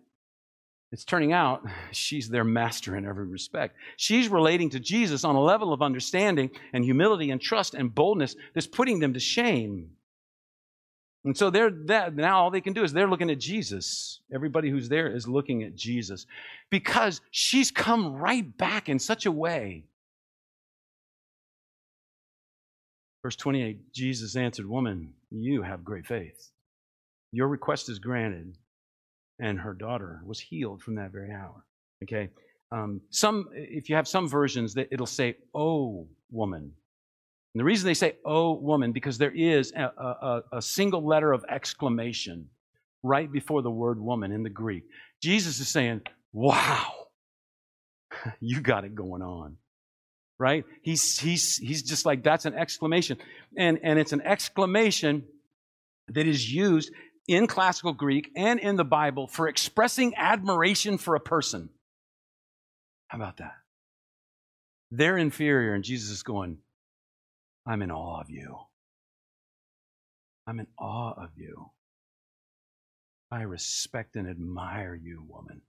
it's 0.93 1.05
turning 1.05 1.33
out 1.33 1.63
she's 1.93 2.29
their 2.29 2.45
master 2.45 2.97
in 2.97 3.07
every 3.07 3.27
respect. 3.27 3.77
She's 3.97 4.29
relating 4.29 4.69
to 4.71 4.81
Jesus 4.81 5.25
on 5.25 5.37
a 5.37 5.41
level 5.41 5.73
of 5.73 5.81
understanding 5.81 6.51
and 6.75 6.85
humility 6.85 7.31
and 7.31 7.41
trust 7.41 7.75
and 7.75 7.95
boldness 7.95 8.37
that's 8.55 8.67
putting 8.67 9.01
them 9.01 9.15
to 9.15 9.21
shame. 9.21 9.91
And 11.27 11.37
so 11.37 11.51
they're 11.51 11.73
that 11.87 12.15
now 12.15 12.39
all 12.39 12.51
they 12.53 12.61
can 12.61 12.73
do 12.73 12.85
is 12.85 12.93
they're 12.93 13.11
looking 13.11 13.31
at 13.31 13.41
Jesus. 13.41 14.21
Everybody 14.33 14.71
who's 14.71 14.89
there 14.89 15.09
is 15.09 15.27
looking 15.27 15.65
at 15.65 15.75
Jesus 15.75 16.25
because 16.71 17.21
she's 17.33 17.73
come 17.73 18.15
right 18.15 18.57
back 18.57 18.89
in 18.89 19.01
such 19.01 19.27
a 19.27 19.33
way. 19.33 19.87
Verse 23.25 23.35
28 23.35 23.93
Jesus 23.93 24.37
answered, 24.37 24.67
Woman, 24.67 25.15
you 25.33 25.63
have 25.63 25.85
great 25.85 26.07
faith. 26.07 26.53
Your 27.33 27.49
request 27.49 27.89
is 27.89 27.99
granted. 27.99 28.57
And 29.41 29.59
her 29.59 29.75
daughter 29.75 30.21
was 30.25 30.39
healed 30.39 30.81
from 30.81 30.95
that 30.95 31.11
very 31.11 31.33
hour. 31.33 31.67
Okay? 32.05 32.31
Um, 32.71 33.01
some, 33.11 33.49
if 33.53 33.91
you 33.91 33.97
have 33.97 34.07
some 34.07 34.29
versions, 34.29 34.75
that 34.75 34.89
it'll 34.93 35.07
say, 35.07 35.39
Oh, 35.53 36.07
woman. 36.31 36.73
And 37.57 37.61
the 37.63 37.65
reason 37.65 37.87
they 37.87 37.95
say, 37.95 38.17
oh, 38.23 38.53
woman, 38.53 38.93
because 38.93 39.17
there 39.17 39.35
is 39.35 39.73
a, 39.73 39.85
a, 39.85 40.43
a, 40.59 40.61
single 40.61 41.03
letter 41.03 41.33
of 41.33 41.43
exclamation 41.49 42.51
right 43.03 43.33
before 43.33 43.63
the 43.63 43.71
word 43.71 43.99
woman 43.99 44.31
in 44.31 44.43
the 44.43 44.51
Greek. 44.51 44.85
Jesus 45.23 45.59
is 45.59 45.67
saying, 45.67 46.03
wow, 46.35 46.93
you 48.41 48.61
got 48.61 48.85
it 48.85 48.95
going 48.95 49.23
on. 49.23 49.57
Right? 50.39 50.67
He's, 50.83 51.19
he's, 51.19 51.57
he's 51.57 51.83
just 51.83 52.05
like, 52.05 52.23
that's 52.23 52.45
an 52.45 52.53
exclamation. 52.53 53.17
And, 53.57 53.81
and 53.83 53.99
it's 53.99 54.13
an 54.13 54.21
exclamation 54.21 55.25
that 56.09 56.27
is 56.27 56.53
used 56.53 56.93
in 57.27 57.47
classical 57.47 57.95
Greek 57.95 58.33
and 58.37 58.61
in 58.61 58.77
the 58.77 58.85
Bible 58.85 59.29
for 59.29 59.49
expressing 59.49 60.15
admiration 60.15 60.99
for 60.99 61.15
a 61.15 61.21
person. 61.21 61.71
How 63.09 63.17
about 63.17 63.39
that? 63.39 63.55
They're 64.91 65.17
inferior, 65.17 65.73
and 65.73 65.83
Jesus 65.83 66.11
is 66.11 66.23
going, 66.23 66.59
I'm 67.67 67.83
in 67.83 67.91
awe 67.91 68.21
of 68.21 68.31
you. 68.31 68.59
I'm 70.47 70.61
in 70.61 70.69
awe 70.79 71.13
of 71.13 71.31
you. 71.37 71.71
I 73.31 73.43
respect 73.43 74.15
and 74.15 74.29
admire 74.29 74.95
you, 74.95 75.25
woman. 75.29 75.63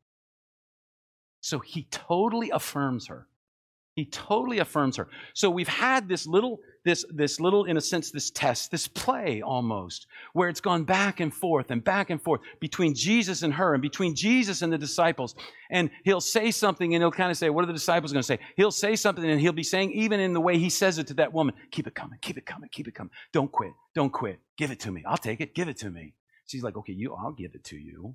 So 1.41 1.60
he 1.60 1.88
totally 1.89 2.52
affirms 2.52 3.08
her. 3.08 3.28
He 3.98 4.06
totally 4.06 4.60
affirms 4.60 4.98
her. 4.98 5.08
So 5.34 5.50
we've 5.50 5.68
had 5.68 6.08
this 6.08 6.28
little, 6.28 6.60
this, 6.86 7.04
this 7.10 7.39
little, 7.39 7.66
in 7.66 7.78
a 7.78 7.82
sense, 7.82 8.12
this 8.12 8.30
test, 8.30 8.70
this 8.70 8.88
play 8.88 9.41
almost, 9.41 10.06
where 10.34 10.50
it's 10.50 10.62
gone 10.62 10.84
back 10.84 11.20
and 11.20 11.34
forth 11.34 11.72
and 11.72 11.84
back 11.84 12.12
and 12.12 12.22
forth 12.22 12.41
between 12.60 12.93
Jesus 12.93 13.41
and 13.41 13.56
her 13.56 13.74
and 13.74 13.82
between 13.82 14.16
Jesus 14.16 14.62
and 14.62 14.72
the 14.72 14.78
disciples. 14.78 15.34
And 15.72 15.89
he'll 16.04 16.22
say 16.22 16.52
something 16.52 16.93
and 16.93 17.02
he'll 17.02 17.10
kind 17.10 17.32
of 17.32 17.38
say, 17.38 17.50
What 17.50 17.64
are 17.64 17.66
the 17.66 17.74
disciples 17.74 18.14
going 18.14 18.22
to 18.22 18.28
say? 18.28 18.38
He'll 18.56 18.70
say 18.70 18.95
something 18.95 19.26
and 19.26 19.41
he'll 19.41 19.52
be 19.52 19.64
saying, 19.64 19.91
even 19.93 20.20
in 20.20 20.34
the 20.34 20.41
way 20.41 20.60
he 20.60 20.70
says 20.70 21.00
it 21.00 21.08
to 21.08 21.16
that 21.16 21.34
woman, 21.34 21.56
keep 21.72 21.88
it 21.88 21.95
coming, 21.95 22.20
keep 22.22 22.38
it 22.38 22.45
coming, 22.45 22.70
keep 22.72 22.88
it 22.88 22.93
coming. 22.93 23.12
Don't 23.34 23.52
quit, 23.52 23.72
don't 23.95 24.14
quit. 24.14 24.39
Give 24.60 24.70
it 24.70 24.80
to 24.82 24.91
me. 24.91 25.04
I'll 25.08 25.18
take 25.18 25.41
it, 25.41 25.56
give 25.56 25.70
it 25.70 25.78
to 25.78 25.89
me. 25.89 26.14
She's 26.45 26.62
like, 26.62 26.78
Okay, 26.78 26.93
you, 26.93 27.16
I'll 27.16 27.34
give 27.34 27.56
it 27.56 27.64
to 27.64 27.78
you 27.78 28.14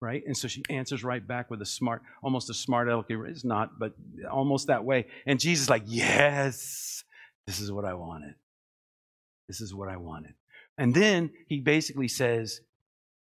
right? 0.00 0.22
And 0.26 0.36
so 0.36 0.48
she 0.48 0.62
answers 0.70 1.02
right 1.02 1.26
back 1.26 1.50
with 1.50 1.60
a 1.62 1.66
smart, 1.66 2.02
almost 2.22 2.50
a 2.50 2.54
smart 2.54 2.88
aleck. 2.88 3.06
It's 3.08 3.44
not, 3.44 3.78
but 3.78 3.94
almost 4.30 4.68
that 4.68 4.84
way. 4.84 5.06
And 5.26 5.40
Jesus 5.40 5.64
is 5.64 5.70
like, 5.70 5.84
yes, 5.86 7.04
this 7.46 7.60
is 7.60 7.72
what 7.72 7.84
I 7.84 7.94
wanted. 7.94 8.34
This 9.48 9.60
is 9.60 9.74
what 9.74 9.88
I 9.88 9.96
wanted. 9.96 10.34
And 10.76 10.94
then 10.94 11.30
he 11.48 11.60
basically 11.60 12.08
says, 12.08 12.60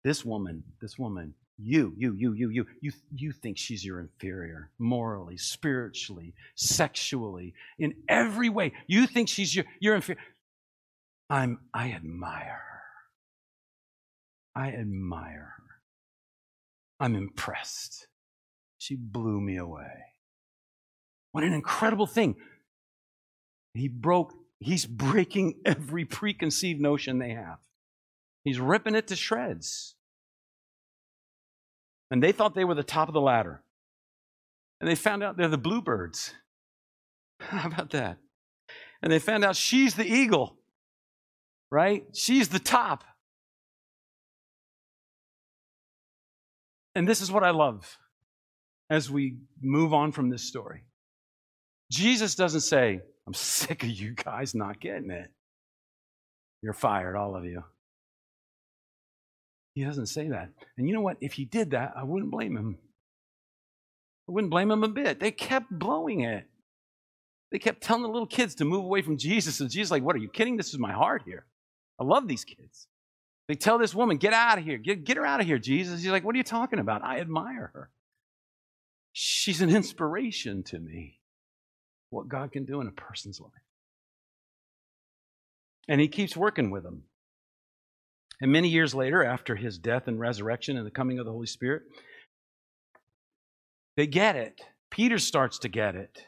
this 0.05 0.25
woman, 0.25 0.65
this 0.81 0.99
woman, 0.99 1.35
you, 1.59 1.95
you, 1.97 2.15
you, 2.15 2.33
you, 2.33 2.49
you, 2.49 2.67
you, 2.81 2.93
you 3.15 3.33
think 3.33 3.59
she's 3.59 3.85
your 3.85 4.01
inferior 4.01 4.71
morally, 4.79 5.37
spiritually, 5.37 6.35
sexually, 6.55 7.55
in 7.79 7.95
every 8.09 8.49
way. 8.49 8.73
You 8.87 9.07
think 9.07 9.29
she's 9.29 9.55
your, 9.55 9.65
your 9.81 9.95
inferior. 9.95 10.21
I'm, 11.31 11.59
I 11.73 11.93
admire 11.93 12.61
her. 12.69 12.83
I 14.57 14.69
admire 14.73 15.55
her. 15.57 15.64
I'm 17.05 17.17
impressed. 17.17 18.07
She 18.79 18.97
blew 18.97 19.39
me 19.39 19.59
away. 19.59 19.93
What 21.33 21.45
an 21.45 21.53
incredible 21.53 22.07
thing. 22.07 22.37
He 23.75 23.89
broke, 23.89 24.33
he's 24.59 24.87
breaking 24.87 25.61
every 25.67 26.07
preconceived 26.07 26.81
notion 26.81 27.19
they 27.19 27.33
have. 27.33 27.59
He's 28.43 28.59
ripping 28.59 28.95
it 28.95 29.07
to 29.09 29.17
shreds. 29.17 29.97
And 32.11 32.23
they 32.23 32.33
thought 32.33 32.55
they 32.55 32.65
were 32.65 32.75
the 32.75 32.83
top 32.83 33.09
of 33.09 33.15
the 33.15 33.21
ladder. 33.21 33.63
And 34.81 34.89
they 34.89 34.95
found 34.95 35.23
out 35.23 35.37
they're 35.37 35.49
the 35.49 35.59
bluebirds. 35.59 36.33
How 37.39 37.69
about 37.69 37.91
that? 37.91 38.17
And 39.03 39.13
they 39.13 39.19
found 39.19 39.45
out 39.45 39.57
she's 39.57 39.95
the 39.95 40.11
eagle, 40.11 40.57
right? 41.71 42.05
She's 42.15 42.49
the 42.49 42.59
top. 42.59 43.05
And 46.95 47.09
this 47.09 47.21
is 47.21 47.31
what 47.31 47.45
I 47.45 47.51
love 47.51 47.99
as 48.91 49.11
we 49.11 49.39
move 49.61 49.93
on 49.93 50.13
from 50.13 50.31
this 50.31 50.43
story. 50.43 50.85
Jesus 51.91 52.35
doesn't 52.35 52.61
say, 52.61 53.01
I'm 53.27 53.35
sick 53.35 53.83
of 53.83 53.89
you 53.89 54.15
guys 54.15 54.55
not 54.55 54.81
getting 54.81 55.11
it. 55.11 55.31
You're 56.63 56.73
fired, 56.73 57.17
all 57.17 57.37
of 57.37 57.45
you. 57.45 57.63
He 59.75 59.85
doesn't 59.85 60.07
say 60.07 60.29
that. 60.29 60.51
And 60.79 60.87
you 60.87 60.95
know 60.95 61.01
what? 61.01 61.17
If 61.21 61.33
he 61.33 61.45
did 61.45 61.73
that, 61.73 61.95
I 61.97 62.05
wouldn't 62.05 62.31
blame 62.31 62.57
him. 62.57 62.79
I 64.29 64.33
wouldn't 64.33 64.51
blame 64.51 64.71
him 64.71 64.85
a 64.85 64.89
bit. 64.89 65.21
They 65.21 65.31
kept 65.31 65.71
blowing 65.71 66.21
it. 66.21 66.47
They 67.51 67.59
kept 67.59 67.83
telling 67.83 68.03
the 68.03 68.09
little 68.09 68.27
kids 68.27 68.55
to 68.57 68.65
move 68.65 68.85
away 68.85 69.03
from 69.03 69.19
Jesus. 69.19 69.61
And 69.61 69.71
Jesus, 69.71 69.91
like, 69.91 70.03
what 70.03 70.17
are 70.17 70.21
you 70.21 70.29
kidding? 70.29 70.57
This 70.57 70.73
is 70.73 70.79
my 70.79 70.93
heart 70.93 71.23
here. 71.27 71.45
I 72.01 72.05
love 72.05 72.27
these 72.29 72.45
kids. 72.45 72.87
They 73.49 73.55
tell 73.55 73.79
this 73.79 73.95
woman, 73.95 74.17
get 74.17 74.33
out 74.33 74.59
of 74.59 74.65
here. 74.65 74.79
Get, 74.79 75.05
get 75.05 75.17
her 75.17 75.27
out 75.27 75.41
of 75.41 75.47
here, 75.47 75.59
Jesus. 75.59 76.03
He's 76.03 76.11
like, 76.11 76.25
what 76.25 76.35
are 76.35 76.39
you 76.39 76.45
talking 76.45 76.79
about? 76.79 77.03
I 77.03 77.21
admire 77.21 77.71
her. 77.75 77.91
She's 79.13 79.61
an 79.61 79.71
inspiration 79.71 80.63
to 80.65 80.79
me. 80.79 81.21
What 82.11 82.29
God 82.29 82.53
can 82.53 82.65
do 82.65 82.81
in 82.81 82.87
a 82.87 82.93
person's 82.93 83.41
life. 83.41 83.51
And 85.89 86.01
he 86.01 86.09
keeps 86.09 86.37
working 86.37 86.71
with 86.71 86.83
them. 86.83 87.03
And 88.41 88.51
many 88.51 88.69
years 88.69 88.95
later, 88.95 89.23
after 89.23 89.57
his 89.57 89.79
death 89.79 90.09
and 90.09 90.19
resurrection 90.19 90.77
and 90.77 90.87
the 90.87 90.91
coming 90.91 91.19
of 91.19 91.27
the 91.27 91.33
Holy 91.33 91.47
Spirit, 91.47 91.83
they 93.97 94.07
get 94.07 94.37
it. 94.37 94.61
Peter 94.91 95.19
starts 95.19 95.59
to 95.61 95.69
get 95.69 95.95
it. 95.95 96.19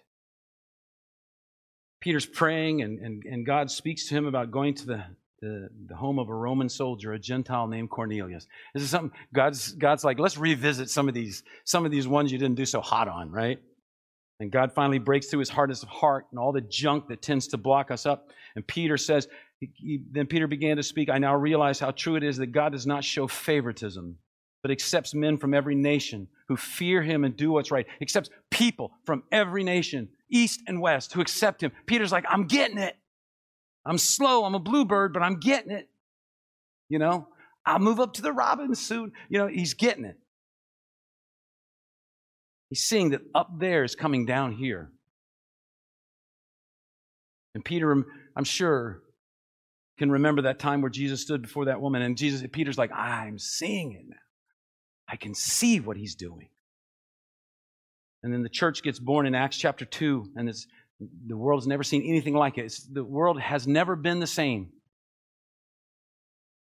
Peter's 2.01 2.27
praying, 2.27 2.83
and, 2.83 2.99
and, 3.01 3.25
and 3.25 3.47
God 3.47 3.71
speaks 3.71 4.09
to 4.09 4.15
him 4.15 4.27
about 4.27 4.51
going 4.51 4.75
to 4.75 4.87
the 4.87 5.05
the, 5.41 5.69
the 5.89 5.95
home 5.95 6.19
of 6.19 6.29
a 6.29 6.35
Roman 6.35 6.69
soldier, 6.69 7.13
a 7.13 7.19
Gentile 7.19 7.67
named 7.67 7.91
Cornelius. 7.91 8.47
This 8.75 8.83
is 8.83 8.91
something 8.91 9.17
God's, 9.35 9.73
God's 9.73 10.05
like, 10.05 10.19
let's 10.19 10.39
revisit 10.39 10.91
some 10.91 11.09
of 11.09 11.15
these, 11.15 11.43
some 11.65 11.85
of 11.85 11.91
these 11.91 12.09
ones 12.09 12.33
you 12.33 12.39
didn't 12.39 12.57
do 12.57 12.67
so 12.67 12.81
hot 12.81 13.09
on, 13.09 13.31
right? 13.31 13.59
And 14.41 14.51
God 14.51 14.73
finally 14.75 14.99
breaks 14.99 15.29
through 15.29 15.41
his 15.41 15.49
hardness 15.49 15.83
of 15.83 15.89
heart 15.89 16.27
and 16.31 16.39
all 16.39 16.53
the 16.53 16.61
junk 16.61 17.09
that 17.09 17.23
tends 17.23 17.49
to 17.49 17.57
block 17.57 17.91
us 17.91 18.07
up. 18.07 18.31
And 18.55 18.67
Peter 18.67 18.97
says, 18.97 19.29
he, 19.61 19.71
he, 19.75 20.03
then 20.11 20.27
Peter 20.27 20.47
began 20.47 20.77
to 20.77 20.83
speak. 20.83 21.09
I 21.09 21.19
now 21.19 21.35
realize 21.35 21.81
how 21.81 21.91
true 21.91 22.17
it 22.17 22.23
is 22.23 22.37
that 22.39 22.49
God 22.49 22.73
does 22.73 22.87
not 22.87 23.05
show 23.05 23.27
favoritism, 23.27 24.19
but 24.63 24.71
accepts 24.71 25.15
men 25.15 25.39
from 25.39 25.55
every 25.55 25.75
nation 25.75 26.29
who 26.49 26.57
fear 26.57 27.03
him 27.03 27.25
and 27.25 27.37
do 27.37 27.51
what's 27.53 27.71
right, 27.71 27.87
accepts 28.01 28.31
people 28.51 28.93
from 29.05 29.23
every 29.33 29.65
nation, 29.65 30.09
east 30.31 30.61
and 30.67 30.81
west, 30.81 31.13
who 31.13 31.21
accept 31.21 31.63
him. 31.63 31.73
Peter's 31.87 32.13
like, 32.13 32.25
I'm 32.29 32.47
getting 32.47 32.79
it. 32.79 32.97
I'm 33.87 33.99
slow. 33.99 34.45
I'm 34.45 34.55
a 34.55 34.59
bluebird, 34.59 35.13
but 35.13 35.23
I'm 35.23 35.39
getting 35.39 35.71
it. 35.71 35.89
You 36.89 36.99
know, 36.99 37.29
I'll 37.65 37.79
move 37.79 38.01
up 38.01 38.15
to 38.15 38.23
the 38.23 38.33
robins 38.33 38.81
soon. 38.81 39.13
You 39.29 39.39
know, 39.39 39.47
he's 39.47 39.75
getting 39.75 40.05
it. 40.05 40.19
He's 42.69 42.83
seeing 42.83 43.11
that 43.11 43.23
up 43.35 43.59
there 43.59 43.85
is 43.85 43.95
coming 43.95 44.27
down 44.27 44.53
here. 44.53 44.91
And 47.55 47.65
Peter, 47.65 48.05
I'm 48.37 48.45
sure, 48.45 49.03
can 49.99 50.11
remember 50.11 50.43
that 50.43 50.59
time 50.59 50.83
where 50.83 50.91
Jesus 50.91 51.23
stood 51.23 51.43
before 51.43 51.67
that 51.67 51.81
woman, 51.81 52.03
and 52.03 52.19
Jesus, 52.19 52.47
Peter's 52.53 52.77
like, 52.77 52.93
I'm 52.93 53.39
seeing 53.39 53.93
it 53.93 54.05
now. 54.07 54.17
I 55.09 55.17
can 55.17 55.35
see 55.35 55.81
what 55.81 55.97
he's 55.97 56.17
doing. 56.17 56.49
And 58.23 58.33
then 58.33 58.43
the 58.43 58.49
church 58.49 58.83
gets 58.83 58.99
born 58.99 59.27
in 59.27 59.35
Acts 59.35 59.57
chapter 59.57 59.85
2, 59.85 60.33
and 60.37 60.49
it's 60.49 60.67
the 60.99 61.37
world 61.37 61.61
has 61.61 61.67
never 61.67 61.83
seen 61.83 62.03
anything 62.03 62.35
like 62.35 62.59
it. 62.59 62.67
It's, 62.67 62.83
the 62.85 63.05
world 63.05 63.41
has 63.41 63.67
never 63.67 63.97
been 63.97 64.21
the 64.21 64.27
same 64.27 64.71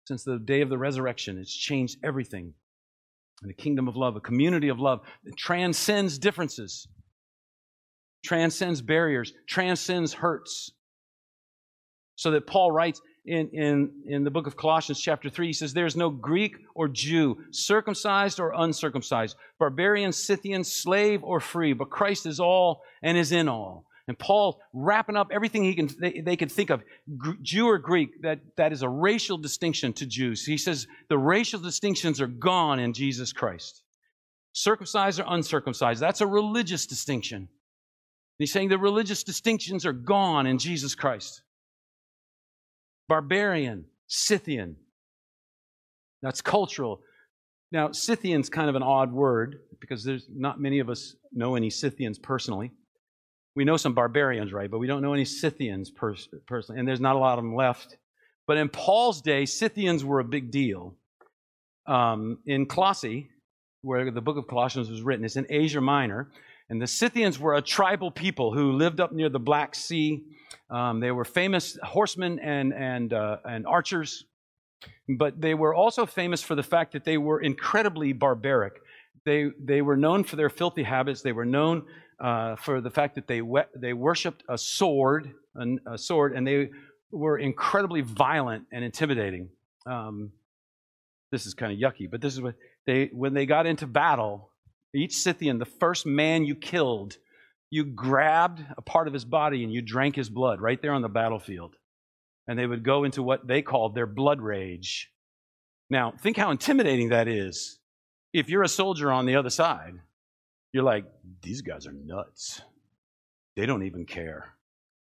since 0.07 0.23
the 0.23 0.37
day 0.37 0.61
of 0.61 0.69
the 0.69 0.77
resurrection. 0.77 1.37
It's 1.37 1.55
changed 1.55 1.97
everything. 2.03 2.53
And 3.41 3.51
a 3.51 3.55
kingdom 3.55 3.87
of 3.87 3.95
love, 3.95 4.15
a 4.15 4.21
community 4.21 4.69
of 4.69 4.79
love 4.79 5.01
that 5.23 5.37
transcends 5.37 6.17
differences, 6.17 6.87
transcends 8.23 8.81
barriers, 8.81 9.33
transcends 9.47 10.13
hurts. 10.13 10.71
So 12.17 12.31
that 12.31 12.47
Paul 12.47 12.71
writes 12.71 13.01
in, 13.25 13.49
in, 13.49 13.91
in 14.07 14.23
the 14.23 14.31
book 14.31 14.47
of 14.47 14.55
Colossians, 14.55 15.01
chapter 15.01 15.29
3, 15.29 15.47
he 15.47 15.53
says, 15.53 15.73
There 15.73 15.85
is 15.85 15.97
no 15.97 16.09
Greek 16.09 16.55
or 16.75 16.87
Jew, 16.87 17.37
circumcised 17.51 18.39
or 18.39 18.53
uncircumcised, 18.55 19.35
barbarian, 19.59 20.13
Scythian, 20.13 20.63
slave 20.63 21.23
or 21.23 21.39
free, 21.41 21.73
but 21.73 21.89
Christ 21.89 22.25
is 22.25 22.39
all 22.39 22.83
and 23.03 23.17
is 23.17 23.31
in 23.33 23.49
all. 23.49 23.85
And 24.07 24.17
Paul 24.19 24.61
wrapping 24.71 25.15
up 25.15 25.29
everything 25.31 25.63
he 25.63 25.73
can 25.73 25.89
they, 25.99 26.21
they 26.21 26.37
could 26.37 26.51
think 26.51 26.69
of, 26.69 26.83
Jew 27.41 27.67
or 27.67 27.79
Greek, 27.79 28.21
that, 28.21 28.39
that 28.57 28.71
is 28.71 28.83
a 28.83 28.89
racial 28.89 29.37
distinction 29.37 29.93
to 29.93 30.05
Jews. 30.05 30.45
He 30.45 30.57
says 30.57 30.85
the 31.09 31.17
racial 31.17 31.59
distinctions 31.59 32.21
are 32.21 32.27
gone 32.27 32.79
in 32.79 32.93
Jesus 32.93 33.33
Christ. 33.33 33.81
Circumcised 34.53 35.19
or 35.19 35.25
uncircumcised, 35.27 35.99
that's 35.99 36.21
a 36.21 36.27
religious 36.27 36.85
distinction. 36.85 37.49
He's 38.37 38.51
saying 38.51 38.69
the 38.69 38.77
religious 38.77 39.23
distinctions 39.23 39.85
are 39.85 39.93
gone 39.93 40.45
in 40.45 40.59
Jesus 40.59 40.93
Christ. 40.93 41.41
Barbarian, 43.07 43.85
Scythian, 44.07 44.75
that's 46.21 46.41
cultural. 46.41 47.01
Now, 47.71 47.91
Scythian's 47.91 48.49
kind 48.49 48.69
of 48.69 48.75
an 48.75 48.83
odd 48.83 49.11
word 49.11 49.61
because 49.79 50.03
there's 50.03 50.27
not 50.29 50.59
many 50.59 50.79
of 50.79 50.89
us 50.89 51.15
know 51.31 51.55
any 51.55 51.69
Scythians 51.69 52.19
personally 52.19 52.71
we 53.55 53.63
know 53.63 53.77
some 53.77 53.93
barbarians, 53.93 54.51
right? 54.51 54.69
But 54.69 54.79
we 54.79 54.87
don't 54.87 55.01
know 55.01 55.13
any 55.13 55.25
Scythians 55.25 55.89
pers- 55.89 56.29
personally, 56.45 56.79
and 56.79 56.87
there's 56.87 56.99
not 56.99 57.15
a 57.15 57.19
lot 57.19 57.37
of 57.37 57.43
them 57.43 57.55
left. 57.55 57.97
But 58.47 58.57
in 58.57 58.69
Paul's 58.69 59.21
day, 59.21 59.45
Scythians 59.45 60.03
were 60.03 60.19
a 60.19 60.25
big 60.25 60.51
deal. 60.51 60.95
Um, 61.87 62.39
in 62.45 62.65
Colossae, 62.65 63.29
where 63.81 64.09
the 64.11 64.21
book 64.21 64.37
of 64.37 64.47
Colossians 64.47 64.89
was 64.89 65.01
written, 65.01 65.23
it's 65.23 65.35
in 65.35 65.45
Asia 65.49 65.81
Minor, 65.81 66.29
and 66.69 66.81
the 66.81 66.87
Scythians 66.87 67.39
were 67.39 67.55
a 67.55 67.61
tribal 67.61 68.11
people 68.11 68.53
who 68.53 68.73
lived 68.73 68.99
up 68.99 69.11
near 69.11 69.29
the 69.29 69.39
Black 69.39 69.75
Sea. 69.75 70.23
Um, 70.69 70.99
they 70.99 71.11
were 71.11 71.23
famous 71.23 71.77
horsemen 71.83 72.39
and 72.39 72.73
and 72.73 73.13
uh, 73.13 73.37
and 73.45 73.67
archers, 73.67 74.25
but 75.07 75.39
they 75.39 75.53
were 75.53 75.75
also 75.75 76.05
famous 76.07 76.41
for 76.41 76.55
the 76.55 76.63
fact 76.63 76.93
that 76.93 77.05
they 77.05 77.17
were 77.17 77.39
incredibly 77.39 78.13
barbaric. 78.13 78.73
They 79.25 79.51
they 79.59 79.83
were 79.83 79.95
known 79.97 80.23
for 80.23 80.35
their 80.37 80.49
filthy 80.49 80.83
habits. 80.83 81.21
They 81.21 81.33
were 81.33 81.45
known 81.45 81.85
uh, 82.19 82.55
for 82.55 82.81
the 82.81 82.89
fact 82.89 83.15
that 83.15 83.27
they, 83.27 83.41
we- 83.41 83.61
they 83.75 83.93
worshipped 83.93 84.43
a 84.49 84.57
sword, 84.57 85.33
an, 85.55 85.79
a 85.85 85.97
sword, 85.97 86.33
and 86.35 86.45
they 86.47 86.69
were 87.11 87.37
incredibly 87.37 88.01
violent 88.01 88.65
and 88.71 88.83
intimidating. 88.83 89.49
Um, 89.85 90.31
this 91.31 91.45
is 91.45 91.53
kind 91.53 91.71
of 91.71 91.79
yucky, 91.79 92.09
but 92.09 92.21
this 92.21 92.33
is 92.33 92.41
what 92.41 92.55
they, 92.85 93.09
when 93.13 93.33
they 93.33 93.45
got 93.45 93.65
into 93.65 93.87
battle, 93.87 94.49
each 94.93 95.15
Scythian, 95.15 95.59
the 95.59 95.65
first 95.65 96.05
man 96.05 96.45
you 96.45 96.55
killed, 96.55 97.17
you 97.69 97.83
grabbed 97.83 98.63
a 98.77 98.81
part 98.81 99.07
of 99.07 99.13
his 99.13 99.25
body 99.25 99.63
and 99.63 99.73
you 99.73 99.81
drank 99.81 100.15
his 100.15 100.29
blood 100.29 100.61
right 100.61 100.81
there 100.81 100.93
on 100.93 101.01
the 101.01 101.09
battlefield. 101.09 101.75
And 102.47 102.57
they 102.57 102.67
would 102.67 102.83
go 102.83 103.03
into 103.03 103.23
what 103.23 103.47
they 103.47 103.61
called 103.61 103.95
their 103.95 104.05
blood 104.05 104.39
rage. 104.39 105.09
Now, 105.89 106.13
think 106.21 106.37
how 106.37 106.51
intimidating 106.51 107.09
that 107.09 107.27
is 107.27 107.79
if 108.33 108.49
you're 108.49 108.63
a 108.63 108.67
soldier 108.67 109.11
on 109.11 109.25
the 109.25 109.35
other 109.35 109.49
side 109.49 109.93
you're 110.75 110.83
like, 110.83 111.05
these 111.41 111.61
guys 111.61 111.87
are 111.87 111.93
nuts. 111.93 112.61
They 113.55 113.65
don't 113.65 113.83
even 113.83 114.05
care. 114.05 114.55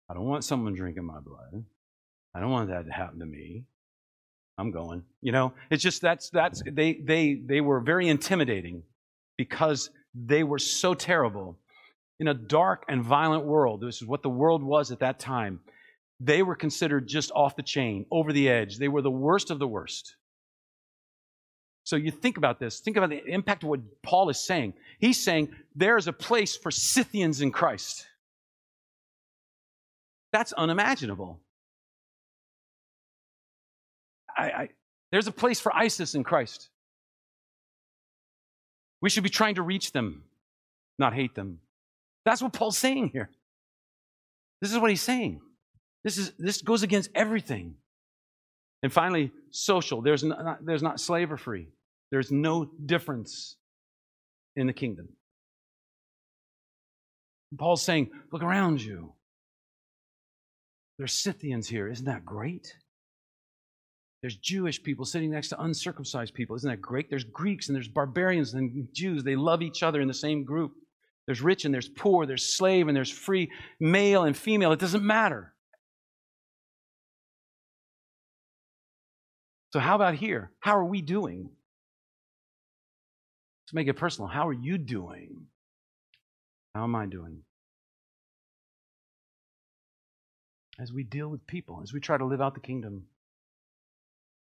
I 0.08 0.14
don't 0.14 0.24
want 0.24 0.42
someone 0.42 0.74
drinking 0.74 1.04
my 1.04 1.20
blood. 1.20 1.64
I 2.34 2.40
don't 2.40 2.50
want 2.50 2.70
that 2.70 2.86
to 2.86 2.92
happen 2.92 3.20
to 3.20 3.24
me. 3.24 3.66
I'm 4.58 4.72
going. 4.72 5.04
You 5.22 5.30
know, 5.30 5.52
it's 5.70 5.80
just 5.80 6.02
that's 6.02 6.28
that's 6.30 6.60
they 6.68 6.94
they 6.94 7.34
they 7.34 7.60
were 7.60 7.78
very 7.78 8.08
intimidating 8.08 8.82
because 9.38 9.90
they 10.12 10.42
were 10.42 10.58
so 10.58 10.92
terrible 10.92 11.56
in 12.18 12.26
a 12.26 12.34
dark 12.34 12.84
and 12.88 13.04
violent 13.04 13.44
world. 13.44 13.80
This 13.80 14.02
is 14.02 14.08
what 14.08 14.24
the 14.24 14.28
world 14.28 14.64
was 14.64 14.90
at 14.90 14.98
that 14.98 15.20
time. 15.20 15.60
They 16.18 16.42
were 16.42 16.56
considered 16.56 17.06
just 17.06 17.30
off 17.30 17.54
the 17.54 17.62
chain, 17.62 18.06
over 18.10 18.32
the 18.32 18.48
edge. 18.48 18.78
They 18.78 18.88
were 18.88 19.02
the 19.02 19.10
worst 19.12 19.52
of 19.52 19.60
the 19.60 19.68
worst. 19.68 20.16
So 21.84 21.96
you 21.96 22.10
think 22.10 22.36
about 22.36 22.60
this. 22.60 22.80
Think 22.80 22.96
about 22.96 23.10
the 23.10 23.24
impact 23.24 23.62
of 23.62 23.68
what 23.68 23.80
Paul 24.02 24.28
is 24.28 24.38
saying. 24.38 24.74
He's 24.98 25.22
saying 25.22 25.54
there 25.74 25.96
is 25.96 26.06
a 26.06 26.12
place 26.12 26.56
for 26.56 26.70
Scythians 26.70 27.40
in 27.40 27.50
Christ. 27.50 28.06
That's 30.32 30.52
unimaginable. 30.52 31.40
I, 34.36 34.42
I, 34.42 34.68
there's 35.10 35.26
a 35.26 35.32
place 35.32 35.58
for 35.58 35.74
ISIS 35.74 36.14
in 36.14 36.22
Christ. 36.22 36.68
We 39.02 39.10
should 39.10 39.24
be 39.24 39.30
trying 39.30 39.56
to 39.56 39.62
reach 39.62 39.92
them, 39.92 40.24
not 40.98 41.14
hate 41.14 41.34
them. 41.34 41.60
That's 42.24 42.42
what 42.42 42.52
Paul's 42.52 42.78
saying 42.78 43.10
here. 43.12 43.30
This 44.60 44.72
is 44.72 44.78
what 44.78 44.90
he's 44.90 45.02
saying. 45.02 45.40
This, 46.04 46.18
is, 46.18 46.32
this 46.38 46.62
goes 46.62 46.82
against 46.82 47.10
everything. 47.14 47.76
And 48.82 48.92
finally, 48.92 49.30
social. 49.50 50.00
There's 50.00 50.24
not, 50.24 50.64
there's 50.64 50.82
not 50.82 51.00
slave 51.00 51.30
or 51.30 51.36
free. 51.36 51.68
There's 52.10 52.30
no 52.30 52.70
difference 52.86 53.56
in 54.56 54.66
the 54.66 54.72
kingdom. 54.72 55.08
Paul's 57.58 57.82
saying, 57.82 58.10
look 58.32 58.42
around 58.42 58.80
you. 58.80 59.12
There's 60.98 61.12
Scythians 61.12 61.68
here. 61.68 61.88
Isn't 61.88 62.06
that 62.06 62.24
great? 62.24 62.76
There's 64.22 64.36
Jewish 64.36 64.82
people 64.82 65.04
sitting 65.04 65.30
next 65.30 65.48
to 65.48 65.60
uncircumcised 65.62 66.34
people. 66.34 66.54
Isn't 66.56 66.70
that 66.70 66.80
great? 66.80 67.08
There's 67.08 67.24
Greeks 67.24 67.68
and 67.68 67.76
there's 67.76 67.88
barbarians 67.88 68.54
and 68.54 68.86
Jews. 68.92 69.24
They 69.24 69.36
love 69.36 69.62
each 69.62 69.82
other 69.82 70.00
in 70.00 70.08
the 70.08 70.14
same 70.14 70.44
group. 70.44 70.72
There's 71.26 71.40
rich 71.40 71.64
and 71.64 71.72
there's 71.72 71.88
poor. 71.88 72.26
There's 72.26 72.54
slave 72.56 72.88
and 72.88 72.96
there's 72.96 73.10
free, 73.10 73.50
male 73.78 74.24
and 74.24 74.36
female. 74.36 74.72
It 74.72 74.78
doesn't 74.78 75.04
matter. 75.04 75.54
So, 79.72 79.78
how 79.78 79.94
about 79.94 80.14
here? 80.14 80.50
How 80.60 80.76
are 80.76 80.84
we 80.84 81.00
doing? 81.00 81.48
Let's 83.62 83.74
make 83.74 83.86
it 83.86 83.94
personal. 83.94 84.28
How 84.28 84.48
are 84.48 84.52
you 84.52 84.78
doing? 84.78 85.46
How 86.74 86.84
am 86.84 86.96
I 86.96 87.06
doing? 87.06 87.42
As 90.80 90.92
we 90.92 91.04
deal 91.04 91.28
with 91.28 91.46
people, 91.46 91.80
as 91.82 91.92
we 91.92 92.00
try 92.00 92.16
to 92.16 92.24
live 92.24 92.40
out 92.40 92.54
the 92.54 92.60
kingdom. 92.60 93.04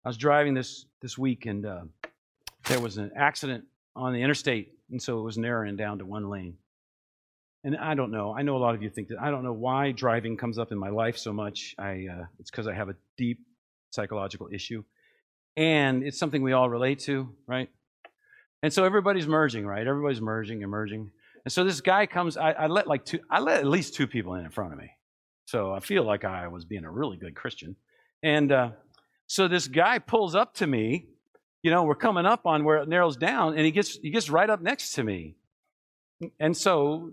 I 0.04 0.08
was 0.08 0.16
driving 0.16 0.52
this 0.52 0.84
this 1.00 1.16
week, 1.16 1.46
and 1.46 1.64
uh, 1.64 1.82
there 2.68 2.80
was 2.80 2.96
an 2.96 3.12
accident 3.16 3.64
on 3.94 4.12
the 4.12 4.22
interstate, 4.22 4.72
and 4.90 5.00
so 5.00 5.18
it 5.18 5.22
was 5.22 5.38
narrowing 5.38 5.76
down 5.76 5.98
to 5.98 6.04
one 6.04 6.28
lane. 6.28 6.56
And 7.62 7.76
I 7.76 7.94
don't 7.94 8.10
know. 8.10 8.34
I 8.36 8.42
know 8.42 8.56
a 8.56 8.58
lot 8.58 8.74
of 8.74 8.82
you 8.82 8.90
think 8.90 9.08
that. 9.08 9.20
I 9.20 9.30
don't 9.30 9.44
know 9.44 9.52
why 9.52 9.92
driving 9.92 10.36
comes 10.36 10.58
up 10.58 10.72
in 10.72 10.78
my 10.78 10.90
life 10.90 11.16
so 11.16 11.32
much. 11.32 11.74
I 11.78 12.06
uh, 12.10 12.24
it's 12.40 12.50
because 12.50 12.66
I 12.66 12.74
have 12.74 12.88
a 12.88 12.96
deep 13.16 13.38
psychological 13.90 14.48
issue, 14.52 14.82
and 15.56 16.02
it's 16.02 16.18
something 16.18 16.42
we 16.42 16.52
all 16.52 16.68
relate 16.68 17.00
to, 17.00 17.34
right? 17.46 17.68
And 18.62 18.72
so 18.72 18.84
everybody's 18.84 19.26
merging, 19.26 19.66
right? 19.66 19.86
Everybody's 19.86 20.20
merging 20.20 20.62
and 20.62 20.70
merging. 20.70 21.10
And 21.44 21.52
so 21.52 21.64
this 21.64 21.80
guy 21.80 22.06
comes, 22.06 22.36
I, 22.36 22.52
I, 22.52 22.66
let 22.66 22.86
like 22.86 23.04
two, 23.04 23.20
I 23.30 23.40
let 23.40 23.58
at 23.58 23.66
least 23.66 23.94
two 23.94 24.06
people 24.06 24.34
in 24.34 24.44
in 24.44 24.50
front 24.50 24.72
of 24.72 24.78
me. 24.78 24.90
So 25.46 25.72
I 25.72 25.80
feel 25.80 26.04
like 26.04 26.24
I 26.24 26.48
was 26.48 26.64
being 26.64 26.84
a 26.84 26.90
really 26.90 27.18
good 27.18 27.34
Christian. 27.34 27.76
And 28.22 28.50
uh, 28.50 28.70
so 29.26 29.48
this 29.48 29.68
guy 29.68 29.98
pulls 29.98 30.34
up 30.34 30.54
to 30.54 30.66
me. 30.66 31.06
You 31.62 31.70
know, 31.70 31.82
we're 31.84 31.94
coming 31.94 32.26
up 32.26 32.46
on 32.46 32.64
where 32.64 32.78
it 32.78 32.88
narrows 32.88 33.16
down, 33.16 33.54
and 33.54 33.64
he 33.64 33.70
gets 33.70 33.96
he 33.96 34.10
gets 34.10 34.28
right 34.28 34.48
up 34.48 34.60
next 34.60 34.92
to 34.92 35.02
me. 35.02 35.36
And 36.38 36.56
so, 36.56 37.12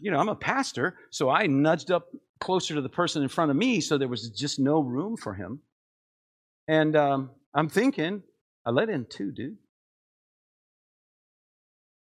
you 0.00 0.10
know, 0.10 0.18
I'm 0.18 0.28
a 0.28 0.34
pastor, 0.34 0.96
so 1.10 1.30
I 1.30 1.46
nudged 1.46 1.90
up 1.90 2.08
closer 2.40 2.74
to 2.74 2.80
the 2.80 2.88
person 2.88 3.22
in 3.22 3.28
front 3.28 3.50
of 3.50 3.56
me, 3.56 3.80
so 3.80 3.96
there 3.96 4.08
was 4.08 4.30
just 4.30 4.58
no 4.58 4.80
room 4.80 5.16
for 5.16 5.34
him. 5.34 5.60
And 6.66 6.94
um, 6.96 7.30
I'm 7.58 7.68
thinking, 7.68 8.22
I 8.64 8.70
let 8.70 8.88
in 8.88 9.04
two, 9.10 9.32
dude. 9.32 9.56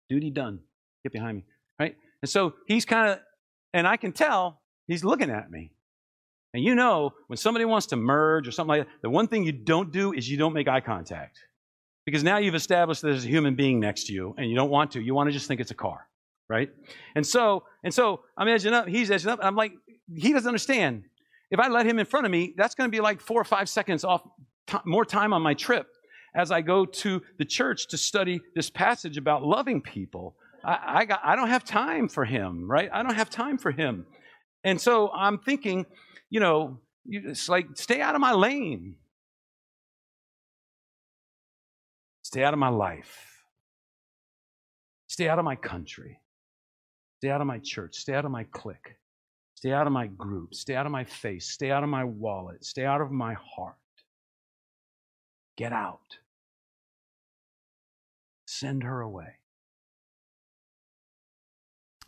Duty 0.07 0.29
done. 0.29 0.59
Get 1.03 1.13
behind 1.13 1.37
me. 1.37 1.45
Right? 1.79 1.95
And 2.21 2.29
so 2.29 2.53
he's 2.67 2.85
kind 2.85 3.09
of, 3.09 3.19
and 3.73 3.87
I 3.87 3.97
can 3.97 4.11
tell 4.11 4.61
he's 4.85 5.03
looking 5.03 5.31
at 5.31 5.49
me. 5.49 5.71
And 6.53 6.63
you 6.63 6.75
know, 6.75 7.09
when 7.25 7.37
somebody 7.37 7.65
wants 7.65 7.87
to 7.87 7.95
merge 7.95 8.47
or 8.47 8.51
something 8.51 8.77
like 8.77 8.85
that, 8.85 8.93
the 9.01 9.09
one 9.09 9.27
thing 9.27 9.45
you 9.45 9.51
don't 9.51 9.91
do 9.91 10.13
is 10.13 10.29
you 10.29 10.37
don't 10.37 10.53
make 10.53 10.67
eye 10.67 10.79
contact. 10.79 11.39
Because 12.05 12.23
now 12.23 12.37
you've 12.37 12.55
established 12.55 13.01
there's 13.01 13.25
a 13.25 13.27
human 13.27 13.55
being 13.55 13.79
next 13.79 14.05
to 14.07 14.13
you, 14.13 14.35
and 14.37 14.47
you 14.47 14.55
don't 14.55 14.69
want 14.69 14.91
to. 14.91 15.01
You 15.01 15.15
want 15.15 15.27
to 15.27 15.33
just 15.33 15.47
think 15.47 15.59
it's 15.59 15.71
a 15.71 15.75
car. 15.75 16.07
Right? 16.47 16.69
And 17.15 17.25
so, 17.25 17.63
and 17.83 17.91
so 17.91 18.21
I'm 18.37 18.47
edging 18.47 18.73
up, 18.73 18.87
he's 18.87 19.09
edging 19.09 19.31
up, 19.31 19.39
and 19.39 19.47
I'm 19.47 19.55
like, 19.55 19.73
he 20.15 20.33
doesn't 20.33 20.47
understand. 20.47 21.03
If 21.49 21.59
I 21.59 21.67
let 21.67 21.87
him 21.87 21.97
in 21.97 22.05
front 22.05 22.27
of 22.27 22.31
me, 22.31 22.53
that's 22.55 22.75
going 22.75 22.89
to 22.89 22.95
be 22.95 23.01
like 23.01 23.21
four 23.21 23.41
or 23.41 23.43
five 23.43 23.67
seconds 23.67 24.03
off 24.03 24.21
t- 24.67 24.77
more 24.85 25.05
time 25.05 25.33
on 25.33 25.41
my 25.41 25.53
trip 25.53 25.87
as 26.35 26.51
I 26.51 26.61
go 26.61 26.85
to 26.85 27.21
the 27.39 27.45
church 27.45 27.87
to 27.87 27.97
study 27.97 28.41
this 28.55 28.69
passage 28.69 29.17
about 29.17 29.43
loving 29.43 29.81
people. 29.81 30.35
I, 30.63 30.79
I, 30.99 31.05
got, 31.05 31.21
I 31.23 31.35
don't 31.35 31.49
have 31.49 31.63
time 31.63 32.07
for 32.07 32.25
him, 32.25 32.69
right? 32.69 32.89
I 32.93 33.01
don't 33.03 33.15
have 33.15 33.29
time 33.29 33.57
for 33.57 33.71
him. 33.71 34.05
And 34.63 34.79
so 34.79 35.09
I'm 35.11 35.39
thinking, 35.39 35.85
you 36.29 36.39
know, 36.39 36.79
it's 37.05 37.47
like, 37.49 37.67
stay 37.75 38.01
out 38.01 38.15
of 38.15 38.21
my 38.21 38.33
lane. 38.33 38.95
Stay 42.23 42.43
out 42.43 42.53
of 42.53 42.59
my 42.59 42.69
life. 42.69 43.45
Stay 45.07 45.29
out 45.29 45.39
of 45.39 45.45
my 45.45 45.55
country. 45.55 46.19
Stay 47.19 47.29
out 47.29 47.41
of 47.41 47.47
my 47.47 47.59
church. 47.59 47.95
Stay 47.95 48.13
out 48.13 48.25
of 48.25 48.31
my 48.31 48.43
clique. 48.43 48.97
Stay 49.55 49.71
out 49.71 49.87
of 49.87 49.93
my 49.93 50.07
group. 50.07 50.53
Stay 50.53 50.75
out 50.75 50.85
of 50.85 50.91
my 50.91 51.05
face. 51.05 51.49
Stay 51.49 51.71
out 51.71 51.83
of 51.83 51.89
my 51.89 52.03
wallet. 52.03 52.63
Stay 52.63 52.85
out 52.85 53.01
of 53.01 53.09
my 53.09 53.35
heart. 53.35 53.77
Get 55.57 55.73
out. 55.73 56.19
Send 58.45 58.83
her 58.83 59.01
away. 59.01 59.37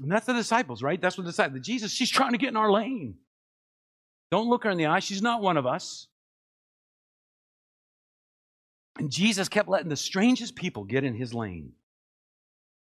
And 0.01 0.11
that's 0.11 0.25
the 0.25 0.33
disciples, 0.33 0.81
right? 0.81 1.01
That's 1.01 1.17
what 1.17 1.25
the 1.25 1.31
disciples. 1.31 1.65
Jesus, 1.65 1.91
she's 1.91 2.09
trying 2.09 2.31
to 2.31 2.37
get 2.37 2.49
in 2.49 2.55
our 2.55 2.71
lane. 2.71 3.15
Don't 4.31 4.47
look 4.47 4.63
her 4.63 4.69
in 4.69 4.77
the 4.77 4.85
eye. 4.85 4.99
She's 4.99 5.21
not 5.21 5.41
one 5.41 5.57
of 5.57 5.65
us. 5.65 6.07
And 8.97 9.11
Jesus 9.11 9.49
kept 9.49 9.67
letting 9.67 9.89
the 9.89 9.97
strangest 9.97 10.55
people 10.55 10.83
get 10.83 11.03
in 11.03 11.15
his 11.15 11.33
lane. 11.33 11.73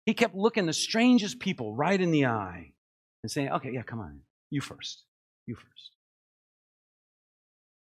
He 0.05 0.13
kept 0.13 0.35
looking 0.35 0.65
the 0.65 0.73
strangest 0.73 1.39
people 1.39 1.73
right 1.73 1.99
in 1.99 2.11
the 2.11 2.27
eye 2.27 2.71
and 3.23 3.31
saying, 3.31 3.49
okay, 3.49 3.71
yeah, 3.73 3.81
come 3.81 3.99
on. 3.99 4.19
You 4.51 4.61
first. 4.61 5.03
You 5.47 5.55
first. 5.55 5.91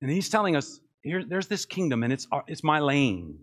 And 0.01 0.09
he's 0.09 0.29
telling 0.29 0.55
us, 0.55 0.79
here, 1.03 1.23
there's 1.23 1.47
this 1.47 1.65
kingdom, 1.65 2.03
and 2.03 2.13
it's, 2.13 2.27
uh, 2.31 2.41
it's 2.47 2.63
my 2.63 2.79
lane. 2.79 3.39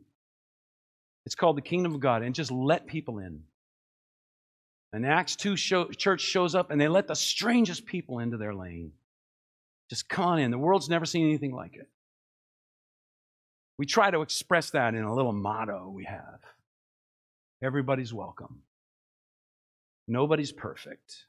It's 1.24 1.34
called 1.34 1.56
the 1.56 1.62
kingdom 1.62 1.94
of 1.94 2.00
God, 2.00 2.22
and 2.22 2.34
just 2.34 2.50
let 2.50 2.86
people 2.86 3.18
in. 3.18 3.42
And 4.92 5.04
Acts 5.04 5.36
2 5.36 5.56
show, 5.56 5.86
church 5.86 6.20
shows 6.20 6.54
up, 6.54 6.70
and 6.70 6.80
they 6.80 6.88
let 6.88 7.08
the 7.08 7.14
strangest 7.14 7.86
people 7.86 8.20
into 8.20 8.36
their 8.36 8.54
lane. 8.54 8.92
Just 9.90 10.08
come 10.08 10.24
on 10.24 10.38
in. 10.38 10.50
The 10.50 10.58
world's 10.58 10.88
never 10.88 11.04
seen 11.04 11.26
anything 11.26 11.54
like 11.54 11.76
it. 11.76 11.88
We 13.78 13.86
try 13.86 14.10
to 14.10 14.22
express 14.22 14.70
that 14.70 14.94
in 14.94 15.02
a 15.02 15.14
little 15.14 15.32
motto 15.32 15.90
we 15.94 16.04
have 16.04 16.40
everybody's 17.62 18.12
welcome, 18.12 18.62
nobody's 20.06 20.52
perfect 20.52 21.26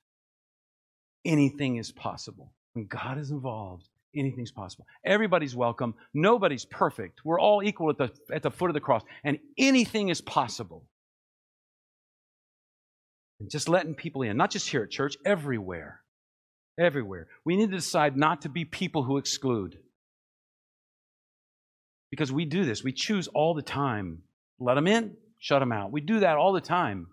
anything 1.28 1.76
is 1.76 1.92
possible. 1.92 2.54
When 2.74 2.86
God 2.86 3.20
is 3.20 3.32
involved, 3.32 3.90
anything's 4.16 4.52
possible. 4.52 4.86
Everybody's 5.06 5.56
welcome. 5.56 5.96
Nobody's 6.14 6.66
perfect. 6.66 7.22
We're 7.24 7.40
all 7.40 7.62
equal 7.64 7.90
at 7.90 7.98
the, 7.98 8.12
at 8.34 8.44
the 8.44 8.52
foot 8.52 8.70
of 8.70 8.74
the 8.74 8.80
cross, 8.80 9.04
and 9.24 9.40
anything 9.58 10.10
is 10.10 10.22
possible. 10.22 10.86
And 13.40 13.52
just 13.52 13.70
letting 13.70 13.94
people 13.94 14.24
in, 14.24 14.36
not 14.38 14.50
just 14.50 14.70
here 14.70 14.84
at 14.84 14.90
church, 14.90 15.16
everywhere. 15.26 16.02
Everywhere. 16.80 17.28
We 17.46 17.56
need 17.56 17.70
to 17.72 17.78
decide 17.78 18.18
not 18.18 18.42
to 18.44 18.50
be 18.50 18.66
people 18.66 19.04
who 19.04 19.18
exclude. 19.18 19.78
Because 22.10 22.32
we 22.32 22.46
do 22.46 22.66
this. 22.66 22.84
We 22.84 22.94
choose 22.94 23.28
all 23.28 23.54
the 23.54 23.62
time. 23.62 24.24
Let 24.60 24.76
them 24.76 24.88
in, 24.88 25.16
shut 25.40 25.60
them 25.60 25.72
out. 25.72 25.92
We 25.92 26.02
do 26.02 26.22
that 26.22 26.38
all 26.38 26.54
the 26.54 26.62
time. 26.62 27.08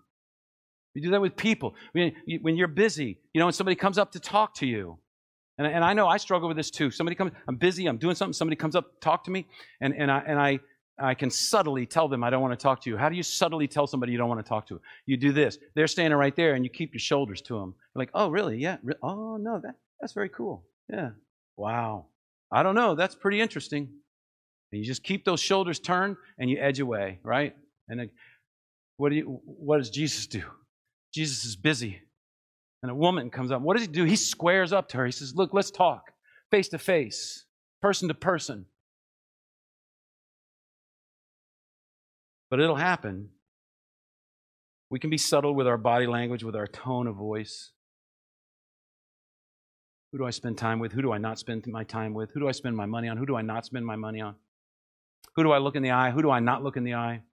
We 0.95 1.01
do 1.01 1.11
that 1.11 1.21
with 1.21 1.35
people. 1.35 1.75
When 1.93 2.55
you're 2.55 2.67
busy, 2.67 3.19
you 3.33 3.39
know, 3.39 3.45
when 3.45 3.53
somebody 3.53 3.75
comes 3.75 3.97
up 3.97 4.13
to 4.13 4.19
talk 4.19 4.55
to 4.55 4.65
you, 4.65 4.97
and, 5.57 5.67
and 5.67 5.83
I 5.83 5.93
know 5.93 6.07
I 6.07 6.17
struggle 6.17 6.47
with 6.47 6.57
this 6.57 6.69
too. 6.69 6.91
Somebody 6.91 7.15
comes, 7.15 7.31
I'm 7.47 7.55
busy, 7.55 7.87
I'm 7.87 7.97
doing 7.97 8.15
something, 8.15 8.33
somebody 8.33 8.55
comes 8.55 8.75
up, 8.75 8.99
talk 9.01 9.23
to 9.25 9.31
me, 9.31 9.47
and, 9.81 9.93
and, 9.95 10.11
I, 10.11 10.23
and 10.27 10.39
I, 10.39 10.59
I 10.97 11.13
can 11.13 11.29
subtly 11.29 11.85
tell 11.85 12.07
them 12.07 12.23
I 12.23 12.29
don't 12.29 12.41
want 12.41 12.57
to 12.57 12.61
talk 12.61 12.81
to 12.81 12.89
you. 12.89 12.97
How 12.97 13.09
do 13.09 13.15
you 13.15 13.23
subtly 13.23 13.67
tell 13.67 13.87
somebody 13.87 14.11
you 14.11 14.17
don't 14.17 14.29
want 14.29 14.43
to 14.43 14.47
talk 14.47 14.67
to? 14.67 14.79
You 15.05 15.17
do 15.17 15.33
this. 15.33 15.57
They're 15.75 15.87
standing 15.87 16.17
right 16.17 16.35
there, 16.35 16.53
and 16.53 16.63
you 16.63 16.69
keep 16.69 16.93
your 16.93 16.99
shoulders 16.99 17.41
to 17.43 17.59
them. 17.59 17.75
You're 17.93 18.01
like, 18.01 18.11
oh, 18.13 18.29
really? 18.29 18.57
Yeah. 18.57 18.77
Oh, 19.03 19.37
no, 19.37 19.59
that, 19.61 19.75
that's 19.99 20.13
very 20.13 20.29
cool. 20.29 20.65
Yeah. 20.89 21.09
Wow. 21.57 22.05
I 22.51 22.63
don't 22.63 22.75
know. 22.75 22.95
That's 22.95 23.15
pretty 23.15 23.41
interesting. 23.41 23.89
And 24.71 24.81
you 24.81 24.85
just 24.85 25.03
keep 25.03 25.25
those 25.25 25.41
shoulders 25.41 25.79
turned, 25.79 26.15
and 26.37 26.49
you 26.49 26.59
edge 26.59 26.79
away, 26.79 27.19
right? 27.23 27.55
And 27.89 27.99
then, 27.99 28.09
what 28.97 29.09
do 29.09 29.15
you? 29.15 29.41
What 29.43 29.77
does 29.77 29.89
Jesus 29.89 30.27
do? 30.27 30.43
Jesus 31.13 31.43
is 31.43 31.55
busy. 31.55 32.01
And 32.81 32.91
a 32.91 32.95
woman 32.95 33.29
comes 33.29 33.51
up. 33.51 33.61
What 33.61 33.77
does 33.77 33.85
he 33.85 33.91
do? 33.91 34.03
He 34.03 34.15
squares 34.15 34.71
up 34.71 34.89
to 34.89 34.97
her. 34.97 35.05
He 35.05 35.11
says, 35.11 35.33
Look, 35.35 35.53
let's 35.53 35.71
talk 35.71 36.11
face 36.51 36.69
to 36.69 36.77
face, 36.77 37.45
person 37.81 38.07
to 38.07 38.13
person. 38.13 38.65
But 42.49 42.59
it'll 42.59 42.75
happen. 42.75 43.29
We 44.89 44.99
can 44.99 45.09
be 45.09 45.17
subtle 45.17 45.55
with 45.55 45.67
our 45.67 45.77
body 45.77 46.07
language, 46.07 46.43
with 46.43 46.55
our 46.55 46.67
tone 46.67 47.07
of 47.07 47.15
voice. 47.15 47.71
Who 50.11 50.19
do 50.19 50.25
I 50.25 50.29
spend 50.29 50.57
time 50.57 50.79
with? 50.79 50.93
Who 50.93 51.01
do 51.01 51.11
I 51.11 51.17
not 51.17 51.39
spend 51.39 51.65
my 51.67 51.83
time 51.83 52.13
with? 52.13 52.31
Who 52.31 52.39
do 52.39 52.47
I 52.47 52.53
spend 52.53 52.77
my 52.77 52.85
money 52.85 53.09
on? 53.09 53.17
Who 53.17 53.25
do 53.25 53.35
I 53.35 53.41
not 53.41 53.65
spend 53.65 53.85
my 53.85 53.97
money 53.97 54.21
on? 54.21 54.35
Who 55.35 55.43
do 55.43 55.51
I 55.51 55.57
look 55.57 55.75
in 55.75 55.83
the 55.83 55.91
eye? 55.91 56.11
Who 56.11 56.21
do 56.21 56.31
I 56.31 56.39
not 56.39 56.63
look 56.63 56.77
in 56.77 56.85
the 56.85 56.93
eye? 56.93 57.23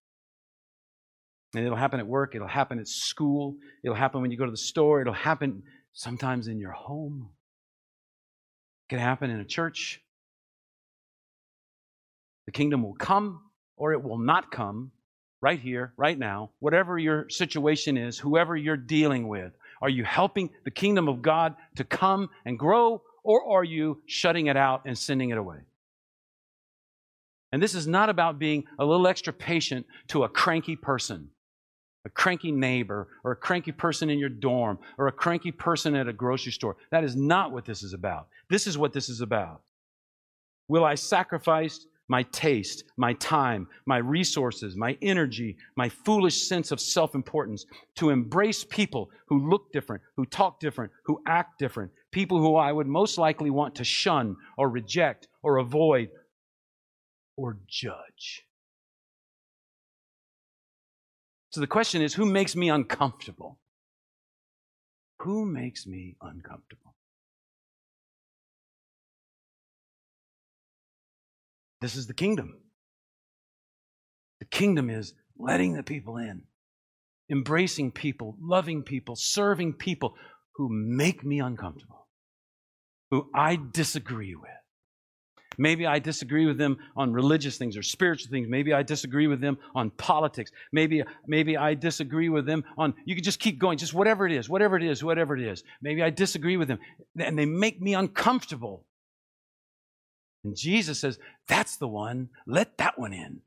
And 1.55 1.65
it'll 1.65 1.77
happen 1.77 2.01
at 2.01 2.07
work, 2.07 2.35
it'll 2.35 2.49
happen 2.49 2.79
at 2.79 2.89
school, 2.89 3.57
it'll 3.85 3.97
happen 3.97 4.23
when 4.23 4.31
you 4.31 4.39
go 4.39 4.47
to 4.47 4.51
the 4.51 4.57
store, 4.57 5.03
it'll 5.03 5.13
happen 5.13 5.63
sometimes 5.93 6.49
in 6.49 6.59
your 6.59 6.71
home. 6.71 7.29
It 8.85 8.95
can 8.95 8.99
happen 8.99 9.31
in 9.31 9.41
a 9.41 9.45
church. 9.45 10.01
The 12.47 12.53
kingdom 12.53 12.83
will 12.83 12.95
come 12.95 13.41
or 13.77 13.93
it 13.93 14.03
will 14.03 14.19
not 14.19 14.51
come 14.51 14.93
right 15.43 15.61
here, 15.61 15.93
right 15.97 16.19
now, 16.19 16.51
whatever 16.61 16.99
your 16.99 17.29
situation 17.29 17.97
is, 17.97 18.19
whoever 18.19 18.57
you're 18.57 18.77
dealing 18.77 19.29
with. 19.29 19.53
Are 19.83 19.89
you 19.89 20.05
helping 20.05 20.51
the 20.65 20.71
kingdom 20.71 21.09
of 21.09 21.21
God 21.21 21.57
to 21.77 21.85
come 21.85 22.31
and 22.45 22.57
grow, 22.57 23.03
or 23.25 23.59
are 23.59 23.65
you 23.65 24.01
shutting 24.07 24.47
it 24.47 24.57
out 24.57 24.83
and 24.87 24.97
sending 24.97 25.31
it 25.31 25.39
away? 25.39 25.59
And 27.51 27.61
this 27.61 27.75
is 27.75 27.89
not 27.89 28.09
about 28.09 28.39
being 28.39 28.65
a 28.79 28.85
little 28.85 29.07
extra 29.09 29.33
patient 29.33 29.87
to 30.09 30.23
a 30.23 30.29
cranky 30.29 30.77
person 30.77 31.32
a 32.05 32.11
cranky 32.11 32.51
neighbor 32.51 33.09
or 33.25 33.33
a 33.33 33.37
cranky 33.37 33.73
person 33.73 34.11
in 34.11 34.19
your 34.19 34.29
dorm 34.29 34.79
or 34.99 35.07
a 35.07 35.13
cranky 35.13 35.53
person 35.53 35.95
at 35.95 36.09
a 36.09 36.13
grocery 36.13 36.53
store. 36.53 36.77
That 36.91 37.05
is 37.05 37.15
not 37.17 37.53
what 37.53 37.65
this 37.65 37.83
is 37.83 37.93
about. 37.93 38.29
This 38.51 38.67
is 38.67 38.77
what 38.77 38.93
this 38.93 39.09
is 39.09 39.21
about. 39.21 39.63
Will 40.69 40.85
I 40.85 40.95
sacrifice 40.95 41.87
my 42.09 42.25
taste, 42.25 42.85
my 42.97 43.15
time, 43.15 43.69
my 43.87 43.97
resources, 43.99 44.77
my 44.77 44.99
energy, 45.01 45.57
my 45.77 45.89
foolish 45.89 46.43
sense 46.43 46.71
of 46.71 46.81
self 46.81 47.15
importance 47.15 47.65
to 47.97 48.11
embrace 48.11 48.65
people 48.65 49.11
who 49.27 49.49
look 49.49 49.73
different, 49.73 50.03
who 50.17 50.27
talk 50.27 50.61
different, 50.61 50.93
who 51.05 51.23
act 51.27 51.59
different, 51.59 51.91
people 52.11 52.39
who 52.39 52.57
I 52.57 52.73
would 52.73 52.87
most 52.87 53.17
likely 53.17 53.51
want 53.51 53.75
to 53.77 53.85
shun 53.85 54.37
or 54.59 54.69
reject 54.69 55.29
or 55.43 55.59
avoid 55.59 56.11
or 57.37 57.59
judge? 57.67 58.45
So 61.53 61.61
the 61.61 61.67
question 61.67 62.01
is 62.01 62.15
who 62.15 62.25
makes 62.25 62.57
me 62.57 62.71
uncomfortable? 62.71 63.59
Who 65.21 65.45
makes 65.45 65.87
me 65.87 66.17
uncomfortable? 66.21 66.95
This 71.83 71.95
is 71.95 72.07
the 72.07 72.15
kingdom. 72.15 72.57
The 74.39 74.47
kingdom 74.47 74.89
is 74.89 75.15
letting 75.39 75.75
the 75.75 75.83
people 75.83 76.17
in, 76.17 76.43
embracing 77.31 77.93
people, 77.93 78.37
loving 78.41 78.83
people, 78.83 79.15
serving 79.15 79.75
people 79.75 80.15
who 80.57 80.69
make 80.71 81.25
me 81.25 81.41
uncomfortable, 81.41 82.07
who 83.11 83.29
I 83.35 83.59
disagree 83.73 84.35
with. 84.35 84.51
Maybe 85.59 85.87
I 85.87 85.99
disagree 85.99 86.47
with 86.47 86.59
them 86.59 86.79
on 86.97 87.13
religious 87.13 87.57
things 87.57 87.77
or 87.77 87.83
spiritual 87.83 88.31
things. 88.31 88.49
Maybe 88.49 88.73
I 88.73 88.83
disagree 88.83 89.27
with 89.27 89.41
them 89.41 89.59
on 89.75 89.91
politics. 89.91 90.51
Maybe, 90.73 91.03
maybe 91.27 91.57
I 91.57 91.75
disagree 91.75 92.29
with 92.29 92.47
them 92.47 92.65
on, 92.79 92.95
you 93.05 93.15
can 93.15 93.25
just 93.25 93.41
keep 93.41 93.59
going, 93.59 93.79
just 93.79 93.95
whatever 93.95 94.27
it 94.27 94.33
is, 94.33 94.49
whatever 94.49 94.77
it 94.77 94.83
is, 94.83 95.05
whatever 95.05 95.37
it 95.37 95.43
is. 95.43 95.63
Maybe 95.81 96.03
I 96.03 96.11
disagree 96.11 96.57
with 96.57 96.69
them 96.69 96.79
and 97.19 97.39
they 97.39 97.47
make 97.47 97.81
me 97.81 97.95
uncomfortable. 97.95 98.87
And 100.45 100.57
Jesus 100.57 101.01
says, 101.01 101.19
that's 101.49 101.77
the 101.77 101.89
one, 101.89 102.31
let 102.47 102.79
that 102.79 102.99
one 102.99 103.13
in. 103.13 103.41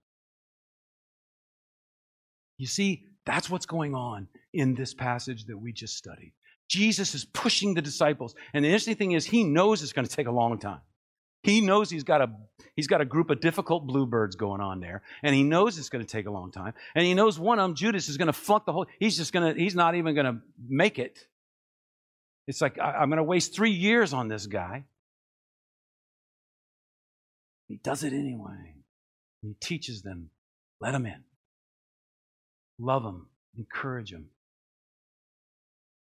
You 2.58 2.68
see, 2.68 3.08
that's 3.26 3.50
what's 3.50 3.66
going 3.66 3.96
on 3.96 4.28
in 4.54 4.76
this 4.76 4.94
passage 4.94 5.46
that 5.46 5.58
we 5.58 5.74
just 5.74 5.98
studied. 5.98 6.34
Jesus 6.70 7.14
is 7.14 7.26
pushing 7.26 7.74
the 7.74 7.82
disciples. 7.82 8.34
And 8.54 8.64
the 8.64 8.70
interesting 8.70 8.96
thing 8.96 9.12
is, 9.12 9.26
he 9.26 9.44
knows 9.44 9.84
it's 9.84 9.94
going 9.94 10.08
to 10.08 10.16
take 10.16 10.28
a 10.28 10.32
long 10.32 10.58
time. 10.58 10.80
He 11.46 11.62
knows 11.62 11.92
he's 11.92 12.04
got 12.04 12.22
a 12.22 12.32
he's 12.76 12.88
got 12.88 13.02
a 13.02 13.06
group 13.06 13.30
of 13.30 13.40
difficult 13.40 13.86
bluebirds 13.86 14.36
going 14.36 14.62
on 14.62 14.80
there, 14.80 15.04
and 15.22 15.36
he 15.36 15.44
knows 15.44 15.78
it's 15.78 15.90
going 15.90 16.04
to 16.04 16.12
take 16.12 16.26
a 16.26 16.32
long 16.32 16.52
time. 16.52 16.74
And 16.96 17.06
he 17.06 17.14
knows 17.14 17.38
one 17.38 17.60
of 17.60 17.66
them, 17.66 17.76
Judas, 17.76 18.10
is 18.10 18.18
going 18.18 18.26
to 18.26 18.34
flunk 18.34 18.66
the 18.66 18.74
whole. 18.74 18.88
He's 19.00 19.16
just 19.16 19.32
going 19.32 19.54
to. 19.54 19.62
He's 19.62 19.76
not 19.76 19.94
even 19.94 20.16
going 20.16 20.26
to 20.26 20.38
make 20.68 20.98
it. 20.98 21.20
It's 22.48 22.62
like 22.62 22.80
I, 22.80 22.94
I'm 22.94 23.10
going 23.10 23.18
to 23.18 23.24
waste 23.24 23.54
three 23.54 23.70
years 23.70 24.12
on 24.12 24.28
this 24.28 24.48
guy. 24.48 24.86
He 27.68 27.76
does 27.76 28.04
it 28.04 28.12
anyway. 28.12 28.74
He 29.44 29.54
teaches 29.62 30.02
them, 30.02 30.32
let 30.82 30.96
him 30.96 31.06
in. 31.06 31.24
Love 32.80 33.04
him, 33.04 33.28
encourage 33.56 34.12
him. 34.12 34.30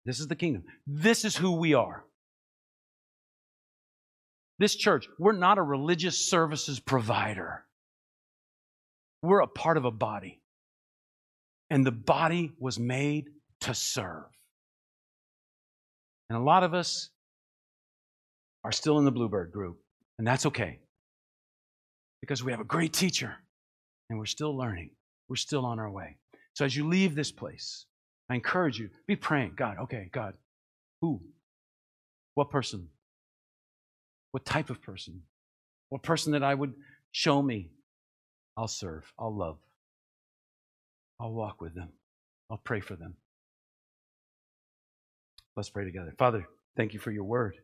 This 0.05 0.21
is 0.21 0.29
the 0.29 0.37
kingdom. 0.37 0.63
This 0.87 1.25
is 1.25 1.37
who 1.37 1.57
we 1.57 1.75
are. 1.75 2.05
This 4.59 4.77
church, 4.77 5.09
we're 5.19 5.33
not 5.33 5.59
a 5.59 5.63
religious 5.63 6.29
services 6.29 6.79
provider. 6.81 7.65
We're 9.23 9.41
a 9.41 9.49
part 9.49 9.77
of 9.77 9.85
a 9.85 9.91
body. 9.91 10.41
And 11.71 11.85
the 11.85 11.93
body 11.93 12.53
was 12.59 12.79
made 12.79 13.31
to 13.63 13.75
serve. 13.75 14.25
And 16.29 16.39
a 16.39 16.43
lot 16.43 16.63
of 16.63 16.75
us, 16.75 17.11
are 18.65 18.73
still 18.73 18.99
in 18.99 19.05
the 19.05 19.13
Bluebird 19.13 19.53
group, 19.53 19.79
and 20.19 20.27
that's 20.27 20.47
okay 20.47 20.81
because 22.21 22.43
we 22.43 22.51
have 22.51 22.61
a 22.61 22.65
great 22.65 22.95
teacher 22.95 23.35
and 24.09 24.19
we're 24.19 24.25
still 24.25 24.57
learning. 24.57 24.91
We're 25.29 25.37
still 25.37 25.67
on 25.67 25.79
our 25.79 25.91
way. 25.91 26.17
So 26.55 26.65
as 26.65 26.75
you 26.75 26.89
leave 26.89 27.15
this 27.15 27.31
place, 27.31 27.85
I 28.31 28.35
encourage 28.35 28.79
you 28.79 28.89
be 29.07 29.17
praying. 29.17 29.53
God, 29.57 29.77
okay, 29.83 30.09
God, 30.13 30.35
who? 31.03 31.21
What 32.35 32.51
person? 32.51 32.89
What 34.35 34.45
type 34.45 34.69
of 34.69 34.83
person? 34.83 35.23
What 35.91 36.03
person 36.03 36.33
that 36.33 36.43
I 36.43 36.53
would 36.53 36.75
show 37.13 37.41
me? 37.41 37.71
I'll 38.57 38.67
serve. 38.67 39.05
I'll 39.17 39.33
love. 39.33 39.59
I'll 41.21 41.33
walk 41.33 41.61
with 41.61 41.73
them. 41.73 41.91
I'll 42.51 42.61
pray 42.65 42.81
for 42.81 42.97
them. 42.97 43.15
Let's 45.57 45.71
pray 45.71 45.85
together. 45.85 46.13
Father, 46.19 46.49
thank 46.77 46.95
you 46.95 46.99
for 46.99 47.13
your 47.13 47.23
word. 47.23 47.55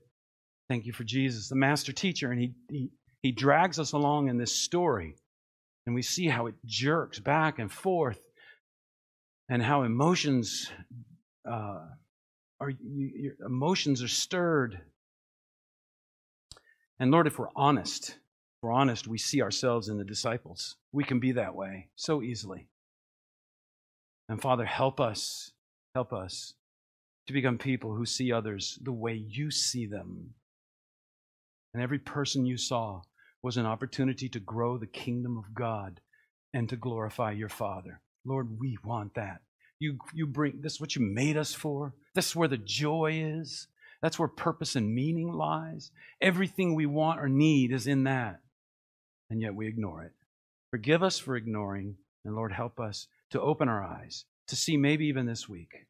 Thank 0.69 0.87
you 0.87 0.93
for 0.93 1.03
Jesus, 1.03 1.49
the 1.49 1.57
master 1.57 1.91
teacher. 1.91 2.31
And 2.31 2.41
he, 2.41 2.55
he, 2.69 2.91
he 3.21 3.33
drags 3.33 3.81
us 3.81 3.91
along 3.91 4.29
in 4.29 4.39
this 4.39 4.53
story. 4.53 5.17
And 5.87 5.95
we 5.97 6.03
see 6.03 6.29
how 6.29 6.47
it 6.47 6.55
jerks 6.65 7.19
back 7.19 7.59
and 7.59 7.73
forth 7.73 8.21
and 9.49 9.61
how 9.61 9.83
emotions 9.83 10.71
uh, 11.51 11.81
are 12.61 12.71
your 12.71 13.33
emotions 13.45 14.05
are 14.05 14.09
stirred. 14.09 14.81
And 17.01 17.11
Lord, 17.11 17.27
if 17.27 17.39
we're 17.39 17.49
honest, 17.57 18.11
if 18.11 18.63
we're 18.63 18.73
honest, 18.73 19.09
we 19.09 19.17
see 19.17 19.41
ourselves 19.41 19.89
in 19.89 19.97
the 19.97 20.05
disciples. 20.05 20.77
We 20.93 21.03
can 21.03 21.19
be 21.19 21.33
that 21.33 21.55
way 21.55 21.89
so 21.97 22.23
easily. 22.23 22.69
And 24.29 24.41
Father, 24.41 24.67
help 24.67 25.01
us, 25.01 25.51
help 25.95 26.13
us 26.13 26.53
to 27.27 27.33
become 27.33 27.57
people 27.57 27.95
who 27.95 28.05
see 28.05 28.31
others 28.33 28.79
the 28.83 28.93
way 28.93 29.15
you 29.15 29.51
see 29.51 29.87
them. 29.87 30.35
And 31.73 31.83
every 31.83 31.99
person 31.99 32.45
you 32.45 32.59
saw 32.59 33.01
was 33.43 33.57
an 33.57 33.65
opportunity 33.65 34.29
to 34.29 34.39
grow 34.39 34.77
the 34.77 34.87
kingdom 34.87 35.39
of 35.39 35.55
God 35.55 36.01
and 36.53 36.69
to 36.69 36.77
glorify 36.77 37.33
your 37.33 37.49
Father. 37.49 38.01
Lord, 38.27 38.61
we 38.61 38.77
want 38.85 39.15
that. 39.15 39.41
You, 39.79 39.99
you 40.13 40.27
bring 40.27 40.61
this 40.61 40.75
is 40.75 40.81
what 40.81 40.95
you 40.95 41.01
made 41.01 41.39
us 41.39 41.55
for. 41.55 41.95
This 42.15 42.29
is 42.29 42.37
where 42.37 42.49
the 42.49 42.59
joy 42.59 43.23
is. 43.25 43.69
That's 44.03 44.19
where 44.19 44.29
purpose 44.29 44.77
and 44.77 44.95
meaning 44.95 45.33
lies. 45.33 45.91
Everything 46.21 46.75
we 46.75 46.87
want 46.87 47.21
or 47.21 47.29
need 47.29 47.73
is 47.73 47.87
in 47.87 48.05
that. 48.05 48.41
And 49.29 49.41
yet 49.41 49.55
we 49.55 49.69
ignore 49.69 50.03
it. 50.03 50.13
Forgive 50.71 51.03
us 51.03 51.19
for 51.19 51.37
ignoring, 51.37 51.97
and 52.25 52.35
Lord, 52.35 52.53
help 52.53 52.81
us 52.81 53.09
to 53.31 53.41
open 53.41 53.69
our 53.69 53.83
eyes 53.83 54.25
to 54.49 54.57
see 54.57 54.77
maybe 54.77 55.07
even 55.07 55.27
this 55.27 55.49
week 55.49 55.87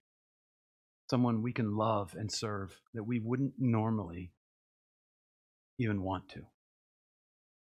someone 1.08 1.42
we 1.42 1.52
can 1.52 1.76
love 1.76 2.14
and 2.16 2.30
serve 2.30 2.78
that 2.94 3.02
we 3.02 3.18
wouldn't 3.18 3.54
normally 3.58 4.30
even 5.78 6.02
want 6.02 6.28
to. 6.28 6.42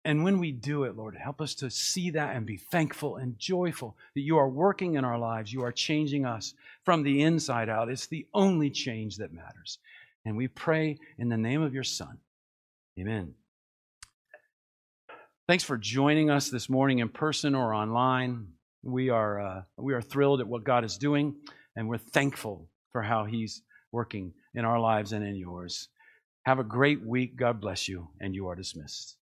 And 0.04 0.22
when 0.22 0.38
we 0.38 0.52
do 0.52 0.84
it, 0.84 0.96
Lord, 0.96 1.16
help 1.16 1.40
us 1.40 1.54
to 1.56 1.70
see 1.70 2.10
that 2.10 2.34
and 2.36 2.46
be 2.46 2.56
thankful 2.56 3.16
and 3.16 3.38
joyful 3.38 3.96
that 4.14 4.20
you 4.20 4.38
are 4.38 4.48
working 4.48 4.94
in 4.94 5.04
our 5.04 5.18
lives. 5.18 5.52
You 5.52 5.62
are 5.62 5.72
changing 5.72 6.24
us 6.24 6.54
from 6.84 7.02
the 7.02 7.22
inside 7.22 7.68
out. 7.68 7.88
It's 7.88 8.06
the 8.06 8.26
only 8.32 8.70
change 8.70 9.16
that 9.16 9.32
matters. 9.32 9.78
And 10.24 10.36
we 10.36 10.48
pray 10.48 10.98
in 11.18 11.28
the 11.28 11.36
name 11.36 11.62
of 11.62 11.74
your 11.74 11.84
Son. 11.84 12.18
Amen. 12.98 13.34
Thanks 15.46 15.64
for 15.64 15.78
joining 15.78 16.30
us 16.30 16.50
this 16.50 16.68
morning 16.68 16.98
in 16.98 17.08
person 17.08 17.54
or 17.54 17.72
online. 17.72 18.48
We 18.82 19.08
are, 19.08 19.40
uh, 19.40 19.62
we 19.78 19.94
are 19.94 20.02
thrilled 20.02 20.40
at 20.40 20.46
what 20.46 20.64
God 20.64 20.84
is 20.84 20.98
doing, 20.98 21.36
and 21.76 21.88
we're 21.88 21.98
thankful 21.98 22.68
for 22.92 23.02
how 23.02 23.24
He's 23.24 23.62
working 23.90 24.34
in 24.54 24.64
our 24.64 24.78
lives 24.78 25.12
and 25.12 25.26
in 25.26 25.36
yours. 25.36 25.88
Have 26.44 26.58
a 26.58 26.64
great 26.64 27.04
week. 27.04 27.36
God 27.36 27.60
bless 27.60 27.88
you, 27.88 28.08
and 28.20 28.34
you 28.34 28.48
are 28.48 28.54
dismissed. 28.54 29.16